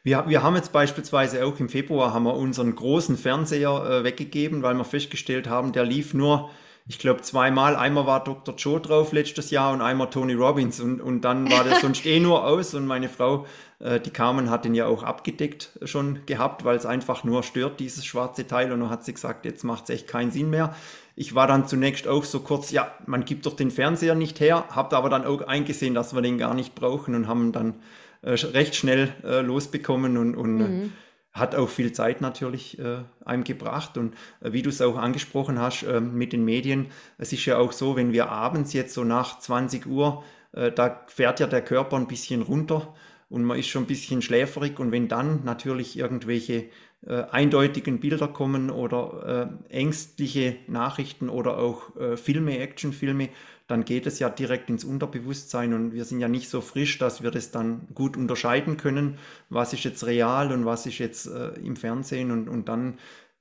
wir, 0.04 0.28
wir 0.28 0.42
haben 0.44 0.54
jetzt 0.54 0.72
beispielsweise 0.72 1.44
auch 1.44 1.58
im 1.58 1.68
Februar 1.68 2.14
haben 2.14 2.22
wir 2.22 2.34
unseren 2.34 2.76
großen 2.76 3.16
Fernseher 3.16 3.70
äh, 3.70 4.04
weggegeben, 4.04 4.62
weil 4.62 4.74
wir 4.74 4.84
festgestellt 4.84 5.48
haben, 5.48 5.72
der 5.72 5.84
lief 5.84 6.14
nur, 6.14 6.50
ich 6.88 6.98
glaube, 6.98 7.20
zweimal. 7.20 7.76
Einmal 7.76 8.06
war 8.06 8.24
Dr. 8.24 8.54
Joe 8.56 8.80
drauf 8.80 9.12
letztes 9.12 9.50
Jahr 9.50 9.74
und 9.74 9.82
einmal 9.82 10.08
Tony 10.08 10.32
Robbins 10.32 10.80
und, 10.80 11.02
und 11.02 11.20
dann 11.20 11.50
war 11.50 11.62
der 11.62 11.76
sonst 11.80 12.06
eh 12.06 12.18
nur 12.18 12.46
aus 12.46 12.72
und 12.72 12.86
meine 12.86 13.10
Frau, 13.10 13.44
äh, 13.78 14.00
die 14.00 14.10
Carmen, 14.10 14.48
hat 14.48 14.64
den 14.64 14.74
ja 14.74 14.86
auch 14.86 15.02
abgedeckt 15.02 15.78
schon 15.84 16.24
gehabt, 16.24 16.64
weil 16.64 16.76
es 16.76 16.86
einfach 16.86 17.24
nur 17.24 17.42
stört, 17.42 17.78
dieses 17.78 18.06
schwarze 18.06 18.46
Teil 18.46 18.72
und 18.72 18.80
dann 18.80 18.88
hat 18.88 19.04
sie 19.04 19.12
gesagt, 19.12 19.44
jetzt 19.44 19.64
macht 19.64 19.84
es 19.84 19.90
echt 19.90 20.08
keinen 20.08 20.30
Sinn 20.30 20.48
mehr. 20.48 20.74
Ich 21.14 21.34
war 21.34 21.46
dann 21.46 21.68
zunächst 21.68 22.08
auch 22.08 22.24
so 22.24 22.40
kurz, 22.40 22.70
ja, 22.70 22.90
man 23.06 23.26
gibt 23.26 23.44
doch 23.44 23.54
den 23.54 23.70
Fernseher 23.70 24.14
nicht 24.14 24.40
her, 24.40 24.64
habt 24.70 24.94
aber 24.94 25.10
dann 25.10 25.26
auch 25.26 25.42
eingesehen, 25.42 25.92
dass 25.92 26.14
wir 26.14 26.22
den 26.22 26.38
gar 26.38 26.54
nicht 26.54 26.74
brauchen 26.74 27.14
und 27.14 27.28
haben 27.28 27.52
dann 27.52 27.74
äh, 28.22 28.30
recht 28.30 28.74
schnell 28.74 29.12
äh, 29.24 29.42
losbekommen 29.42 30.16
und, 30.16 30.34
und 30.36 30.60
äh, 30.60 30.68
mhm. 30.68 30.92
Hat 31.38 31.54
auch 31.54 31.68
viel 31.68 31.92
Zeit 31.92 32.20
natürlich 32.20 32.78
äh, 32.78 32.98
einem 33.24 33.44
gebracht. 33.44 33.96
Und 33.96 34.14
äh, 34.40 34.52
wie 34.52 34.62
du 34.62 34.70
es 34.70 34.80
auch 34.80 34.96
angesprochen 34.96 35.58
hast 35.58 35.84
ähm, 35.84 36.14
mit 36.14 36.32
den 36.32 36.44
Medien, 36.44 36.86
es 37.18 37.32
ist 37.32 37.44
ja 37.46 37.58
auch 37.58 37.72
so, 37.72 37.96
wenn 37.96 38.12
wir 38.12 38.30
abends 38.30 38.72
jetzt 38.72 38.94
so 38.94 39.04
nach 39.04 39.38
20 39.38 39.86
Uhr, 39.86 40.24
äh, 40.52 40.72
da 40.72 41.02
fährt 41.06 41.40
ja 41.40 41.46
der 41.46 41.62
Körper 41.62 41.96
ein 41.96 42.08
bisschen 42.08 42.42
runter 42.42 42.94
und 43.28 43.44
man 43.44 43.58
ist 43.58 43.68
schon 43.68 43.84
ein 43.84 43.88
bisschen 43.88 44.22
schläferig 44.22 44.78
und 44.78 44.92
wenn 44.92 45.08
dann 45.08 45.44
natürlich 45.44 45.98
irgendwelche 45.98 46.66
äh, 47.06 47.22
eindeutigen 47.30 48.00
Bilder 48.00 48.28
kommen 48.28 48.70
oder 48.70 49.50
äh, 49.70 49.76
ängstliche 49.76 50.56
Nachrichten 50.66 51.28
oder 51.28 51.58
auch 51.58 51.94
äh, 51.96 52.16
Filme, 52.16 52.58
Actionfilme, 52.58 53.28
dann 53.68 53.84
geht 53.84 54.06
es 54.06 54.18
ja 54.18 54.30
direkt 54.30 54.70
ins 54.70 54.82
Unterbewusstsein 54.82 55.74
und 55.74 55.92
wir 55.92 56.04
sind 56.06 56.20
ja 56.20 56.28
nicht 56.28 56.48
so 56.48 56.60
frisch, 56.60 56.98
dass 56.98 57.22
wir 57.22 57.30
das 57.30 57.50
dann 57.50 57.86
gut 57.94 58.16
unterscheiden 58.16 58.78
können, 58.78 59.18
was 59.50 59.72
ist 59.74 59.84
jetzt 59.84 60.04
real 60.06 60.50
und 60.50 60.64
was 60.64 60.86
ist 60.86 60.98
jetzt 60.98 61.26
äh, 61.26 61.50
im 61.60 61.76
Fernsehen 61.76 62.30
und, 62.30 62.48
und 62.48 62.68
dann 62.68 62.98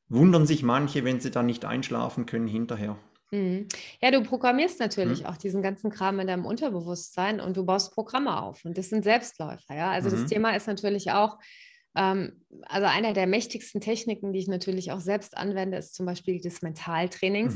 wundern 0.10 0.46
sich 0.46 0.63
manche, 0.63 1.06
wenn 1.06 1.22
sie 1.22 1.32
dann 1.32 1.46
nicht 1.46 1.66
einschlafen 1.66 2.26
können 2.26 2.48
hinterher. 2.48 2.98
Mhm. 3.32 3.68
Ja, 4.02 4.12
du 4.12 4.22
programmierst 4.22 4.80
natürlich 4.82 5.22
mhm. 5.22 5.28
auch 5.28 5.38
diesen 5.38 5.62
ganzen 5.62 5.92
Kram 5.92 6.20
in 6.20 6.28
deinem 6.28 6.46
Unterbewusstsein 6.46 7.40
und 7.40 7.56
du 7.56 7.66
baust 7.66 7.94
Programme 7.94 8.42
auf 8.42 8.66
und 8.66 8.78
das 8.78 8.90
sind 8.90 9.06
Selbstläufer. 9.06 9.76
Ja? 9.76 9.92
Also 9.92 10.10
mhm. 10.10 10.12
das 10.12 10.26
Thema 10.26 10.56
ist 10.56 10.68
natürlich 10.68 11.12
auch, 11.12 11.38
ähm, 11.96 12.42
also 12.63 12.88
eine 12.88 13.13
der 13.13 13.28
mächtigsten 13.28 13.80
Techniken, 13.80 14.34
die 14.34 14.40
ich 14.40 14.48
natürlich 14.50 14.92
auch 14.92 15.00
selbst 15.00 15.38
anwende, 15.38 15.78
ist 15.78 15.96
zum 15.96 16.06
Beispiel 16.06 16.42
des 16.42 16.62
Mentaltrainings. 16.62 17.56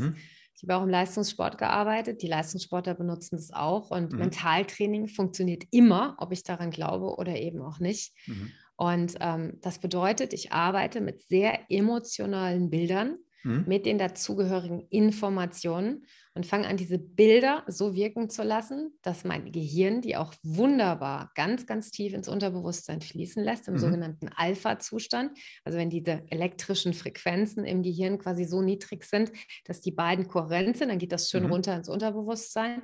Ich 0.55 0.63
habe 0.63 0.75
auch 0.75 0.83
im 0.83 0.89
Leistungssport 0.89 1.57
gearbeitet. 1.57 2.21
Die 2.21 2.27
Leistungssportler 2.27 2.93
benutzen 2.93 3.37
das 3.37 3.51
auch. 3.51 3.91
Und 3.91 4.13
mhm. 4.13 4.19
Mentaltraining 4.19 5.07
funktioniert 5.07 5.63
immer, 5.71 6.15
ob 6.19 6.31
ich 6.31 6.43
daran 6.43 6.71
glaube 6.71 7.15
oder 7.17 7.35
eben 7.37 7.61
auch 7.61 7.79
nicht. 7.79 8.13
Mhm. 8.27 8.51
Und 8.75 9.15
ähm, 9.19 9.57
das 9.61 9.79
bedeutet, 9.79 10.33
ich 10.33 10.51
arbeite 10.51 11.01
mit 11.01 11.21
sehr 11.21 11.59
emotionalen 11.69 12.69
Bildern 12.69 13.17
mhm. 13.43 13.65
mit 13.67 13.85
den 13.85 13.97
dazugehörigen 13.97 14.87
Informationen 14.89 16.05
und 16.33 16.45
fange 16.45 16.67
an, 16.67 16.77
diese 16.77 16.97
Bilder 16.97 17.63
so 17.67 17.93
wirken 17.93 18.29
zu 18.29 18.43
lassen, 18.43 18.97
dass 19.01 19.25
mein 19.25 19.51
Gehirn 19.51 20.01
die 20.01 20.15
auch 20.15 20.33
wunderbar 20.43 21.31
ganz, 21.35 21.65
ganz 21.65 21.91
tief 21.91 22.13
ins 22.13 22.29
Unterbewusstsein 22.29 23.01
fließen 23.01 23.43
lässt, 23.43 23.67
im 23.67 23.73
mhm. 23.73 23.79
sogenannten 23.79 24.29
Alpha-Zustand. 24.29 25.37
Also 25.65 25.77
wenn 25.77 25.89
diese 25.89 26.23
elektrischen 26.29 26.93
Frequenzen 26.93 27.65
im 27.65 27.83
Gehirn 27.83 28.17
quasi 28.17 28.45
so 28.45 28.61
niedrig 28.61 29.03
sind, 29.03 29.31
dass 29.65 29.81
die 29.81 29.91
beiden 29.91 30.27
kohärent 30.27 30.77
sind, 30.77 30.89
dann 30.89 30.99
geht 30.99 31.11
das 31.11 31.29
schön 31.29 31.43
mhm. 31.43 31.51
runter 31.51 31.75
ins 31.75 31.89
Unterbewusstsein. 31.89 32.83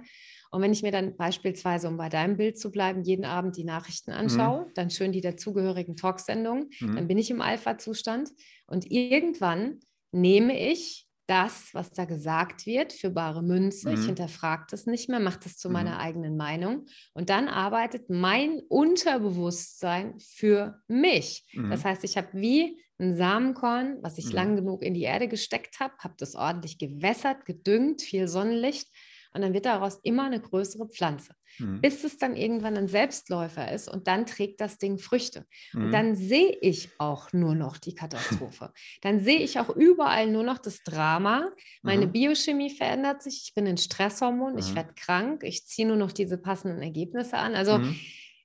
Und 0.52 0.62
wenn 0.62 0.72
ich 0.72 0.84
mir 0.84 0.92
dann 0.92 1.16
beispielsweise, 1.16 1.88
um 1.88 1.98
bei 1.98 2.10
deinem 2.10 2.38
Bild 2.38 2.58
zu 2.58 2.72
bleiben, 2.72 3.04
jeden 3.04 3.26
Abend 3.26 3.58
die 3.58 3.64
Nachrichten 3.64 4.12
mhm. 4.12 4.18
anschaue, 4.18 4.66
mhm. 4.66 4.72
dann 4.76 4.90
schön 4.90 5.12
die 5.12 5.22
dazugehörigen 5.22 5.96
Talksendungen, 5.96 6.70
mhm. 6.80 6.96
dann 6.96 7.08
bin 7.08 7.18
ich 7.18 7.30
im 7.32 7.42
Alpha-Zustand. 7.42 8.30
Und 8.66 8.90
irgendwann 8.92 9.80
nehme 10.12 10.58
ich 10.72 11.08
das, 11.28 11.74
was 11.74 11.92
da 11.92 12.06
gesagt 12.06 12.66
wird, 12.66 12.94
für 12.94 13.10
bare 13.10 13.44
Münze. 13.44 13.90
Mhm. 13.90 14.00
Ich 14.00 14.06
hinterfrage 14.06 14.66
das 14.72 14.86
nicht 14.86 15.10
mehr, 15.10 15.20
mache 15.20 15.42
das 15.44 15.58
zu 15.58 15.68
mhm. 15.68 15.74
meiner 15.74 16.00
eigenen 16.00 16.38
Meinung. 16.38 16.86
Und 17.14 17.30
dann 17.30 17.50
arbeitet 17.50 18.10
mein 18.10 18.62
Unterbewusstsein 18.70 20.20
für 20.20 20.82
mich. 20.88 21.46
Mhm. 21.54 21.70
Das 21.70 21.84
heißt, 21.84 22.04
ich 22.06 22.18
habe 22.18 22.30
wie 22.34 22.82
ein 23.00 23.16
Samenkorn, 23.16 23.98
was 24.02 24.18
ich 24.18 24.28
mhm. 24.28 24.32
lang 24.32 24.56
genug 24.56 24.82
in 24.82 24.94
die 24.94 25.04
Erde 25.04 25.28
gesteckt 25.28 25.80
habe, 25.80 25.94
habe 26.00 26.16
das 26.18 26.36
ordentlich 26.36 26.80
gewässert, 26.80 27.46
gedüngt, 27.46 28.02
viel 28.02 28.28
Sonnenlicht 28.28 28.88
und 29.34 29.42
dann 29.42 29.54
wird 29.54 29.66
daraus 29.66 30.00
immer 30.04 30.26
eine 30.26 30.40
größere 30.40 30.88
Pflanze, 30.88 31.34
mhm. 31.60 31.82
bis 31.82 32.04
es 32.04 32.18
dann 32.18 32.36
irgendwann 32.36 32.78
ein 32.78 32.88
Selbstläufer 32.88 33.72
ist 33.72 33.88
und 33.90 34.08
dann 34.08 34.26
trägt 34.26 34.62
das 34.62 34.78
Ding 34.78 34.98
Früchte. 34.98 35.46
Mhm. 35.74 35.86
Und 35.86 35.92
dann 35.92 36.16
sehe 36.16 36.58
ich 36.62 36.90
auch 36.98 37.34
nur 37.34 37.56
noch 37.56 37.78
die 37.78 37.96
Katastrophe. 37.96 38.72
dann 39.02 39.20
sehe 39.20 39.40
ich 39.40 39.60
auch 39.60 39.70
überall 39.70 40.28
nur 40.28 40.44
noch 40.44 40.58
das 40.58 40.84
Drama. 40.84 41.50
Meine 41.82 42.08
mhm. 42.08 42.12
Biochemie 42.12 42.70
verändert 42.70 43.24
sich, 43.24 43.44
ich 43.46 43.54
bin 43.54 43.68
ein 43.68 43.78
Stresshormon, 43.78 44.58
ich 44.58 44.72
mhm. 44.72 44.76
werde 44.76 44.94
krank, 44.96 45.44
ich 45.44 45.66
ziehe 45.66 45.88
nur 45.88 45.98
noch 45.98 46.12
diese 46.12 46.38
passenden 46.38 46.82
Ergebnisse 46.82 47.38
an. 47.38 47.56
Also 47.56 47.80
mhm. 47.80 48.00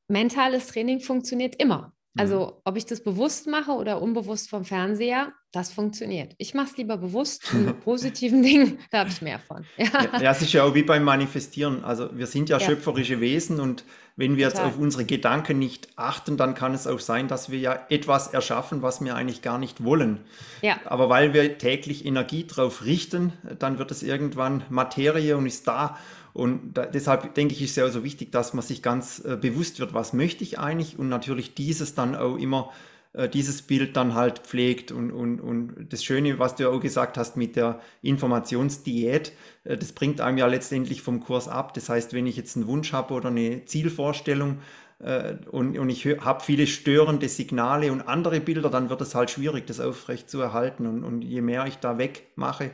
mentales 0.09 0.69
Training 0.69 1.01
funktioniert 1.01 1.57
immer. 1.57 1.95
Mhm. 2.15 2.21
Also 2.21 2.61
ob 2.65 2.77
ich 2.77 2.87
das 2.87 3.03
bewusst 3.03 3.47
mache 3.47 3.73
oder 3.73 4.03
unbewusst 4.03 4.51
vom 4.51 4.65
Fernseher, 4.65 5.33
das 5.51 5.73
funktioniert. 5.73 6.35
Ich 6.39 6.55
mache 6.55 6.69
es 6.71 6.77
lieber 6.77 6.97
bewusst 6.97 7.53
mit 7.55 7.81
positiven 7.81 8.43
Dingen, 8.43 8.79
da 8.91 9.01
habe 9.01 9.11
ich 9.11 9.23
mehr 9.23 9.39
von. 9.39 9.65
Ja. 9.77 10.21
ja, 10.21 10.31
es 10.31 10.43
ist 10.43 10.53
ja 10.53 10.65
auch 10.65 10.75
wie 10.75 10.83
beim 10.83 11.05
Manifestieren. 11.05 11.85
Also 11.85 12.11
wir 12.17 12.27
sind 12.27 12.49
ja, 12.49 12.59
ja. 12.59 12.67
schöpferische 12.67 13.21
Wesen 13.21 13.61
und 13.61 13.85
wenn 14.15 14.37
wir 14.37 14.51
Total. 14.51 14.67
jetzt 14.67 14.75
auf 14.75 14.81
unsere 14.81 15.07
Gedanken 15.07 15.59
nicht 15.59 15.89
achten, 15.97 16.37
dann 16.37 16.55
kann 16.55 16.75
es 16.75 16.87
auch 16.87 17.01
sein, 17.01 17.29
dass 17.29 17.51
wir 17.51 17.59
ja 17.59 17.87
etwas 17.89 18.29
erschaffen, 18.29 18.83
was 18.83 19.03
wir 19.03 19.15
eigentlich 19.15 19.41
gar 19.41 19.57
nicht 19.57 19.85
wollen. 19.85 20.21
Ja. 20.61 20.79
Aber 20.85 21.09
weil 21.09 21.33
wir 21.33 21.57
täglich 21.57 22.05
Energie 22.05 22.47
drauf 22.47 22.85
richten, 22.85 23.33
dann 23.59 23.79
wird 23.79 23.91
es 23.91 24.03
irgendwann 24.03 24.65
Materie 24.69 25.37
und 25.37 25.47
ist 25.47 25.67
da. 25.67 25.99
Und 26.33 26.75
da, 26.75 26.87
deshalb 26.87 27.35
denke 27.35 27.55
ich, 27.55 27.63
ist 27.63 27.71
es 27.71 27.77
ja 27.77 27.89
so 27.89 28.05
wichtig, 28.05 28.33
dass 28.33 28.55
man 28.55 28.63
sich 28.63 28.83
ganz 28.83 29.23
äh, 29.25 29.37
bewusst 29.37 29.81
wird, 29.81 29.95
was 29.95 30.13
möchte 30.13 30.45
ich 30.45 30.59
eigentlich 30.59 30.99
und 30.99 31.09
natürlich 31.09 31.55
dieses 31.55 31.95
dann 31.95 32.15
auch 32.15 32.37
immer, 32.37 32.71
äh, 33.13 33.29
dieses 33.29 33.63
Bild 33.63 33.97
dann 33.97 34.15
halt 34.15 34.41
pflegt. 34.41 34.93
Und, 34.93 35.11
und, 35.11 35.41
und 35.41 35.87
das 35.91 36.03
Schöne, 36.05 36.39
was 36.39 36.57
du 36.57 36.65
ja 36.65 36.69
auch 36.71 36.81
gesagt 36.81 37.19
hast 37.19 37.37
mit 37.37 37.57
der 37.57 37.81
Informationsdiät, 38.01 39.33
äh, 39.65 39.77
das 39.77 39.93
bringt 39.93 40.21
einem 40.21 40.39
ja 40.39 40.47
letztendlich 40.47 41.03
vom 41.03 41.21
Kurs 41.21 41.49
ab. 41.49 41.75
Das 41.75 41.89
heißt, 41.89 42.15
wenn 42.15 42.27
ich 42.27 42.37
jetzt 42.37 42.57
einen 42.57 42.67
Wunsch 42.67 42.93
habe 42.93 43.15
oder 43.15 43.29
eine 43.29 43.65
Zielvorstellung, 43.67 44.59
äh, 45.03 45.35
und, 45.51 45.77
und 45.79 45.91
ich 45.91 46.07
habe 46.07 46.43
viele 46.43 46.67
störende 46.67 47.29
Signale 47.29 47.93
und 47.93 48.03
andere 48.03 48.41
Bilder, 48.41 48.71
dann 48.71 48.89
wird 48.89 49.01
es 49.01 49.15
halt 49.15 49.31
schwierig, 49.31 49.67
das 49.67 49.81
aufrecht 49.81 50.31
zu 50.31 50.41
erhalten. 50.41 50.87
Und, 50.87 51.05
und 51.05 51.23
je 51.23 51.43
mehr 51.43 51.67
ich 51.67 51.77
da 51.79 51.99
wegmache, 51.99 52.71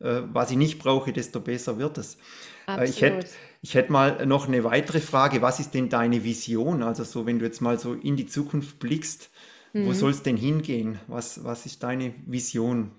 was 0.00 0.50
ich 0.50 0.56
nicht 0.56 0.78
brauche, 0.78 1.12
desto 1.12 1.40
besser 1.40 1.78
wird 1.78 1.98
es. 1.98 2.18
Äh, 2.68 2.88
ich 2.88 3.02
hätte 3.02 3.26
ich 3.62 3.74
hätt 3.74 3.90
mal 3.90 4.24
noch 4.26 4.48
eine 4.48 4.64
weitere 4.64 5.00
Frage. 5.00 5.42
Was 5.42 5.60
ist 5.60 5.74
denn 5.74 5.90
deine 5.90 6.24
Vision? 6.24 6.82
Also 6.82 7.04
so, 7.04 7.26
wenn 7.26 7.38
du 7.38 7.44
jetzt 7.44 7.60
mal 7.60 7.78
so 7.78 7.92
in 7.92 8.16
die 8.16 8.26
Zukunft 8.26 8.78
blickst, 8.78 9.30
mhm. 9.74 9.86
wo 9.86 9.92
soll 9.92 10.12
es 10.12 10.22
denn 10.22 10.36
hingehen? 10.36 10.98
Was, 11.08 11.44
was 11.44 11.66
ist 11.66 11.82
deine 11.82 12.14
Vision? 12.26 12.92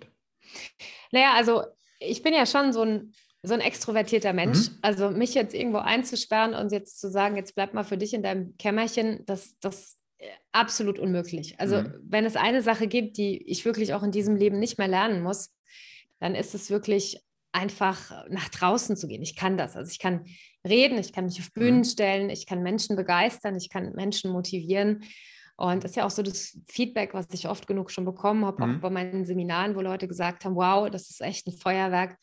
Naja, 1.12 1.34
also 1.36 1.64
ich 1.99 2.22
bin 2.22 2.34
ja 2.34 2.45
schon 2.45 2.74
so 2.74 2.84
ein 2.84 3.14
so 3.43 3.54
ein 3.54 3.60
extrovertierter 3.60 4.34
Mensch. 4.34 4.70
Mhm. 4.70 4.78
Also 4.82 5.10
mich 5.10 5.34
jetzt 5.34 5.56
irgendwo 5.56 5.80
einzusperren 5.80 6.54
und 6.54 6.72
jetzt 6.72 6.99
zu 6.99 7.10
sagen, 7.10 7.36
jetzt 7.36 7.56
bleib 7.56 7.74
mal 7.74 7.84
für 7.84 7.97
dich 7.97 8.14
in 8.14 8.22
deinem 8.22 8.56
Kämmerchen, 8.58 9.26
das, 9.26 9.58
das 9.60 9.97
äh, 10.20 10.28
absolut 10.52 10.99
unmöglich. 10.99 11.60
Also 11.60 11.78
mhm. 11.78 11.93
wenn 12.04 12.26
es 12.26 12.36
eine 12.36 12.62
Sache 12.62 12.88
gibt, 12.88 13.18
die 13.18 13.41
ich 13.49 13.66
wirklich 13.66 13.93
auch 13.93 14.04
in 14.04 14.12
diesem 14.12 14.36
Leben 14.36 14.60
nicht 14.60 14.78
mehr 14.78 14.88
lernen 14.88 15.24
muss, 15.24 15.49
dann 16.22 16.36
ist 16.36 16.55
es 16.55 16.69
wirklich 16.69 17.19
einfach 17.51 18.26
nach 18.30 18.47
draußen 18.47 18.95
zu 18.95 19.07
gehen. 19.07 19.22
Ich 19.22 19.36
kann 19.36 19.57
das. 19.57 19.76
Also 19.76 19.91
ich 19.91 19.99
kann 19.99 20.26
reden, 20.65 20.97
ich 20.97 21.11
kann 21.11 21.26
mich 21.26 21.41
auf 21.41 21.51
Bühnen 21.51 21.80
mhm. 21.80 21.86
stellen, 21.86 22.30
ich 22.30 22.45
kann 22.45 22.63
Menschen 22.63 22.95
begeistern, 22.95 23.57
ich 23.57 23.69
kann 23.69 23.91
Menschen 23.93 24.32
motivieren. 24.32 25.03
Und 25.57 25.84
das 25.84 25.91
ist 25.91 25.97
ja 25.97 26.05
auch 26.05 26.11
so 26.11 26.24
das 26.24 26.57
Feedback, 26.69 27.13
was 27.13 27.28
ich 27.34 27.49
oft 27.49 27.67
genug 27.67 27.91
schon 27.91 28.05
bekommen 28.05 28.45
habe, 28.45 28.65
mhm. 28.65 28.76
auch 28.78 28.82
bei 28.82 28.89
meinen 28.89 29.26
Seminaren, 29.26 29.76
wo 29.76 29.82
Leute 29.82 30.07
gesagt 30.07 30.45
haben, 30.45 30.55
wow, 30.55 30.89
das 30.89 31.09
ist 31.09 31.22
echt 31.22 31.45
ein 31.47 31.57
Feuerwerk. 31.57 32.15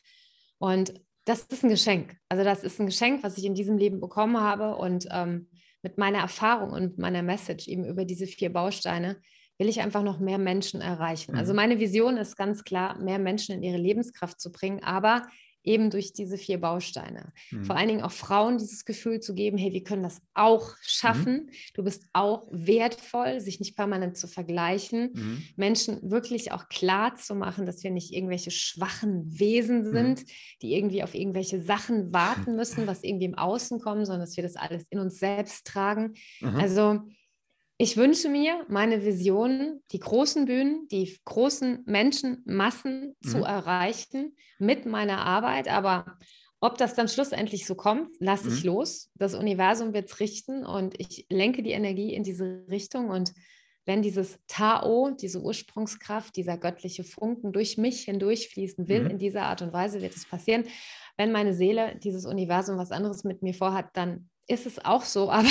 Und 0.59 0.95
das 1.25 1.43
ist 1.43 1.63
ein 1.63 1.69
Geschenk. 1.69 2.17
Also 2.29 2.43
das 2.43 2.65
ist 2.65 2.81
ein 2.81 2.87
Geschenk, 2.87 3.23
was 3.23 3.37
ich 3.37 3.45
in 3.45 3.55
diesem 3.55 3.77
Leben 3.77 4.01
bekommen 4.01 4.41
habe. 4.41 4.77
Und 4.77 5.07
ähm, 5.11 5.49
mit 5.83 5.99
meiner 5.99 6.19
Erfahrung 6.19 6.71
und 6.71 6.99
meiner 6.99 7.23
Message 7.23 7.69
eben 7.69 7.85
über 7.85 8.05
diese 8.05 8.27
vier 8.27 8.53
Bausteine 8.53 9.21
will 9.59 9.69
ich 9.69 9.81
einfach 9.81 10.03
noch 10.03 10.21
mehr 10.21 10.39
Menschen 10.39 10.81
erreichen. 10.81 11.35
Also 11.35 11.53
mhm. 11.53 11.57
meine 11.57 11.81
Vision 11.81 12.17
ist 12.17 12.37
ganz 12.37 12.65
klar, 12.65 12.99
mehr 12.99 13.19
Menschen 13.19 13.55
in 13.55 13.63
ihre 13.63 13.79
Lebenskraft 13.79 14.41
zu 14.41 14.53
bringen, 14.53 14.83
aber 14.83 15.27
eben 15.65 15.91
durch 15.91 16.13
diese 16.13 16.39
vier 16.39 16.61
Bausteine. 16.61 17.33
Mhm. 17.51 17.65
Vor 17.65 17.77
allen 17.77 17.89
Dingen 17.89 18.03
auch 18.03 18.13
Frauen 18.13 18.59
dieses 18.59 18.85
Gefühl 18.85 19.21
zu 19.21 19.35
geben, 19.35 19.59
hey, 19.59 19.73
wir 19.73 19.83
können 19.83 20.03
das 20.03 20.23
auch 20.35 20.75
schaffen. 20.81 21.47
Mhm. 21.47 21.51
Du 21.75 21.85
bist 21.85 22.07
auch 22.13 22.47
wertvoll, 22.51 23.41
sich 23.41 23.61
nicht 23.61 23.77
permanent 23.77 24.17
zu 24.17 24.29
vergleichen. 24.29 25.11
Mhm. 25.13 25.43
Menschen 25.57 26.11
wirklich 26.11 26.53
auch 26.53 26.69
klar 26.69 27.17
zu 27.17 27.35
machen, 27.35 27.67
dass 27.67 27.83
wir 27.83 27.91
nicht 27.91 28.15
irgendwelche 28.15 28.51
schwachen 28.51 29.39
Wesen 29.39 29.83
mhm. 29.83 29.93
sind, 29.93 30.25
die 30.63 30.75
irgendwie 30.75 31.03
auf 31.03 31.15
irgendwelche 31.15 31.61
Sachen 31.61 32.13
warten 32.15 32.57
müssen, 32.57 32.87
was 32.87 33.03
irgendwie 33.03 33.27
im 33.27 33.37
Außen 33.37 33.81
kommt, 33.81 34.07
sondern 34.07 34.23
dass 34.23 34.37
wir 34.37 34.45
das 34.45 34.57
alles 34.57 34.87
in 34.91 35.01
uns 35.01 35.19
selbst 35.19 35.67
tragen. 35.67 36.15
Also 36.41 37.03
ich 37.81 37.97
wünsche 37.97 38.29
mir, 38.29 38.67
meine 38.69 39.05
Visionen, 39.05 39.83
die 39.93 40.01
großen 40.01 40.47
Bühnen, 40.47 40.89
die 40.89 41.17
großen 41.25 41.85
Menschenmassen 41.87 43.17
mhm. 43.21 43.29
zu 43.29 43.39
erreichen 43.39 44.37
mit 44.59 44.85
meiner 44.85 45.25
Arbeit. 45.25 45.69
Aber 45.69 46.19
ob 46.61 46.77
das 46.77 46.95
dann 46.95 47.07
schlussendlich 47.07 47.67
so 47.67 47.77
kommt, 47.77 48.09
lasse 48.19 48.49
mhm. 48.49 48.55
ich 48.55 48.65
los. 48.65 49.11
Das 49.15 49.35
Universum 49.35 49.95
wird 49.95 50.11
es 50.11 50.19
richten 50.19 50.67
und 50.67 50.99
ich 51.01 51.27
lenke 51.31 51.63
die 51.63 51.71
Energie 51.71 52.13
in 52.15 52.25
diese 52.25 52.65
Richtung. 52.69 53.11
Und 53.11 53.33
wenn 53.87 54.03
dieses 54.03 54.41
Tao, 54.49 55.11
diese 55.11 55.41
Ursprungskraft, 55.41 56.35
dieser 56.35 56.59
göttliche 56.59 57.05
Funken 57.05 57.53
durch 57.53 57.79
mich 57.79 58.03
hindurchfließen 58.03 58.89
will, 58.89 59.05
mhm. 59.05 59.11
in 59.11 59.19
dieser 59.19 59.45
Art 59.45 59.63
und 59.63 59.73
Weise 59.73 60.03
wird 60.03 60.17
es 60.17 60.27
passieren. 60.27 60.65
Wenn 61.17 61.31
meine 61.31 61.55
Seele, 61.55 61.97
dieses 62.03 62.27
Universum 62.27 62.77
was 62.77 62.91
anderes 62.91 63.23
mit 63.23 63.43
mir 63.43 63.55
vorhat, 63.55 63.91
dann 63.93 64.29
ist 64.49 64.67
es 64.67 64.85
auch 64.85 65.03
so, 65.03 65.31
aber 65.31 65.49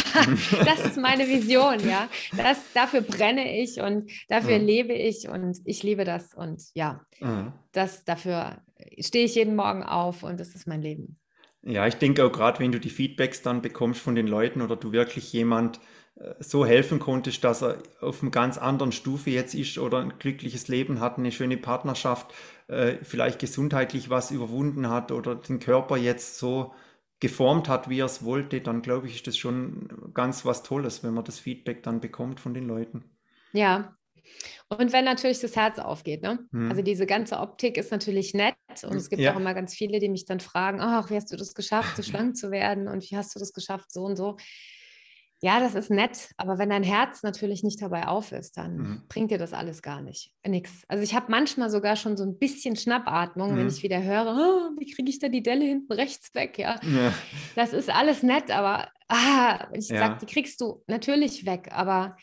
das 0.66 0.86
ist 0.86 0.98
meine 0.98 1.28
Vision, 1.28 1.88
ja. 1.88 2.10
Das, 2.36 2.60
dafür 2.74 3.02
brenne 3.02 3.62
ich 3.62 3.80
und 3.80 4.12
dafür 4.28 4.60
mhm. 4.60 4.66
lebe 4.66 4.94
ich 4.94 5.30
und 5.30 5.60
ich 5.66 5.84
liebe 5.84 6.04
das 6.04 6.34
und 6.34 6.64
ja, 6.74 7.02
mhm. 7.22 7.54
das, 7.72 8.04
dafür 8.04 8.58
stehe 9.00 9.26
ich 9.26 9.36
jeden 9.36 9.56
Morgen 9.56 9.84
auf 9.84 10.24
und 10.24 10.40
das 10.40 10.56
ist 10.56 10.68
mein 10.68 10.82
Leben. 10.82 11.18
Ja, 11.64 11.86
ich 11.88 11.96
denke 11.96 12.26
auch 12.26 12.32
gerade, 12.32 12.60
wenn 12.60 12.72
du 12.72 12.80
die 12.80 12.90
Feedbacks 12.90 13.42
dann 13.42 13.62
bekommst 13.62 14.02
von 14.02 14.16
den 14.16 14.28
Leuten 14.28 14.62
oder 14.62 14.76
du 14.76 14.92
wirklich 14.92 15.34
jemand 15.34 15.80
äh, 16.16 16.36
so 16.40 16.66
helfen 16.66 17.00
konntest, 17.00 17.44
dass 17.44 17.62
er 17.62 17.78
auf 18.00 18.22
einer 18.22 18.32
ganz 18.32 18.58
anderen 18.58 18.92
Stufe 18.92 19.32
jetzt 19.32 19.54
ist 19.54 19.78
oder 19.78 20.00
ein 20.00 20.14
glückliches 20.18 20.68
Leben 20.68 21.00
hat, 21.00 21.18
eine 21.18 21.32
schöne 21.32 21.58
Partnerschaft, 21.58 22.34
äh, 22.68 22.96
vielleicht 23.02 23.40
gesundheitlich 23.40 24.10
was 24.10 24.32
überwunden 24.32 24.90
hat 24.90 25.12
oder 25.12 25.36
den 25.36 25.60
Körper 25.60 25.98
jetzt 25.98 26.38
so 26.38 26.74
geformt 27.20 27.68
hat, 27.68 27.90
wie 27.90 28.00
er 28.00 28.06
es 28.06 28.24
wollte, 28.24 28.62
dann 28.62 28.82
glaube 28.82 29.08
ich, 29.08 29.16
ist 29.16 29.28
das 29.28 29.38
schon 29.38 30.12
ganz 30.14 30.46
was 30.46 30.64
Tolles, 30.64 31.04
wenn 31.04 31.14
man 31.14 31.24
das 31.24 31.40
Feedback 31.40 31.84
dann 31.84 32.00
bekommt 32.00 32.40
von 32.40 32.54
den 32.54 32.68
Leuten. 32.68 33.04
Ja. 33.54 33.96
Und 34.68 34.92
wenn 34.92 35.06
natürlich 35.06 35.40
das 35.40 35.56
Herz 35.56 35.80
aufgeht, 35.80 36.22
ne? 36.22 36.40
Hm. 36.52 36.70
Also 36.70 36.82
diese 36.82 37.06
ganze 37.06 37.40
Optik 37.40 37.78
ist 37.78 37.92
natürlich 37.92 38.34
nett 38.34 38.56
und 38.84 38.96
es 38.96 39.10
gibt 39.10 39.22
ja. 39.22 39.34
auch 39.34 39.40
immer 39.40 39.54
ganz 39.54 39.74
viele, 39.74 40.00
die 40.00 40.10
mich 40.10 40.26
dann 40.26 40.42
fragen, 40.42 40.82
ach, 40.82 41.10
wie 41.10 41.16
hast 41.16 41.32
du 41.32 41.38
das 41.38 41.54
geschafft, 41.54 41.96
so 41.96 42.04
schlank 42.04 42.36
zu 42.36 42.52
werden 42.52 42.88
und 42.88 43.10
wie 43.10 43.16
hast 43.16 43.34
du 43.34 43.40
das 43.40 43.54
geschafft, 43.54 43.92
so 43.92 44.04
und 44.04 44.18
so 44.18 44.36
ja, 45.40 45.60
das 45.60 45.76
ist 45.76 45.92
nett, 45.92 46.32
aber 46.38 46.58
wenn 46.58 46.70
dein 46.70 46.84
Herz 46.84 47.22
natürlich 47.22 47.62
nicht 47.62 47.82
dabei 47.82 48.08
auf 48.08 48.32
ist, 48.32 48.58
dann 48.58 48.78
mhm. 48.78 49.04
bringt 49.08 49.30
dir 49.30 49.38
das 49.38 49.54
alles 49.54 49.84
gar 49.84 50.02
nicht. 50.02 50.32
Nix. 50.46 50.84
Also 50.88 51.04
ich 51.04 51.14
habe 51.14 51.28
manchmal 51.30 51.70
sogar 51.70 51.96
schon 51.96 52.18
so 52.18 52.24
ein 52.24 52.40
bisschen 52.40 52.76
Schnappatmung, 52.76 53.54
mhm. 53.54 53.58
wenn 53.58 53.68
ich 53.68 53.84
wieder 53.84 54.02
höre, 54.02 54.36
oh, 54.36 54.80
wie 54.80 54.92
kriege 54.92 55.10
ich 55.10 55.20
da 55.20 55.30
die 55.30 55.44
Delle 55.44 55.66
hinten 55.66 55.94
rechts 55.94 56.34
weg, 56.34 56.58
ja. 56.58 56.80
ja. 56.82 57.14
Das 57.56 57.74
ist 57.74 57.90
alles 57.90 58.24
nett, 58.24 58.50
aber 58.50 58.88
ah, 59.10 59.68
ich 59.74 59.90
ja. 59.90 60.00
sage, 60.00 60.18
die 60.22 60.34
kriegst 60.34 60.60
du 60.60 60.84
natürlich 60.88 61.46
weg, 61.46 61.70
aber 61.72 62.18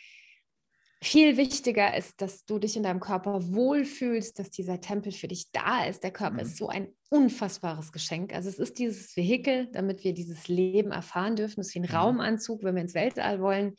viel 1.05 1.37
wichtiger 1.37 1.97
ist, 1.97 2.21
dass 2.21 2.45
du 2.47 2.59
dich 2.59 2.77
in 2.77 2.83
deinem 2.83 3.01
Körper 3.01 3.53
wohlfühlst, 3.53 4.39
dass 4.39 4.51
dieser 4.51 4.81
Tempel 4.81 5.13
für 5.13 5.29
dich 5.29 5.53
da 5.53 5.85
ist. 5.85 6.03
Der 6.03 6.11
Körper 6.11 6.35
mhm. 6.35 6.41
ist 6.41 6.57
so 6.57 6.69
ein 6.69 6.89
unfassbares 7.11 7.93
Geschenk. 7.93 8.35
Also 8.35 8.49
es 8.49 8.59
ist 8.59 8.79
dieses 8.79 9.17
Vehikel, 9.17 9.69
damit 9.73 10.03
wir 10.03 10.15
dieses 10.15 10.49
Leben 10.49 10.93
erfahren 10.93 11.37
dürfen. 11.37 11.61
Es 11.61 11.69
ist 11.69 11.75
wie 11.75 11.81
ein 11.81 11.91
mhm. 11.91 11.97
Raumanzug, 11.97 12.65
wenn 12.65 12.75
wir 12.75 12.83
ins 12.83 12.95
Weltall 12.95 13.41
wollen. 13.41 13.75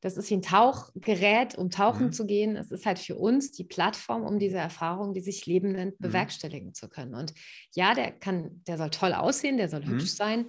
Das 0.00 0.16
ist 0.16 0.30
wie 0.30 0.34
ein 0.34 0.42
Tauchgerät, 0.42 1.56
um 1.56 1.70
tauchen 1.70 2.06
mhm. 2.06 2.12
zu 2.12 2.26
gehen. 2.26 2.54
Es 2.54 2.70
ist 2.70 2.86
halt 2.86 2.98
für 2.98 3.16
uns 3.16 3.50
die 3.50 3.64
Plattform, 3.64 4.22
um 4.22 4.38
diese 4.38 4.58
Erfahrung, 4.58 5.14
die 5.14 5.20
sich 5.20 5.46
Leben 5.46 5.72
nennt, 5.72 5.98
mhm. 5.98 6.04
bewerkstelligen 6.04 6.74
zu 6.74 6.88
können. 6.88 7.14
Und 7.14 7.34
ja, 7.74 7.94
der 7.94 8.12
kann, 8.12 8.62
der 8.66 8.76
soll 8.76 8.90
toll 8.90 9.14
aussehen, 9.14 9.56
der 9.56 9.68
soll 9.68 9.84
hübsch 9.84 10.12
mhm. 10.12 10.16
sein. 10.16 10.46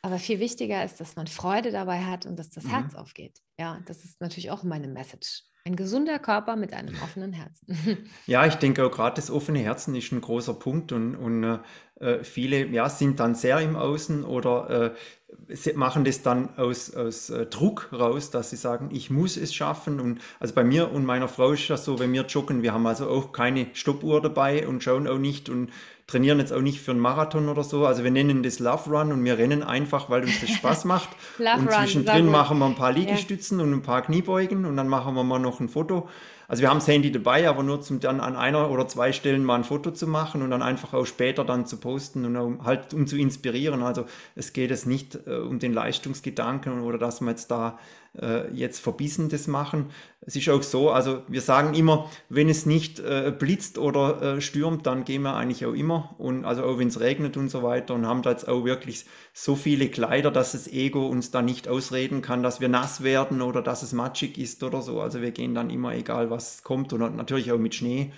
Aber 0.00 0.18
viel 0.18 0.38
wichtiger 0.38 0.84
ist, 0.84 1.00
dass 1.00 1.16
man 1.16 1.26
Freude 1.26 1.72
dabei 1.72 2.04
hat 2.04 2.24
und 2.24 2.38
dass 2.38 2.50
das 2.50 2.64
mhm. 2.64 2.70
Herz 2.70 2.94
aufgeht. 2.94 3.40
Ja, 3.58 3.80
das 3.86 4.04
ist 4.04 4.20
natürlich 4.20 4.52
auch 4.52 4.62
meine 4.62 4.86
Message. 4.86 5.42
Ein 5.66 5.74
gesunder 5.74 6.20
Körper 6.20 6.54
mit 6.54 6.72
einem 6.72 6.94
offenen 7.02 7.32
Herzen. 7.32 8.06
Ja, 8.26 8.46
ich 8.46 8.54
denke 8.54 8.86
auch 8.86 8.90
gerade 8.92 9.16
das 9.16 9.32
offene 9.32 9.58
Herzen 9.58 9.96
ist 9.96 10.12
ein 10.12 10.20
großer 10.20 10.54
Punkt 10.54 10.92
und, 10.92 11.16
und 11.16 11.58
äh, 11.98 12.22
viele 12.22 12.66
ja, 12.66 12.88
sind 12.88 13.18
dann 13.18 13.34
sehr 13.34 13.58
im 13.58 13.74
Außen 13.74 14.22
oder 14.24 14.94
äh, 15.48 15.72
machen 15.74 16.04
das 16.04 16.22
dann 16.22 16.56
aus, 16.56 16.94
aus 16.94 17.30
äh, 17.30 17.46
Druck 17.46 17.88
raus, 17.92 18.30
dass 18.30 18.50
sie 18.50 18.56
sagen, 18.56 18.90
ich 18.92 19.10
muss 19.10 19.36
es 19.36 19.52
schaffen. 19.52 19.98
Und 19.98 20.20
also 20.38 20.54
bei 20.54 20.62
mir 20.62 20.92
und 20.92 21.04
meiner 21.04 21.26
Frau 21.26 21.50
ist 21.50 21.68
das 21.68 21.84
so, 21.84 21.98
wenn 21.98 22.12
wir 22.12 22.22
joggen, 22.26 22.62
wir 22.62 22.72
haben 22.72 22.86
also 22.86 23.08
auch 23.08 23.32
keine 23.32 23.66
Stoppuhr 23.72 24.22
dabei 24.22 24.68
und 24.68 24.84
schauen 24.84 25.08
auch 25.08 25.18
nicht 25.18 25.48
und 25.48 25.72
trainieren 26.06 26.38
jetzt 26.38 26.52
auch 26.52 26.60
nicht 26.60 26.80
für 26.80 26.92
einen 26.92 27.00
Marathon 27.00 27.48
oder 27.48 27.64
so. 27.64 27.84
Also 27.84 28.04
wir 28.04 28.10
nennen 28.10 28.42
das 28.42 28.60
Love 28.60 28.90
Run 28.90 29.12
und 29.12 29.24
wir 29.24 29.38
rennen 29.38 29.62
einfach, 29.62 30.08
weil 30.08 30.22
uns 30.22 30.40
das 30.40 30.50
Spaß 30.50 30.84
macht. 30.86 31.08
Love 31.38 31.60
und 31.60 31.72
zwischendrin 31.72 32.30
machen 32.30 32.58
wir 32.58 32.66
ein 32.66 32.76
paar 32.76 32.92
Liegestützen 32.92 33.58
ja. 33.58 33.64
und 33.64 33.72
ein 33.72 33.82
paar 33.82 34.02
Kniebeugen 34.02 34.64
und 34.64 34.76
dann 34.76 34.88
machen 34.88 35.14
wir 35.14 35.24
mal 35.24 35.40
noch 35.40 35.58
ein 35.60 35.68
Foto. 35.68 36.08
Also 36.48 36.62
wir 36.62 36.70
haben 36.70 36.78
das 36.78 36.86
Handy 36.86 37.10
dabei, 37.10 37.48
aber 37.48 37.64
nur 37.64 37.80
zum 37.80 37.98
dann 37.98 38.20
an 38.20 38.36
einer 38.36 38.70
oder 38.70 38.86
zwei 38.86 39.12
Stellen 39.12 39.44
mal 39.44 39.56
ein 39.56 39.64
Foto 39.64 39.90
zu 39.90 40.06
machen 40.06 40.42
und 40.42 40.50
dann 40.50 40.62
einfach 40.62 40.94
auch 40.94 41.04
später 41.04 41.44
dann 41.44 41.66
zu 41.66 41.78
posten 41.78 42.24
und 42.24 42.36
um, 42.36 42.64
halt 42.64 42.94
um 42.94 43.08
zu 43.08 43.16
inspirieren. 43.16 43.82
Also 43.82 44.04
es 44.36 44.52
geht 44.52 44.70
es 44.70 44.86
nicht 44.86 45.18
äh, 45.26 45.38
um 45.38 45.58
den 45.58 45.72
Leistungsgedanken 45.72 46.82
oder 46.82 46.98
dass 46.98 47.20
wir 47.20 47.30
jetzt 47.30 47.50
da 47.50 47.78
äh, 48.20 48.50
jetzt 48.52 48.80
verbissen 48.80 49.28
das 49.28 49.46
machen. 49.46 49.86
Es 50.20 50.36
ist 50.36 50.48
auch 50.48 50.62
so, 50.62 50.90
also 50.90 51.22
wir 51.28 51.40
sagen 51.40 51.74
immer, 51.74 52.10
wenn 52.28 52.48
es 52.48 52.66
nicht 52.66 52.98
äh, 53.00 53.32
blitzt 53.36 53.78
oder 53.78 54.22
äh, 54.22 54.40
stürmt, 54.40 54.86
dann 54.86 55.04
gehen 55.04 55.22
wir 55.22 55.34
eigentlich 55.34 55.66
auch 55.66 55.74
immer 55.74 56.14
und 56.18 56.44
also 56.44 56.64
auch 56.64 56.78
wenn 56.78 56.88
es 56.88 57.00
regnet 57.00 57.36
und 57.36 57.48
so 57.48 57.62
weiter 57.62 57.94
und 57.94 58.06
haben 58.06 58.22
da 58.22 58.30
jetzt 58.30 58.48
auch 58.48 58.64
wirklich 58.64 59.06
so 59.32 59.54
viele 59.54 59.88
Kleider, 59.88 60.30
dass 60.30 60.52
das 60.52 60.68
Ego 60.68 61.06
uns 61.06 61.30
da 61.30 61.42
nicht 61.42 61.68
ausreden 61.68 62.22
kann, 62.22 62.42
dass 62.42 62.60
wir 62.60 62.68
nass 62.68 63.02
werden 63.02 63.42
oder 63.42 63.62
dass 63.62 63.82
es 63.82 63.92
matschig 63.92 64.38
ist 64.38 64.62
oder 64.62 64.82
so. 64.82 65.00
Also 65.00 65.20
wir 65.22 65.30
gehen 65.30 65.54
dann 65.54 65.70
immer, 65.70 65.94
egal 65.94 66.30
was 66.30 66.62
kommt 66.62 66.92
und 66.92 67.16
natürlich 67.16 67.52
auch 67.52 67.58
mit 67.58 67.74
Schnee. 67.74 68.12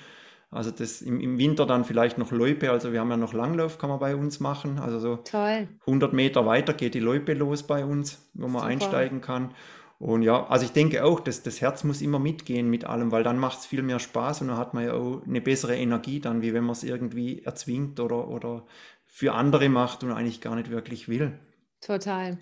Also 0.51 0.71
das 0.71 1.03
im, 1.03 1.21
im 1.21 1.37
Winter 1.37 1.67
dann 1.67 1.85
vielleicht 1.85 2.17
noch 2.17 2.33
Loipe, 2.33 2.71
also 2.71 2.93
wir 2.93 3.01
haben 3.01 3.11
ja 3.11 3.19
noch 3.19 3.35
Langlauf, 3.35 3.77
kann 3.77 3.91
man 3.91 3.99
bei 3.99 4.17
uns 4.17 4.41
machen. 4.41 4.79
Also 4.79 4.99
so 4.99 5.17
Toll. 5.17 5.69
100 5.81 6.15
Meter 6.15 6.47
weiter 6.47 6.73
geht 6.73 6.95
die 6.95 7.01
Loipe 7.01 7.35
los 7.35 7.65
bei 7.65 7.85
uns, 7.85 8.31
wo 8.33 8.47
man 8.47 8.63
Super. 8.63 8.65
einsteigen 8.65 9.21
kann. 9.21 9.51
Und 9.99 10.23
ja, 10.23 10.47
also 10.47 10.65
ich 10.65 10.73
denke 10.73 11.05
auch, 11.05 11.19
dass 11.19 11.43
das 11.43 11.61
Herz 11.61 11.83
muss 11.83 12.03
immer 12.03 12.21
mitgehen 12.21 12.71
mit 12.71 12.85
allem, 12.85 13.11
weil 13.11 13.25
dann 13.25 13.39
macht 13.39 13.59
es 13.59 13.67
viel 13.67 13.83
mehr 13.83 13.99
Spaß 13.99 14.43
und 14.43 14.49
dann 14.49 14.57
hat 14.57 14.73
man 14.73 14.85
ja 14.85 14.93
auch 14.93 15.23
eine 15.27 15.41
bessere 15.41 15.77
Energie 15.77 16.21
dann, 16.21 16.41
wie 16.41 16.55
wenn 16.55 16.63
man 16.63 16.73
es 16.73 16.85
irgendwie 16.85 17.43
erzwingt 17.43 17.99
oder, 17.99 18.29
oder 18.29 18.65
für 19.07 19.35
andere 19.35 19.69
macht 19.69 20.05
und 20.05 20.13
eigentlich 20.13 20.41
gar 20.41 20.55
nicht 20.55 20.71
wirklich 20.71 21.09
will. 21.09 21.37
Total. 21.81 22.39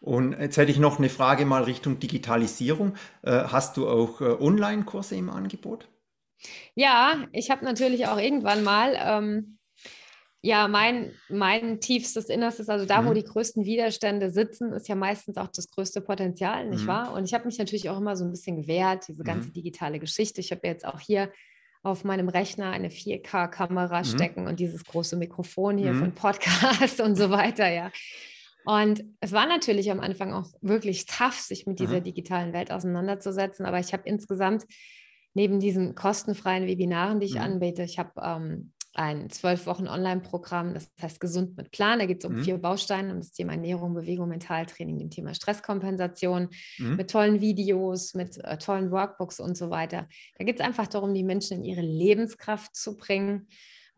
Und 0.00 0.38
jetzt 0.38 0.56
hätte 0.56 0.70
ich 0.70 0.78
noch 0.78 0.98
eine 0.98 1.10
Frage 1.10 1.44
mal 1.44 1.64
Richtung 1.64 1.98
Digitalisierung. 1.98 2.94
Äh, 3.22 3.44
hast 3.44 3.76
du 3.76 3.88
auch 3.88 4.20
äh, 4.20 4.24
Online-Kurse 4.24 5.16
im 5.16 5.30
Angebot? 5.30 5.88
Ja, 6.74 7.26
ich 7.32 7.50
habe 7.50 7.64
natürlich 7.64 8.06
auch 8.06 8.18
irgendwann 8.18 8.64
mal 8.64 8.96
ähm, 8.98 9.53
ja, 10.44 10.68
mein, 10.68 11.12
mein 11.30 11.80
tiefstes 11.80 12.26
Innerstes, 12.26 12.68
also 12.68 12.84
da, 12.84 13.00
mhm. 13.00 13.06
wo 13.06 13.14
die 13.14 13.24
größten 13.24 13.64
Widerstände 13.64 14.28
sitzen, 14.28 14.74
ist 14.74 14.88
ja 14.88 14.94
meistens 14.94 15.38
auch 15.38 15.48
das 15.48 15.70
größte 15.70 16.02
Potenzial, 16.02 16.68
nicht 16.68 16.82
mhm. 16.82 16.88
wahr? 16.88 17.14
Und 17.14 17.24
ich 17.24 17.32
habe 17.32 17.46
mich 17.46 17.56
natürlich 17.56 17.88
auch 17.88 17.96
immer 17.96 18.14
so 18.14 18.26
ein 18.26 18.30
bisschen 18.30 18.60
gewehrt, 18.60 19.08
diese 19.08 19.24
ganze 19.24 19.48
mhm. 19.48 19.52
digitale 19.54 19.98
Geschichte. 19.98 20.42
Ich 20.42 20.50
habe 20.50 20.66
jetzt 20.66 20.84
auch 20.86 21.00
hier 21.00 21.32
auf 21.82 22.04
meinem 22.04 22.28
Rechner 22.28 22.70
eine 22.72 22.90
4K-Kamera 22.90 24.00
mhm. 24.00 24.04
stecken 24.04 24.46
und 24.46 24.60
dieses 24.60 24.84
große 24.84 25.16
Mikrofon 25.16 25.78
hier 25.78 25.94
von 25.94 26.08
mhm. 26.08 26.14
Podcast 26.14 27.00
und 27.00 27.16
so 27.16 27.30
weiter, 27.30 27.70
ja. 27.70 27.90
Und 28.66 29.02
es 29.20 29.32
war 29.32 29.46
natürlich 29.46 29.90
am 29.90 30.00
Anfang 30.00 30.34
auch 30.34 30.50
wirklich 30.60 31.06
tough, 31.06 31.40
sich 31.40 31.66
mit 31.66 31.80
dieser 31.80 32.00
mhm. 32.00 32.04
digitalen 32.04 32.52
Welt 32.52 32.70
auseinanderzusetzen, 32.70 33.64
aber 33.64 33.78
ich 33.78 33.94
habe 33.94 34.02
insgesamt 34.04 34.66
neben 35.32 35.58
diesen 35.58 35.94
kostenfreien 35.94 36.66
Webinaren, 36.66 37.18
die 37.18 37.26
ich 37.26 37.40
anbiete, 37.40 37.82
ich 37.82 37.98
habe 37.98 38.12
ähm, 38.22 38.73
ein 38.94 39.28
zwölf 39.28 39.66
Wochen 39.66 39.88
Online-Programm, 39.88 40.72
das 40.72 40.90
heißt 41.02 41.20
Gesund 41.20 41.56
mit 41.56 41.72
Plan. 41.72 41.98
Da 41.98 42.06
geht 42.06 42.20
es 42.20 42.24
um 42.24 42.36
mhm. 42.36 42.44
vier 42.44 42.58
Bausteine, 42.58 43.12
um 43.12 43.18
das 43.18 43.32
Thema 43.32 43.52
Ernährung, 43.52 43.92
Bewegung, 43.92 44.28
Mentaltraining, 44.28 44.98
dem 44.98 45.10
Thema 45.10 45.34
Stresskompensation, 45.34 46.48
mhm. 46.78 46.96
mit 46.96 47.10
tollen 47.10 47.40
Videos, 47.40 48.14
mit 48.14 48.42
äh, 48.44 48.56
tollen 48.56 48.92
Workbooks 48.92 49.40
und 49.40 49.56
so 49.56 49.70
weiter. 49.70 50.08
Da 50.38 50.44
geht 50.44 50.60
es 50.60 50.64
einfach 50.64 50.86
darum, 50.86 51.12
die 51.12 51.24
Menschen 51.24 51.58
in 51.58 51.64
ihre 51.64 51.82
Lebenskraft 51.82 52.76
zu 52.76 52.96
bringen. 52.96 53.48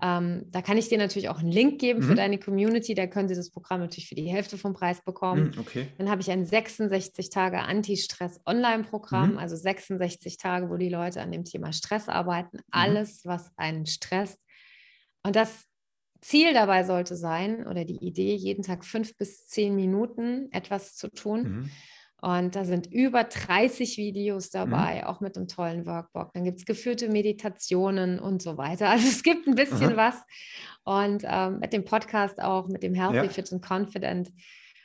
Ähm, 0.03 0.45
da 0.51 0.61
kann 0.61 0.77
ich 0.77 0.89
dir 0.89 0.99
natürlich 0.99 1.29
auch 1.29 1.39
einen 1.39 1.51
Link 1.51 1.81
geben 1.81 2.01
mhm. 2.01 2.05
für 2.05 2.15
deine 2.15 2.39
Community. 2.39 2.95
Da 2.95 3.07
können 3.07 3.29
sie 3.29 3.35
das 3.35 3.51
Programm 3.51 3.81
natürlich 3.81 4.09
für 4.09 4.15
die 4.15 4.29
Hälfte 4.29 4.59
vom 4.59 4.75
Preis 4.75 5.03
bekommen. 5.03 5.53
Mhm, 5.55 5.61
okay. 5.61 5.89
Dann 5.99 6.11
habe 6.11 6.21
ich 6.21 6.31
ein 6.31 6.45
66 6.45 7.31
Tage 7.31 7.61
Anti-Stress-Online-Programm, 7.61 9.33
mhm. 9.33 9.39
also 9.39 9.57
66 9.57 10.37
Tage, 10.37 10.71
wo 10.71 10.77
die 10.77 10.91
Leute 10.91 11.21
an 11.21 11.33
dem 11.33 11.45
Thema 11.45 11.73
Stress 11.73 12.09
arbeiten. 12.09 12.59
Mhm. 12.59 12.63
Alles, 12.71 13.23
was 13.25 13.51
einen 13.57 13.87
stresst, 13.87 14.41
und 15.27 15.35
das 15.35 15.67
Ziel 16.21 16.55
dabei 16.55 16.85
sollte 16.85 17.17
sein 17.17 17.67
oder 17.67 17.85
die 17.85 17.99
Idee, 18.05 18.35
jeden 18.35 18.63
Tag 18.63 18.85
fünf 18.85 19.17
bis 19.17 19.47
zehn 19.47 19.75
Minuten 19.75 20.49
etwas 20.53 20.95
zu 20.95 21.09
tun. 21.09 21.43
Mhm. 21.43 21.71
Und 22.23 22.57
da 22.57 22.65
sind 22.65 22.87
über 22.93 23.25
30 23.25 23.99
Videos 23.99 24.51
dabei, 24.51 25.03
mhm. 25.03 25.05
auch 25.05 25.21
mit 25.21 25.37
einem 25.37 25.49
tollen 25.49 25.85
Workbook. 25.85 26.33
Dann 26.33 26.45
gibt 26.45 26.59
es 26.59 26.65
geführte 26.65 27.09
Meditationen 27.09 28.19
und 28.19 28.41
so 28.41 28.57
weiter. 28.57 28.89
Also 28.91 29.07
es 29.07 29.23
gibt 29.23 29.47
ein 29.47 29.55
bisschen 29.55 29.99
Aha. 29.99 30.09
was. 30.09 30.23
Und 30.85 31.25
ähm, 31.25 31.59
mit 31.59 31.73
dem 31.73 31.85
Podcast 31.85 32.41
auch, 32.41 32.69
mit 32.69 32.83
dem 32.83 32.95
Healthy, 32.95 33.17
ja. 33.17 33.29
Fit 33.29 33.53
and 33.53 33.65
Confident. 33.69 34.33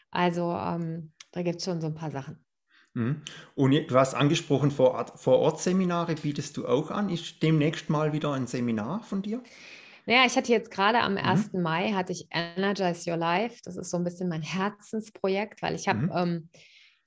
Also 0.09 0.51
ähm, 0.51 1.13
da 1.31 1.41
gibt 1.41 1.59
es 1.59 1.65
schon 1.65 1.79
so 1.79 1.87
ein 1.87 1.95
paar 1.95 2.11
Sachen. 2.11 2.43
Mhm. 2.93 3.21
Und 3.55 3.71
du 3.71 3.95
hast 3.95 4.13
angesprochen, 4.13 4.71
Vor-Ort-Seminare 4.71 6.15
bietest 6.15 6.57
du 6.57 6.67
auch 6.67 6.91
an. 6.91 7.09
Ist 7.09 7.41
demnächst 7.41 7.89
mal 7.89 8.11
wieder 8.11 8.33
ein 8.33 8.47
Seminar 8.47 9.03
von 9.03 9.21
dir? 9.21 9.41
Naja, 10.05 10.23
ich 10.25 10.35
hatte 10.35 10.51
jetzt 10.51 10.71
gerade 10.71 10.99
am 10.99 11.17
1. 11.17 11.53
Mhm. 11.53 11.61
Mai 11.61 11.91
hatte 11.93 12.11
ich 12.11 12.27
Energize 12.31 13.09
Your 13.09 13.17
Life. 13.17 13.59
Das 13.63 13.77
ist 13.77 13.89
so 13.89 13.97
ein 13.97 14.03
bisschen 14.03 14.29
mein 14.29 14.41
Herzensprojekt, 14.41 15.61
weil 15.61 15.75
ich 15.75 15.87
habe, 15.87 15.99
mhm. 15.99 16.11
ähm, 16.15 16.49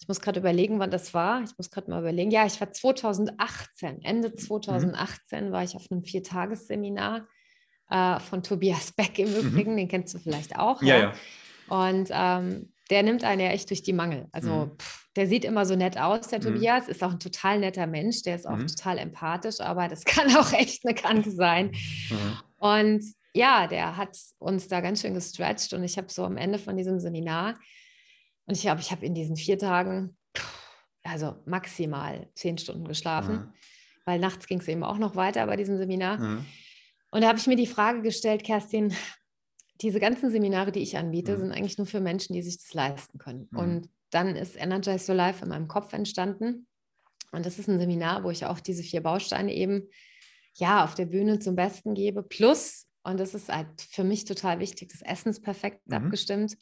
ich 0.00 0.08
muss 0.08 0.20
gerade 0.20 0.40
überlegen, 0.40 0.78
wann 0.78 0.90
das 0.90 1.14
war. 1.14 1.42
Ich 1.42 1.56
muss 1.56 1.70
gerade 1.70 1.90
mal 1.90 2.00
überlegen. 2.00 2.30
Ja, 2.30 2.46
ich 2.46 2.60
war 2.60 2.72
2018, 2.72 4.02
Ende 4.02 4.34
2018 4.34 5.48
mhm. 5.48 5.52
war 5.52 5.64
ich 5.64 5.74
auf 5.76 5.86
einem 5.90 6.04
Viertagesseminar 6.04 7.26
äh, 7.90 8.20
von 8.20 8.42
Tobias 8.42 8.92
Beck 8.96 9.18
im 9.18 9.30
mhm. 9.30 9.36
Übrigen. 9.36 9.76
Den 9.76 9.88
kennst 9.88 10.14
du 10.14 10.18
vielleicht 10.18 10.58
auch. 10.58 10.82
Ja, 10.82 10.96
ja. 10.96 11.02
ja. 11.02 11.12
Und 11.88 12.08
ähm, 12.12 12.72
der 12.90 13.02
nimmt 13.02 13.24
einen 13.24 13.40
ja 13.40 13.48
echt 13.48 13.70
durch 13.70 13.82
die 13.82 13.92
Mangel. 13.92 14.28
Also 14.32 14.66
mhm. 14.66 14.78
pff, 14.78 15.04
der 15.16 15.26
sieht 15.26 15.44
immer 15.44 15.64
so 15.64 15.76
nett 15.76 15.98
aus, 15.98 16.28
der 16.28 16.40
mhm. 16.40 16.54
Tobias, 16.54 16.88
ist 16.88 17.02
auch 17.02 17.12
ein 17.12 17.20
total 17.20 17.60
netter 17.60 17.86
Mensch, 17.86 18.22
der 18.22 18.36
ist 18.36 18.46
auch 18.46 18.58
total 18.58 18.98
empathisch, 18.98 19.60
aber 19.60 19.88
das 19.88 20.04
kann 20.04 20.34
auch 20.36 20.52
echt 20.52 20.84
eine 20.84 20.94
Kante 20.94 21.30
sein. 21.30 21.72
Und 22.64 23.04
ja, 23.34 23.66
der 23.66 23.98
hat 23.98 24.16
uns 24.38 24.68
da 24.68 24.80
ganz 24.80 25.02
schön 25.02 25.12
gestretched 25.12 25.74
und 25.74 25.84
ich 25.84 25.98
habe 25.98 26.10
so 26.10 26.24
am 26.24 26.38
Ende 26.38 26.58
von 26.58 26.78
diesem 26.78 26.98
Seminar, 26.98 27.58
und 28.46 28.56
ich 28.56 28.62
glaube, 28.62 28.80
ich 28.80 28.90
habe 28.90 29.04
in 29.04 29.14
diesen 29.14 29.36
vier 29.36 29.58
Tagen, 29.58 30.16
also 31.02 31.36
maximal 31.44 32.30
zehn 32.34 32.56
Stunden 32.56 32.88
geschlafen, 32.88 33.34
mhm. 33.34 33.52
weil 34.06 34.18
nachts 34.18 34.46
ging 34.46 34.60
es 34.60 34.68
eben 34.68 34.82
auch 34.82 34.96
noch 34.96 35.14
weiter 35.14 35.46
bei 35.46 35.56
diesem 35.56 35.76
Seminar. 35.76 36.18
Mhm. 36.18 36.46
Und 37.10 37.20
da 37.20 37.28
habe 37.28 37.38
ich 37.38 37.46
mir 37.46 37.56
die 37.56 37.66
Frage 37.66 38.00
gestellt, 38.00 38.44
Kerstin, 38.44 38.94
diese 39.82 40.00
ganzen 40.00 40.30
Seminare, 40.30 40.72
die 40.72 40.80
ich 40.80 40.96
anbiete, 40.96 41.32
mhm. 41.32 41.40
sind 41.40 41.52
eigentlich 41.52 41.76
nur 41.76 41.86
für 41.86 42.00
Menschen, 42.00 42.32
die 42.32 42.42
sich 42.42 42.56
das 42.56 42.72
leisten 42.72 43.18
können. 43.18 43.46
Mhm. 43.50 43.58
Und 43.58 43.90
dann 44.08 44.36
ist 44.36 44.56
Energize 44.56 45.12
Your 45.12 45.16
Life 45.16 45.42
in 45.42 45.50
meinem 45.50 45.68
Kopf 45.68 45.92
entstanden. 45.92 46.66
Und 47.30 47.44
das 47.44 47.58
ist 47.58 47.68
ein 47.68 47.78
Seminar, 47.78 48.24
wo 48.24 48.30
ich 48.30 48.46
auch 48.46 48.60
diese 48.60 48.82
vier 48.82 49.02
Bausteine 49.02 49.52
eben 49.52 49.88
ja, 50.54 50.84
auf 50.84 50.94
der 50.94 51.06
Bühne 51.06 51.38
zum 51.38 51.56
Besten 51.56 51.94
gebe. 51.94 52.22
Plus, 52.22 52.86
und 53.02 53.18
das 53.18 53.34
ist 53.34 53.48
halt 53.48 53.80
für 53.90 54.04
mich 54.04 54.24
total 54.24 54.60
wichtig, 54.60 54.90
das 54.90 55.02
Essen 55.02 55.30
ist 55.30 55.42
perfekt 55.42 55.80
mhm. 55.86 55.94
abgestimmt. 55.94 56.56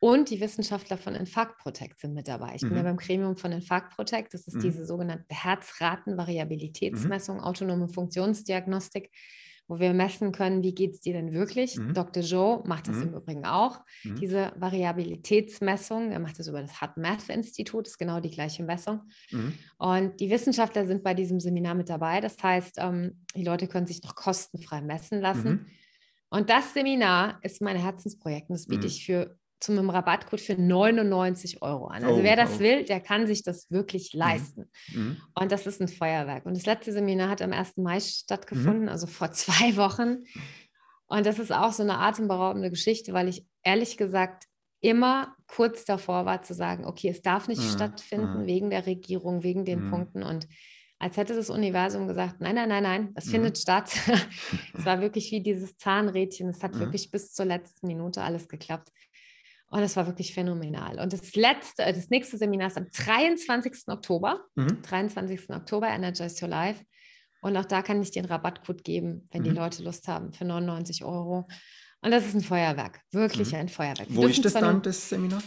Und 0.00 0.30
die 0.30 0.40
Wissenschaftler 0.40 0.96
von 0.98 1.14
Infarct 1.14 1.58
Protect 1.58 2.00
sind 2.00 2.12
mit 2.12 2.26
dabei. 2.26 2.56
Ich 2.56 2.62
mhm. 2.62 2.70
bin 2.70 2.78
ja 2.78 2.82
mhm. 2.82 2.86
beim 2.86 2.96
Gremium 2.96 3.36
von 3.36 3.52
Infarct 3.52 3.94
Protect. 3.94 4.34
Das 4.34 4.48
ist 4.48 4.56
mhm. 4.56 4.62
diese 4.62 4.84
sogenannte 4.84 5.26
Herzratenvariabilitätsmessung, 5.28 7.36
mhm. 7.36 7.44
autonome 7.44 7.88
Funktionsdiagnostik 7.88 9.12
wo 9.72 9.78
wir 9.78 9.94
messen 9.94 10.32
können, 10.32 10.62
wie 10.62 10.74
geht 10.74 10.92
es 10.92 11.00
dir 11.00 11.14
denn 11.14 11.32
wirklich. 11.32 11.78
Mhm. 11.78 11.94
Dr. 11.94 12.22
Joe 12.22 12.62
macht 12.66 12.88
das 12.88 12.96
mhm. 12.96 13.02
im 13.04 13.14
Übrigen 13.14 13.46
auch, 13.46 13.80
mhm. 14.04 14.16
diese 14.16 14.52
Variabilitätsmessung. 14.56 16.12
Er 16.12 16.18
macht 16.18 16.38
das 16.38 16.48
über 16.48 16.60
das 16.60 16.82
HeartMath-Institut, 16.82 17.86
ist 17.86 17.98
genau 17.98 18.20
die 18.20 18.30
gleiche 18.30 18.64
Messung. 18.64 19.00
Mhm. 19.30 19.54
Und 19.78 20.20
die 20.20 20.28
Wissenschaftler 20.28 20.84
sind 20.86 21.02
bei 21.02 21.14
diesem 21.14 21.40
Seminar 21.40 21.74
mit 21.74 21.88
dabei. 21.88 22.20
Das 22.20 22.42
heißt, 22.42 22.76
ähm, 22.80 23.24
die 23.34 23.44
Leute 23.44 23.66
können 23.66 23.86
sich 23.86 24.02
noch 24.02 24.14
kostenfrei 24.14 24.82
messen 24.82 25.22
lassen. 25.22 25.48
Mhm. 25.48 25.66
Und 26.28 26.50
das 26.50 26.74
Seminar 26.74 27.38
ist 27.40 27.62
mein 27.62 27.76
Herzensprojekt 27.76 28.50
und 28.50 28.58
das 28.58 28.66
biete 28.66 28.82
mhm. 28.82 28.88
ich 28.88 29.06
für 29.06 29.38
zu 29.62 29.72
einem 29.72 29.90
Rabattcode 29.90 30.40
für 30.40 30.60
99 30.60 31.62
Euro 31.62 31.86
an. 31.86 32.04
Also 32.04 32.20
oh, 32.20 32.22
wer 32.22 32.36
das 32.36 32.56
oh. 32.56 32.58
will, 32.60 32.84
der 32.84 33.00
kann 33.00 33.26
sich 33.26 33.42
das 33.42 33.70
wirklich 33.70 34.12
mhm. 34.12 34.18
leisten. 34.18 34.70
Mhm. 34.92 35.16
Und 35.34 35.52
das 35.52 35.66
ist 35.66 35.80
ein 35.80 35.88
Feuerwerk. 35.88 36.46
Und 36.46 36.56
das 36.56 36.66
letzte 36.66 36.92
Seminar 36.92 37.28
hat 37.28 37.42
am 37.42 37.52
1. 37.52 37.76
Mai 37.76 38.00
stattgefunden, 38.00 38.84
mhm. 38.84 38.88
also 38.88 39.06
vor 39.06 39.32
zwei 39.32 39.76
Wochen. 39.76 40.24
Und 41.06 41.26
das 41.26 41.38
ist 41.38 41.52
auch 41.52 41.72
so 41.72 41.82
eine 41.82 41.98
atemberaubende 41.98 42.70
Geschichte, 42.70 43.12
weil 43.12 43.28
ich 43.28 43.46
ehrlich 43.62 43.96
gesagt 43.96 44.44
immer 44.80 45.36
kurz 45.46 45.84
davor 45.84 46.26
war 46.26 46.42
zu 46.42 46.54
sagen, 46.54 46.84
okay, 46.84 47.08
es 47.08 47.22
darf 47.22 47.46
nicht 47.46 47.62
mhm. 47.62 47.68
stattfinden 47.68 48.42
mhm. 48.42 48.46
wegen 48.46 48.70
der 48.70 48.86
Regierung, 48.86 49.42
wegen 49.42 49.64
den 49.64 49.84
mhm. 49.84 49.90
Punkten. 49.90 50.22
Und 50.24 50.48
als 50.98 51.16
hätte 51.16 51.34
das 51.34 51.50
Universum 51.50 52.08
gesagt, 52.08 52.40
nein, 52.40 52.54
nein, 52.54 52.68
nein, 52.68 52.82
nein, 52.82 53.14
das 53.14 53.28
findet 53.28 53.58
statt. 53.58 53.92
es 54.74 54.84
war 54.84 55.00
wirklich 55.00 55.30
wie 55.30 55.42
dieses 55.42 55.76
Zahnrädchen. 55.76 56.48
Es 56.48 56.62
hat 56.62 56.78
wirklich 56.78 57.10
bis 57.10 57.32
zur 57.32 57.46
letzten 57.46 57.86
Minute 57.86 58.22
alles 58.22 58.48
geklappt. 58.48 58.92
Und 59.72 59.80
das 59.80 59.96
war 59.96 60.06
wirklich 60.06 60.34
phänomenal. 60.34 61.00
Und 61.00 61.14
das 61.14 61.34
letzte, 61.34 61.82
das 61.84 62.10
nächste 62.10 62.36
Seminar 62.36 62.66
ist 62.66 62.76
am 62.76 62.90
23. 62.90 63.88
Oktober. 63.88 64.44
Mhm. 64.54 64.82
23. 64.82 65.48
Oktober, 65.48 65.88
Energize 65.88 66.44
Your 66.44 66.50
Life. 66.50 66.84
Und 67.40 67.56
auch 67.56 67.64
da 67.64 67.80
kann 67.80 68.02
ich 68.02 68.10
dir 68.10 68.20
einen 68.20 68.30
Rabattcode 68.30 68.84
geben, 68.84 69.28
wenn 69.32 69.40
mhm. 69.40 69.46
die 69.46 69.50
Leute 69.50 69.82
Lust 69.82 70.08
haben, 70.08 70.34
für 70.34 70.44
99 70.44 71.04
Euro. 71.04 71.48
Und 72.02 72.10
das 72.10 72.26
ist 72.26 72.34
ein 72.34 72.42
Feuerwerk, 72.42 73.00
wirklich 73.12 73.52
mhm. 73.52 73.60
ein 73.60 73.68
Feuerwerk. 73.70 74.08
Wo 74.10 74.26
ist 74.26 74.44
das 74.44 74.52
dann, 74.52 74.82
das 74.82 75.08
Seminar? 75.08 75.42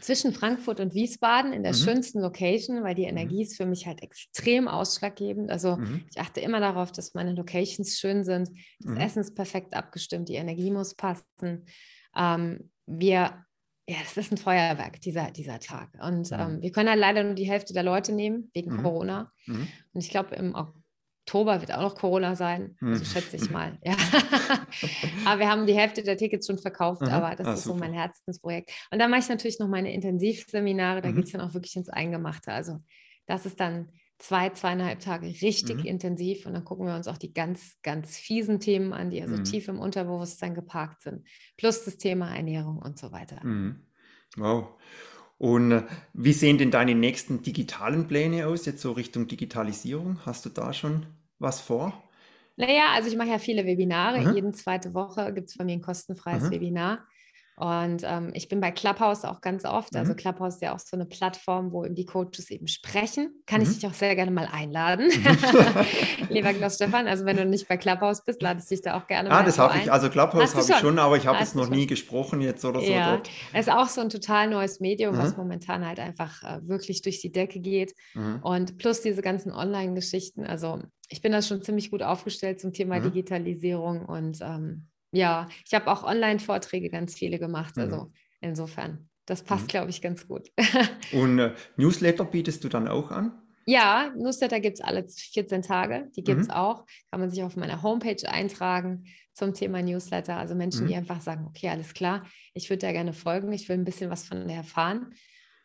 Zwischen 0.00 0.32
Frankfurt 0.32 0.78
und 0.78 0.94
Wiesbaden 0.94 1.52
in 1.52 1.64
der 1.64 1.72
mhm. 1.72 1.78
schönsten 1.78 2.20
Location, 2.20 2.84
weil 2.84 2.94
die 2.94 3.02
mhm. 3.02 3.08
Energie 3.08 3.42
ist 3.42 3.56
für 3.56 3.66
mich 3.66 3.84
halt 3.88 4.00
extrem 4.00 4.68
ausschlaggebend. 4.68 5.50
Also 5.50 5.76
mhm. 5.76 6.04
ich 6.08 6.20
achte 6.20 6.38
immer 6.40 6.60
darauf, 6.60 6.92
dass 6.92 7.14
meine 7.14 7.32
Locations 7.32 7.98
schön 7.98 8.22
sind, 8.22 8.48
das 8.78 8.92
mhm. 8.92 8.96
Essen 8.96 9.20
ist 9.22 9.34
perfekt 9.34 9.74
abgestimmt, 9.74 10.28
die 10.28 10.36
Energie 10.36 10.70
muss 10.70 10.94
passen. 10.94 11.66
Ähm, 12.16 12.70
wir, 12.86 13.44
ja, 13.88 13.96
das 14.02 14.16
ist 14.16 14.32
ein 14.32 14.38
Feuerwerk, 14.38 15.00
dieser, 15.00 15.30
dieser 15.30 15.60
Tag. 15.60 15.90
Und 16.02 16.30
mhm. 16.30 16.36
ähm, 16.38 16.62
wir 16.62 16.72
können 16.72 16.88
halt 16.88 17.00
leider 17.00 17.22
nur 17.22 17.34
die 17.34 17.48
Hälfte 17.48 17.72
der 17.72 17.82
Leute 17.82 18.12
nehmen, 18.12 18.50
wegen 18.54 18.76
mhm. 18.76 18.82
Corona. 18.82 19.32
Mhm. 19.46 19.68
Und 19.92 20.04
ich 20.04 20.10
glaube, 20.10 20.34
im 20.36 20.54
Oktober 20.54 21.60
wird 21.60 21.72
auch 21.72 21.82
noch 21.82 21.94
Corona 21.94 22.34
sein, 22.34 22.76
so 22.80 22.86
also 22.86 23.04
schätze 23.04 23.36
ich 23.36 23.50
mal. 23.50 23.78
Ja. 23.84 23.96
aber 25.26 25.40
wir 25.40 25.48
haben 25.48 25.66
die 25.66 25.74
Hälfte 25.74 26.02
der 26.02 26.16
Tickets 26.16 26.46
schon 26.46 26.58
verkauft, 26.58 27.02
mhm. 27.02 27.08
aber 27.08 27.36
das 27.36 27.46
ah, 27.46 27.52
ist 27.54 27.64
super. 27.64 27.78
so 27.78 27.80
mein 27.80 27.92
Herzensprojekt. 27.92 28.70
Und 28.90 28.98
dann 28.98 29.10
mache 29.10 29.20
ich 29.20 29.28
natürlich 29.28 29.58
noch 29.58 29.68
meine 29.68 29.92
Intensivseminare, 29.92 31.00
da 31.02 31.10
mhm. 31.10 31.16
geht 31.16 31.24
es 31.26 31.32
dann 31.32 31.40
auch 31.40 31.54
wirklich 31.54 31.76
ins 31.76 31.88
Eingemachte. 31.88 32.52
Also 32.52 32.78
das 33.26 33.46
ist 33.46 33.60
dann 33.60 33.90
zwei, 34.20 34.50
zweieinhalb 34.50 35.00
Tage 35.00 35.26
richtig 35.26 35.78
mhm. 35.78 35.84
intensiv 35.86 36.46
und 36.46 36.52
dann 36.52 36.64
gucken 36.64 36.86
wir 36.86 36.94
uns 36.94 37.08
auch 37.08 37.18
die 37.18 37.32
ganz, 37.32 37.78
ganz 37.82 38.16
fiesen 38.16 38.60
Themen 38.60 38.92
an, 38.92 39.10
die 39.10 39.22
also 39.22 39.36
mhm. 39.36 39.44
tief 39.44 39.68
im 39.68 39.80
Unterbewusstsein 39.80 40.54
geparkt 40.54 41.02
sind, 41.02 41.26
plus 41.56 41.84
das 41.84 41.96
Thema 41.96 42.34
Ernährung 42.34 42.78
und 42.78 42.98
so 42.98 43.12
weiter. 43.12 43.44
Mhm. 43.44 43.80
Wow. 44.36 44.68
Und 45.38 45.72
äh, 45.72 45.82
wie 46.12 46.34
sehen 46.34 46.58
denn 46.58 46.70
deine 46.70 46.94
nächsten 46.94 47.42
digitalen 47.42 48.06
Pläne 48.06 48.46
aus, 48.46 48.66
jetzt 48.66 48.82
so 48.82 48.92
Richtung 48.92 49.26
Digitalisierung? 49.26 50.20
Hast 50.26 50.44
du 50.44 50.50
da 50.50 50.74
schon 50.74 51.06
was 51.38 51.60
vor? 51.60 52.04
Naja, 52.56 52.92
also 52.92 53.08
ich 53.08 53.16
mache 53.16 53.30
ja 53.30 53.38
viele 53.38 53.64
Webinare. 53.64 54.18
Aha. 54.18 54.32
Jede 54.32 54.52
zweite 54.52 54.92
Woche 54.92 55.32
gibt 55.32 55.48
es 55.48 55.56
bei 55.56 55.64
mir 55.64 55.72
ein 55.72 55.80
kostenfreies 55.80 56.44
Aha. 56.44 56.50
Webinar. 56.50 57.06
Und 57.56 58.02
ähm, 58.06 58.30
ich 58.32 58.48
bin 58.48 58.60
bei 58.60 58.70
Clubhouse 58.70 59.24
auch 59.24 59.42
ganz 59.42 59.64
oft. 59.64 59.94
Also 59.94 59.98
mhm. 59.98 60.10
Also 60.10 60.14
Clubhouse 60.14 60.54
ist 60.54 60.62
ja 60.62 60.74
auch 60.74 60.78
so 60.78 60.96
eine 60.96 61.04
Plattform, 61.04 61.72
wo 61.72 61.84
die 61.84 62.06
Coaches 62.06 62.50
eben 62.50 62.66
sprechen. 62.66 63.42
Kann 63.46 63.60
mhm. 63.60 63.68
ich 63.68 63.74
dich 63.74 63.86
auch 63.86 63.92
sehr 63.92 64.16
gerne 64.16 64.30
mal 64.30 64.48
einladen. 64.50 65.08
Mhm. 65.08 66.26
Lieber 66.30 66.54
Klaus 66.54 66.76
Stefan, 66.76 67.06
also 67.06 67.26
wenn 67.26 67.36
du 67.36 67.44
nicht 67.44 67.68
bei 67.68 67.76
Clubhouse 67.76 68.24
bist, 68.24 68.40
lade 68.40 68.60
ich 68.60 68.66
dich 68.66 68.80
da 68.80 68.96
auch 68.98 69.06
gerne 69.06 69.28
ah, 69.30 69.34
mal 69.34 69.40
Ah, 69.40 69.44
das 69.44 69.58
habe 69.58 69.78
ich, 69.78 69.92
also 69.92 70.08
Clubhouse 70.08 70.54
habe 70.54 70.66
ich 70.68 70.76
schon, 70.76 70.98
aber 70.98 71.16
ich 71.16 71.26
habe 71.26 71.42
es 71.42 71.54
noch 71.54 71.68
nie 71.68 71.86
gesprochen 71.86 72.40
jetzt 72.40 72.64
oder 72.64 72.80
so 72.80 72.90
ja. 72.90 73.16
dort. 73.16 73.30
Es 73.52 73.66
ist 73.66 73.72
auch 73.72 73.88
so 73.88 74.00
ein 74.00 74.08
total 74.08 74.48
neues 74.48 74.80
Medium, 74.80 75.14
mhm. 75.14 75.18
was 75.18 75.36
momentan 75.36 75.86
halt 75.86 76.00
einfach 76.00 76.42
äh, 76.42 76.66
wirklich 76.66 77.02
durch 77.02 77.20
die 77.20 77.30
Decke 77.30 77.60
geht. 77.60 77.94
Mhm. 78.14 78.40
Und 78.42 78.78
plus 78.78 79.02
diese 79.02 79.22
ganzen 79.22 79.52
Online-Geschichten. 79.52 80.44
Also 80.44 80.80
ich 81.10 81.20
bin 81.20 81.32
da 81.32 81.42
schon 81.42 81.62
ziemlich 81.62 81.90
gut 81.90 82.02
aufgestellt 82.02 82.60
zum 82.60 82.72
Thema 82.72 83.00
mhm. 83.00 83.04
Digitalisierung 83.04 84.06
und 84.06 84.38
ähm, 84.40 84.86
ja, 85.12 85.48
ich 85.66 85.74
habe 85.74 85.90
auch 85.90 86.04
Online-Vorträge 86.04 86.90
ganz 86.90 87.14
viele 87.14 87.38
gemacht. 87.38 87.76
Mhm. 87.76 87.82
Also 87.82 88.12
insofern, 88.40 89.08
das 89.26 89.42
passt, 89.42 89.64
mhm. 89.64 89.68
glaube 89.68 89.90
ich, 89.90 90.02
ganz 90.02 90.26
gut. 90.26 90.48
Und 91.12 91.38
äh, 91.38 91.54
Newsletter 91.76 92.24
bietest 92.24 92.64
du 92.64 92.68
dann 92.68 92.88
auch 92.88 93.10
an? 93.10 93.32
Ja, 93.66 94.12
Newsletter 94.16 94.58
gibt 94.60 94.78
es 94.78 94.84
alle 94.84 95.06
14 95.08 95.62
Tage. 95.62 96.10
Die 96.16 96.24
gibt 96.24 96.40
es 96.40 96.48
mhm. 96.48 96.54
auch. 96.54 96.86
Kann 97.10 97.20
man 97.20 97.30
sich 97.30 97.42
auf 97.42 97.56
meiner 97.56 97.82
Homepage 97.82 98.28
eintragen 98.28 99.04
zum 99.34 99.54
Thema 99.54 99.82
Newsletter. 99.82 100.36
Also 100.36 100.54
Menschen, 100.54 100.86
die 100.86 100.94
mhm. 100.94 101.00
einfach 101.00 101.20
sagen, 101.20 101.46
okay, 101.46 101.68
alles 101.68 101.94
klar, 101.94 102.24
ich 102.54 102.68
würde 102.68 102.86
da 102.86 102.92
gerne 102.92 103.12
folgen, 103.12 103.52
ich 103.52 103.68
will 103.68 103.78
ein 103.78 103.84
bisschen 103.84 104.10
was 104.10 104.24
von 104.24 104.46
der 104.48 104.58
erfahren 104.58 105.14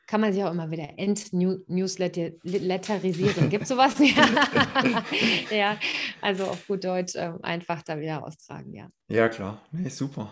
kann 0.07 0.21
man 0.21 0.33
sich 0.33 0.43
auch 0.43 0.51
immer 0.51 0.71
wieder 0.71 0.89
entnewsletterisieren. 0.97 3.49
Gibt 3.49 3.63
es 3.63 3.69
sowas? 3.69 3.95
ja. 4.15 5.03
ja, 5.55 5.77
also 6.21 6.45
auf 6.45 6.67
gut 6.67 6.83
Deutsch 6.83 7.15
äh, 7.15 7.31
einfach 7.41 7.81
da 7.81 7.99
wieder 7.99 8.23
austragen, 8.23 8.71
ja. 8.73 8.89
Ja, 9.07 9.29
klar. 9.29 9.61
Nee, 9.71 9.89
super. 9.89 10.31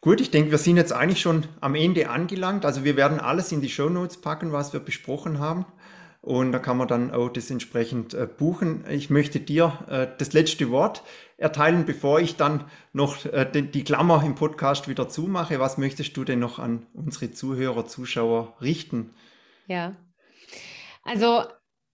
Gut, 0.00 0.20
ich 0.20 0.30
denke, 0.30 0.50
wir 0.50 0.58
sind 0.58 0.76
jetzt 0.76 0.92
eigentlich 0.92 1.20
schon 1.20 1.46
am 1.60 1.76
Ende 1.76 2.10
angelangt. 2.10 2.64
Also 2.64 2.84
wir 2.84 2.96
werden 2.96 3.20
alles 3.20 3.52
in 3.52 3.60
die 3.60 3.68
Show 3.68 3.88
Notes 3.88 4.20
packen, 4.20 4.50
was 4.50 4.72
wir 4.72 4.80
besprochen 4.80 5.38
haben. 5.38 5.64
Und 6.22 6.52
da 6.52 6.60
kann 6.60 6.76
man 6.76 6.86
dann 6.86 7.10
auch 7.10 7.28
das 7.30 7.50
entsprechend 7.50 8.14
äh, 8.14 8.28
buchen. 8.28 8.84
Ich 8.88 9.10
möchte 9.10 9.40
dir 9.40 9.84
äh, 9.90 10.06
das 10.18 10.32
letzte 10.32 10.70
Wort 10.70 11.02
erteilen, 11.36 11.84
bevor 11.84 12.20
ich 12.20 12.36
dann 12.36 12.70
noch 12.92 13.26
äh, 13.26 13.44
die, 13.52 13.62
die 13.62 13.82
Klammer 13.82 14.22
im 14.24 14.36
Podcast 14.36 14.86
wieder 14.86 15.08
zumache. 15.08 15.58
Was 15.58 15.78
möchtest 15.78 16.16
du 16.16 16.22
denn 16.22 16.38
noch 16.38 16.60
an 16.60 16.86
unsere 16.94 17.32
Zuhörer, 17.32 17.86
Zuschauer 17.86 18.56
richten? 18.60 19.10
Ja, 19.66 19.96
also 21.02 21.42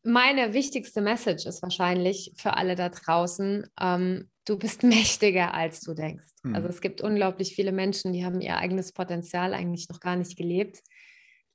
meine 0.02 0.52
wichtigste 0.52 1.00
Message 1.00 1.46
ist 1.46 1.62
wahrscheinlich 1.62 2.32
für 2.36 2.54
alle 2.54 2.74
da 2.74 2.90
draußen, 2.90 3.66
ähm, 3.80 4.28
du 4.44 4.58
bist 4.58 4.82
mächtiger, 4.82 5.54
als 5.54 5.80
du 5.80 5.94
denkst. 5.94 6.26
Mhm. 6.42 6.54
Also 6.54 6.68
es 6.68 6.82
gibt 6.82 7.00
unglaublich 7.00 7.54
viele 7.54 7.72
Menschen, 7.72 8.12
die 8.12 8.26
haben 8.26 8.42
ihr 8.42 8.58
eigenes 8.58 8.92
Potenzial 8.92 9.54
eigentlich 9.54 9.88
noch 9.88 10.00
gar 10.00 10.16
nicht 10.16 10.36
gelebt 10.36 10.82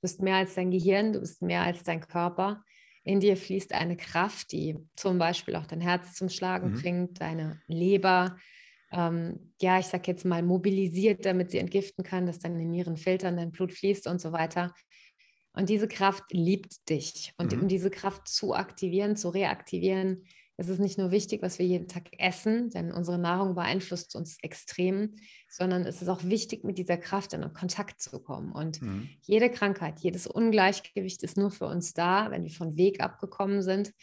bist 0.04 0.22
mehr 0.22 0.36
als 0.36 0.54
dein 0.54 0.70
Gehirn, 0.70 1.14
du 1.14 1.22
bist 1.22 1.42
mehr 1.42 1.62
als 1.62 1.84
dein 1.84 2.02
Körper. 2.02 2.64
In 3.04 3.20
dir 3.20 3.36
fließt 3.36 3.74
eine 3.74 3.98
Kraft, 3.98 4.52
die 4.52 4.78
zum 4.96 5.18
Beispiel 5.18 5.56
auch 5.56 5.66
dein 5.66 5.82
Herz 5.82 6.14
zum 6.14 6.30
Schlagen 6.30 6.72
mhm. 6.72 6.82
bringt, 6.82 7.22
deine 7.22 7.62
Leber, 7.68 8.38
ähm, 8.92 9.54
ja, 9.62 9.80
ich 9.80 9.88
sag 9.88 10.08
jetzt 10.08 10.26
mal, 10.26 10.44
mobilisiert, 10.44 11.26
damit 11.26 11.52
sie 11.52 11.58
entgiften 11.58 12.04
kann, 12.04 12.26
dass 12.26 12.40
deine 12.40 12.66
Nieren 12.66 12.98
filtern, 12.98 13.38
dein 13.38 13.52
Blut 13.52 13.72
fließt 13.72 14.08
und 14.08 14.22
so 14.22 14.32
weiter. 14.34 14.74
Und 15.54 15.70
diese 15.70 15.88
Kraft 15.88 16.26
liebt 16.32 16.90
dich. 16.90 17.34
Und 17.38 17.56
mhm. 17.56 17.64
um 17.64 17.68
diese 17.68 17.90
Kraft 17.90 18.28
zu 18.28 18.54
aktivieren, 18.54 19.16
zu 19.16 19.30
reaktivieren, 19.30 20.26
es 20.56 20.70
ist 20.70 20.80
nicht 20.80 21.00
nur 21.00 21.12
wichtig, 21.12 21.42
was 21.42 21.58
wir 21.58 21.66
jeden 21.66 21.88
Tag 21.88 22.10
essen, 22.20 22.70
denn 22.70 22.92
unsere 22.92 23.18
Nahrung 23.18 23.56
beeinflusst 23.56 24.16
uns 24.16 24.38
extrem, 24.44 25.16
sondern 25.50 25.84
es 25.86 26.02
ist 26.02 26.10
auch 26.10 26.24
wichtig, 26.24 26.64
mit 26.64 26.78
dieser 26.78 26.98
Kraft 26.98 27.34
in 27.34 27.54
Kontakt 27.54 28.00
zu 28.02 28.22
kommen. 28.22 28.52
Und 28.52 28.82
mhm. 28.82 29.10
jede 29.22 29.50
Krankheit, 29.50 30.00
jedes 30.02 30.28
Ungleichgewicht 30.28 31.24
ist 31.24 31.38
nur 31.38 31.50
für 31.50 31.66
uns 31.66 31.94
da, 31.94 32.30
wenn 32.30 32.44
wir 32.44 32.52
von 32.52 32.78
Weg 32.78 33.02
abgekommen 33.02 33.64
sind. 33.64 33.94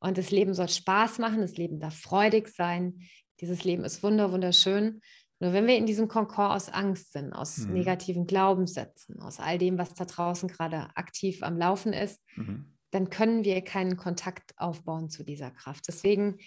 Und 0.00 0.18
das 0.18 0.32
Leben 0.32 0.52
soll 0.52 0.68
Spaß 0.68 1.18
machen, 1.18 1.40
das 1.40 1.56
Leben 1.56 1.78
darf 1.78 1.96
freudig 1.96 2.48
sein. 2.48 2.98
Dieses 3.40 3.62
Leben 3.62 3.84
ist 3.84 4.02
wunder, 4.02 4.32
wunderschön. 4.32 5.00
Nur 5.38 5.52
wenn 5.52 5.66
wir 5.66 5.76
in 5.76 5.86
diesem 5.86 6.08
Konkord 6.08 6.52
aus 6.52 6.68
Angst 6.68 7.12
sind, 7.12 7.32
aus 7.32 7.58
mhm. 7.58 7.72
negativen 7.72 8.26
Glaubenssätzen, 8.26 9.20
aus 9.20 9.38
all 9.38 9.58
dem, 9.58 9.78
was 9.78 9.94
da 9.94 10.06
draußen 10.06 10.48
gerade 10.48 10.88
aktiv 10.96 11.42
am 11.42 11.56
Laufen 11.56 11.92
ist, 11.92 12.20
mhm 12.34 12.73
dann 12.94 13.10
können 13.10 13.42
wir 13.42 13.60
keinen 13.62 13.96
Kontakt 13.96 14.56
aufbauen 14.56 15.10
zu 15.10 15.24
dieser 15.24 15.50
Kraft. 15.50 15.88
Deswegen 15.88 16.38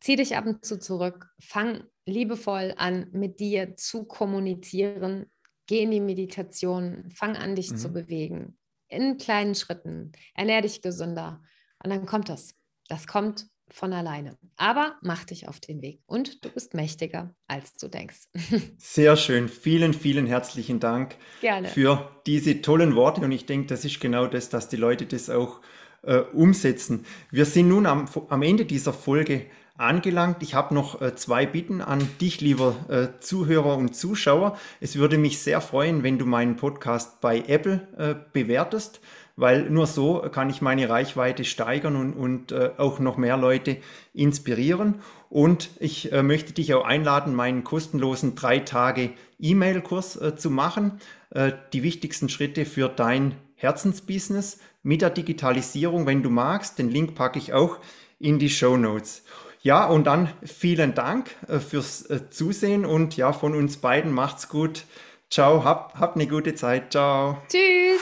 zieh 0.00 0.16
dich 0.16 0.36
ab 0.36 0.44
und 0.44 0.62
zu 0.62 0.78
zurück, 0.78 1.30
fang 1.40 1.84
liebevoll 2.04 2.74
an, 2.76 3.08
mit 3.12 3.40
dir 3.40 3.76
zu 3.76 4.04
kommunizieren, 4.04 5.32
geh 5.66 5.82
in 5.82 5.90
die 5.90 6.00
Meditation, 6.00 7.10
fang 7.10 7.34
an, 7.34 7.56
dich 7.56 7.70
mhm. 7.70 7.76
zu 7.78 7.92
bewegen, 7.94 8.58
in 8.88 9.16
kleinen 9.16 9.54
Schritten, 9.54 10.12
ernähr 10.34 10.60
dich 10.60 10.82
gesünder 10.82 11.42
und 11.82 11.88
dann 11.88 12.04
kommt 12.04 12.28
das. 12.28 12.54
Das 12.88 13.06
kommt 13.06 13.46
von 13.72 13.92
alleine. 13.92 14.36
Aber 14.56 14.96
mach 15.02 15.24
dich 15.24 15.48
auf 15.48 15.60
den 15.60 15.82
Weg 15.82 16.00
und 16.06 16.44
du 16.44 16.48
bist 16.50 16.74
mächtiger, 16.74 17.34
als 17.46 17.74
du 17.74 17.88
denkst. 17.88 18.28
Sehr 18.78 19.16
schön. 19.16 19.48
Vielen, 19.48 19.94
vielen 19.94 20.26
herzlichen 20.26 20.80
Dank 20.80 21.16
Gerne. 21.40 21.68
für 21.68 22.10
diese 22.26 22.62
tollen 22.62 22.94
Worte. 22.94 23.20
Und 23.22 23.32
ich 23.32 23.46
denke, 23.46 23.68
das 23.68 23.84
ist 23.84 24.00
genau 24.00 24.26
das, 24.26 24.48
dass 24.48 24.68
die 24.68 24.76
Leute 24.76 25.06
das 25.06 25.30
auch 25.30 25.60
äh, 26.02 26.18
umsetzen. 26.18 27.04
Wir 27.30 27.44
sind 27.44 27.68
nun 27.68 27.86
am, 27.86 28.08
am 28.28 28.42
Ende 28.42 28.64
dieser 28.64 28.92
Folge 28.92 29.46
angelangt. 29.76 30.42
Ich 30.42 30.54
habe 30.54 30.74
noch 30.74 31.00
äh, 31.00 31.14
zwei 31.14 31.46
Bitten 31.46 31.80
an 31.80 32.06
dich, 32.20 32.40
lieber 32.40 32.76
äh, 32.88 33.20
Zuhörer 33.20 33.76
und 33.76 33.96
Zuschauer. 33.96 34.58
Es 34.80 34.96
würde 34.96 35.18
mich 35.18 35.40
sehr 35.40 35.60
freuen, 35.60 36.02
wenn 36.02 36.18
du 36.18 36.26
meinen 36.26 36.56
Podcast 36.56 37.20
bei 37.20 37.38
Apple 37.38 37.88
äh, 37.96 38.14
bewertest 38.32 39.00
weil 39.40 39.70
nur 39.70 39.86
so 39.86 40.20
kann 40.32 40.50
ich 40.50 40.60
meine 40.60 40.88
Reichweite 40.88 41.44
steigern 41.44 41.96
und, 41.96 42.12
und 42.12 42.52
äh, 42.52 42.70
auch 42.76 42.98
noch 42.98 43.16
mehr 43.16 43.36
Leute 43.36 43.78
inspirieren. 44.12 44.96
Und 45.28 45.70
ich 45.78 46.12
äh, 46.12 46.22
möchte 46.22 46.52
dich 46.52 46.74
auch 46.74 46.84
einladen, 46.84 47.34
meinen 47.34 47.64
kostenlosen 47.64 48.34
drei 48.34 48.58
Tage 48.58 49.12
E-Mail-Kurs 49.38 50.16
äh, 50.16 50.36
zu 50.36 50.50
machen. 50.50 51.00
Äh, 51.30 51.52
die 51.72 51.82
wichtigsten 51.82 52.28
Schritte 52.28 52.64
für 52.66 52.88
dein 52.88 53.34
Herzensbusiness 53.54 54.58
mit 54.82 55.02
der 55.02 55.10
Digitalisierung, 55.10 56.06
wenn 56.06 56.22
du 56.22 56.30
magst. 56.30 56.78
Den 56.78 56.90
Link 56.90 57.14
packe 57.14 57.38
ich 57.38 57.52
auch 57.52 57.78
in 58.18 58.38
die 58.38 58.50
Show 58.50 58.76
Notes. 58.76 59.22
Ja, 59.62 59.86
und 59.86 60.04
dann 60.06 60.30
vielen 60.42 60.94
Dank 60.94 61.30
äh, 61.48 61.58
fürs 61.58 62.02
äh, 62.10 62.30
Zusehen 62.30 62.84
und 62.84 63.16
ja, 63.16 63.32
von 63.32 63.54
uns 63.54 63.76
beiden 63.78 64.12
macht's 64.12 64.48
gut. 64.48 64.84
Ciao, 65.30 65.64
habt 65.64 65.96
hab 65.96 66.16
eine 66.16 66.26
gute 66.26 66.54
Zeit. 66.54 66.92
Ciao. 66.92 67.38
Tschüss. 67.48 68.00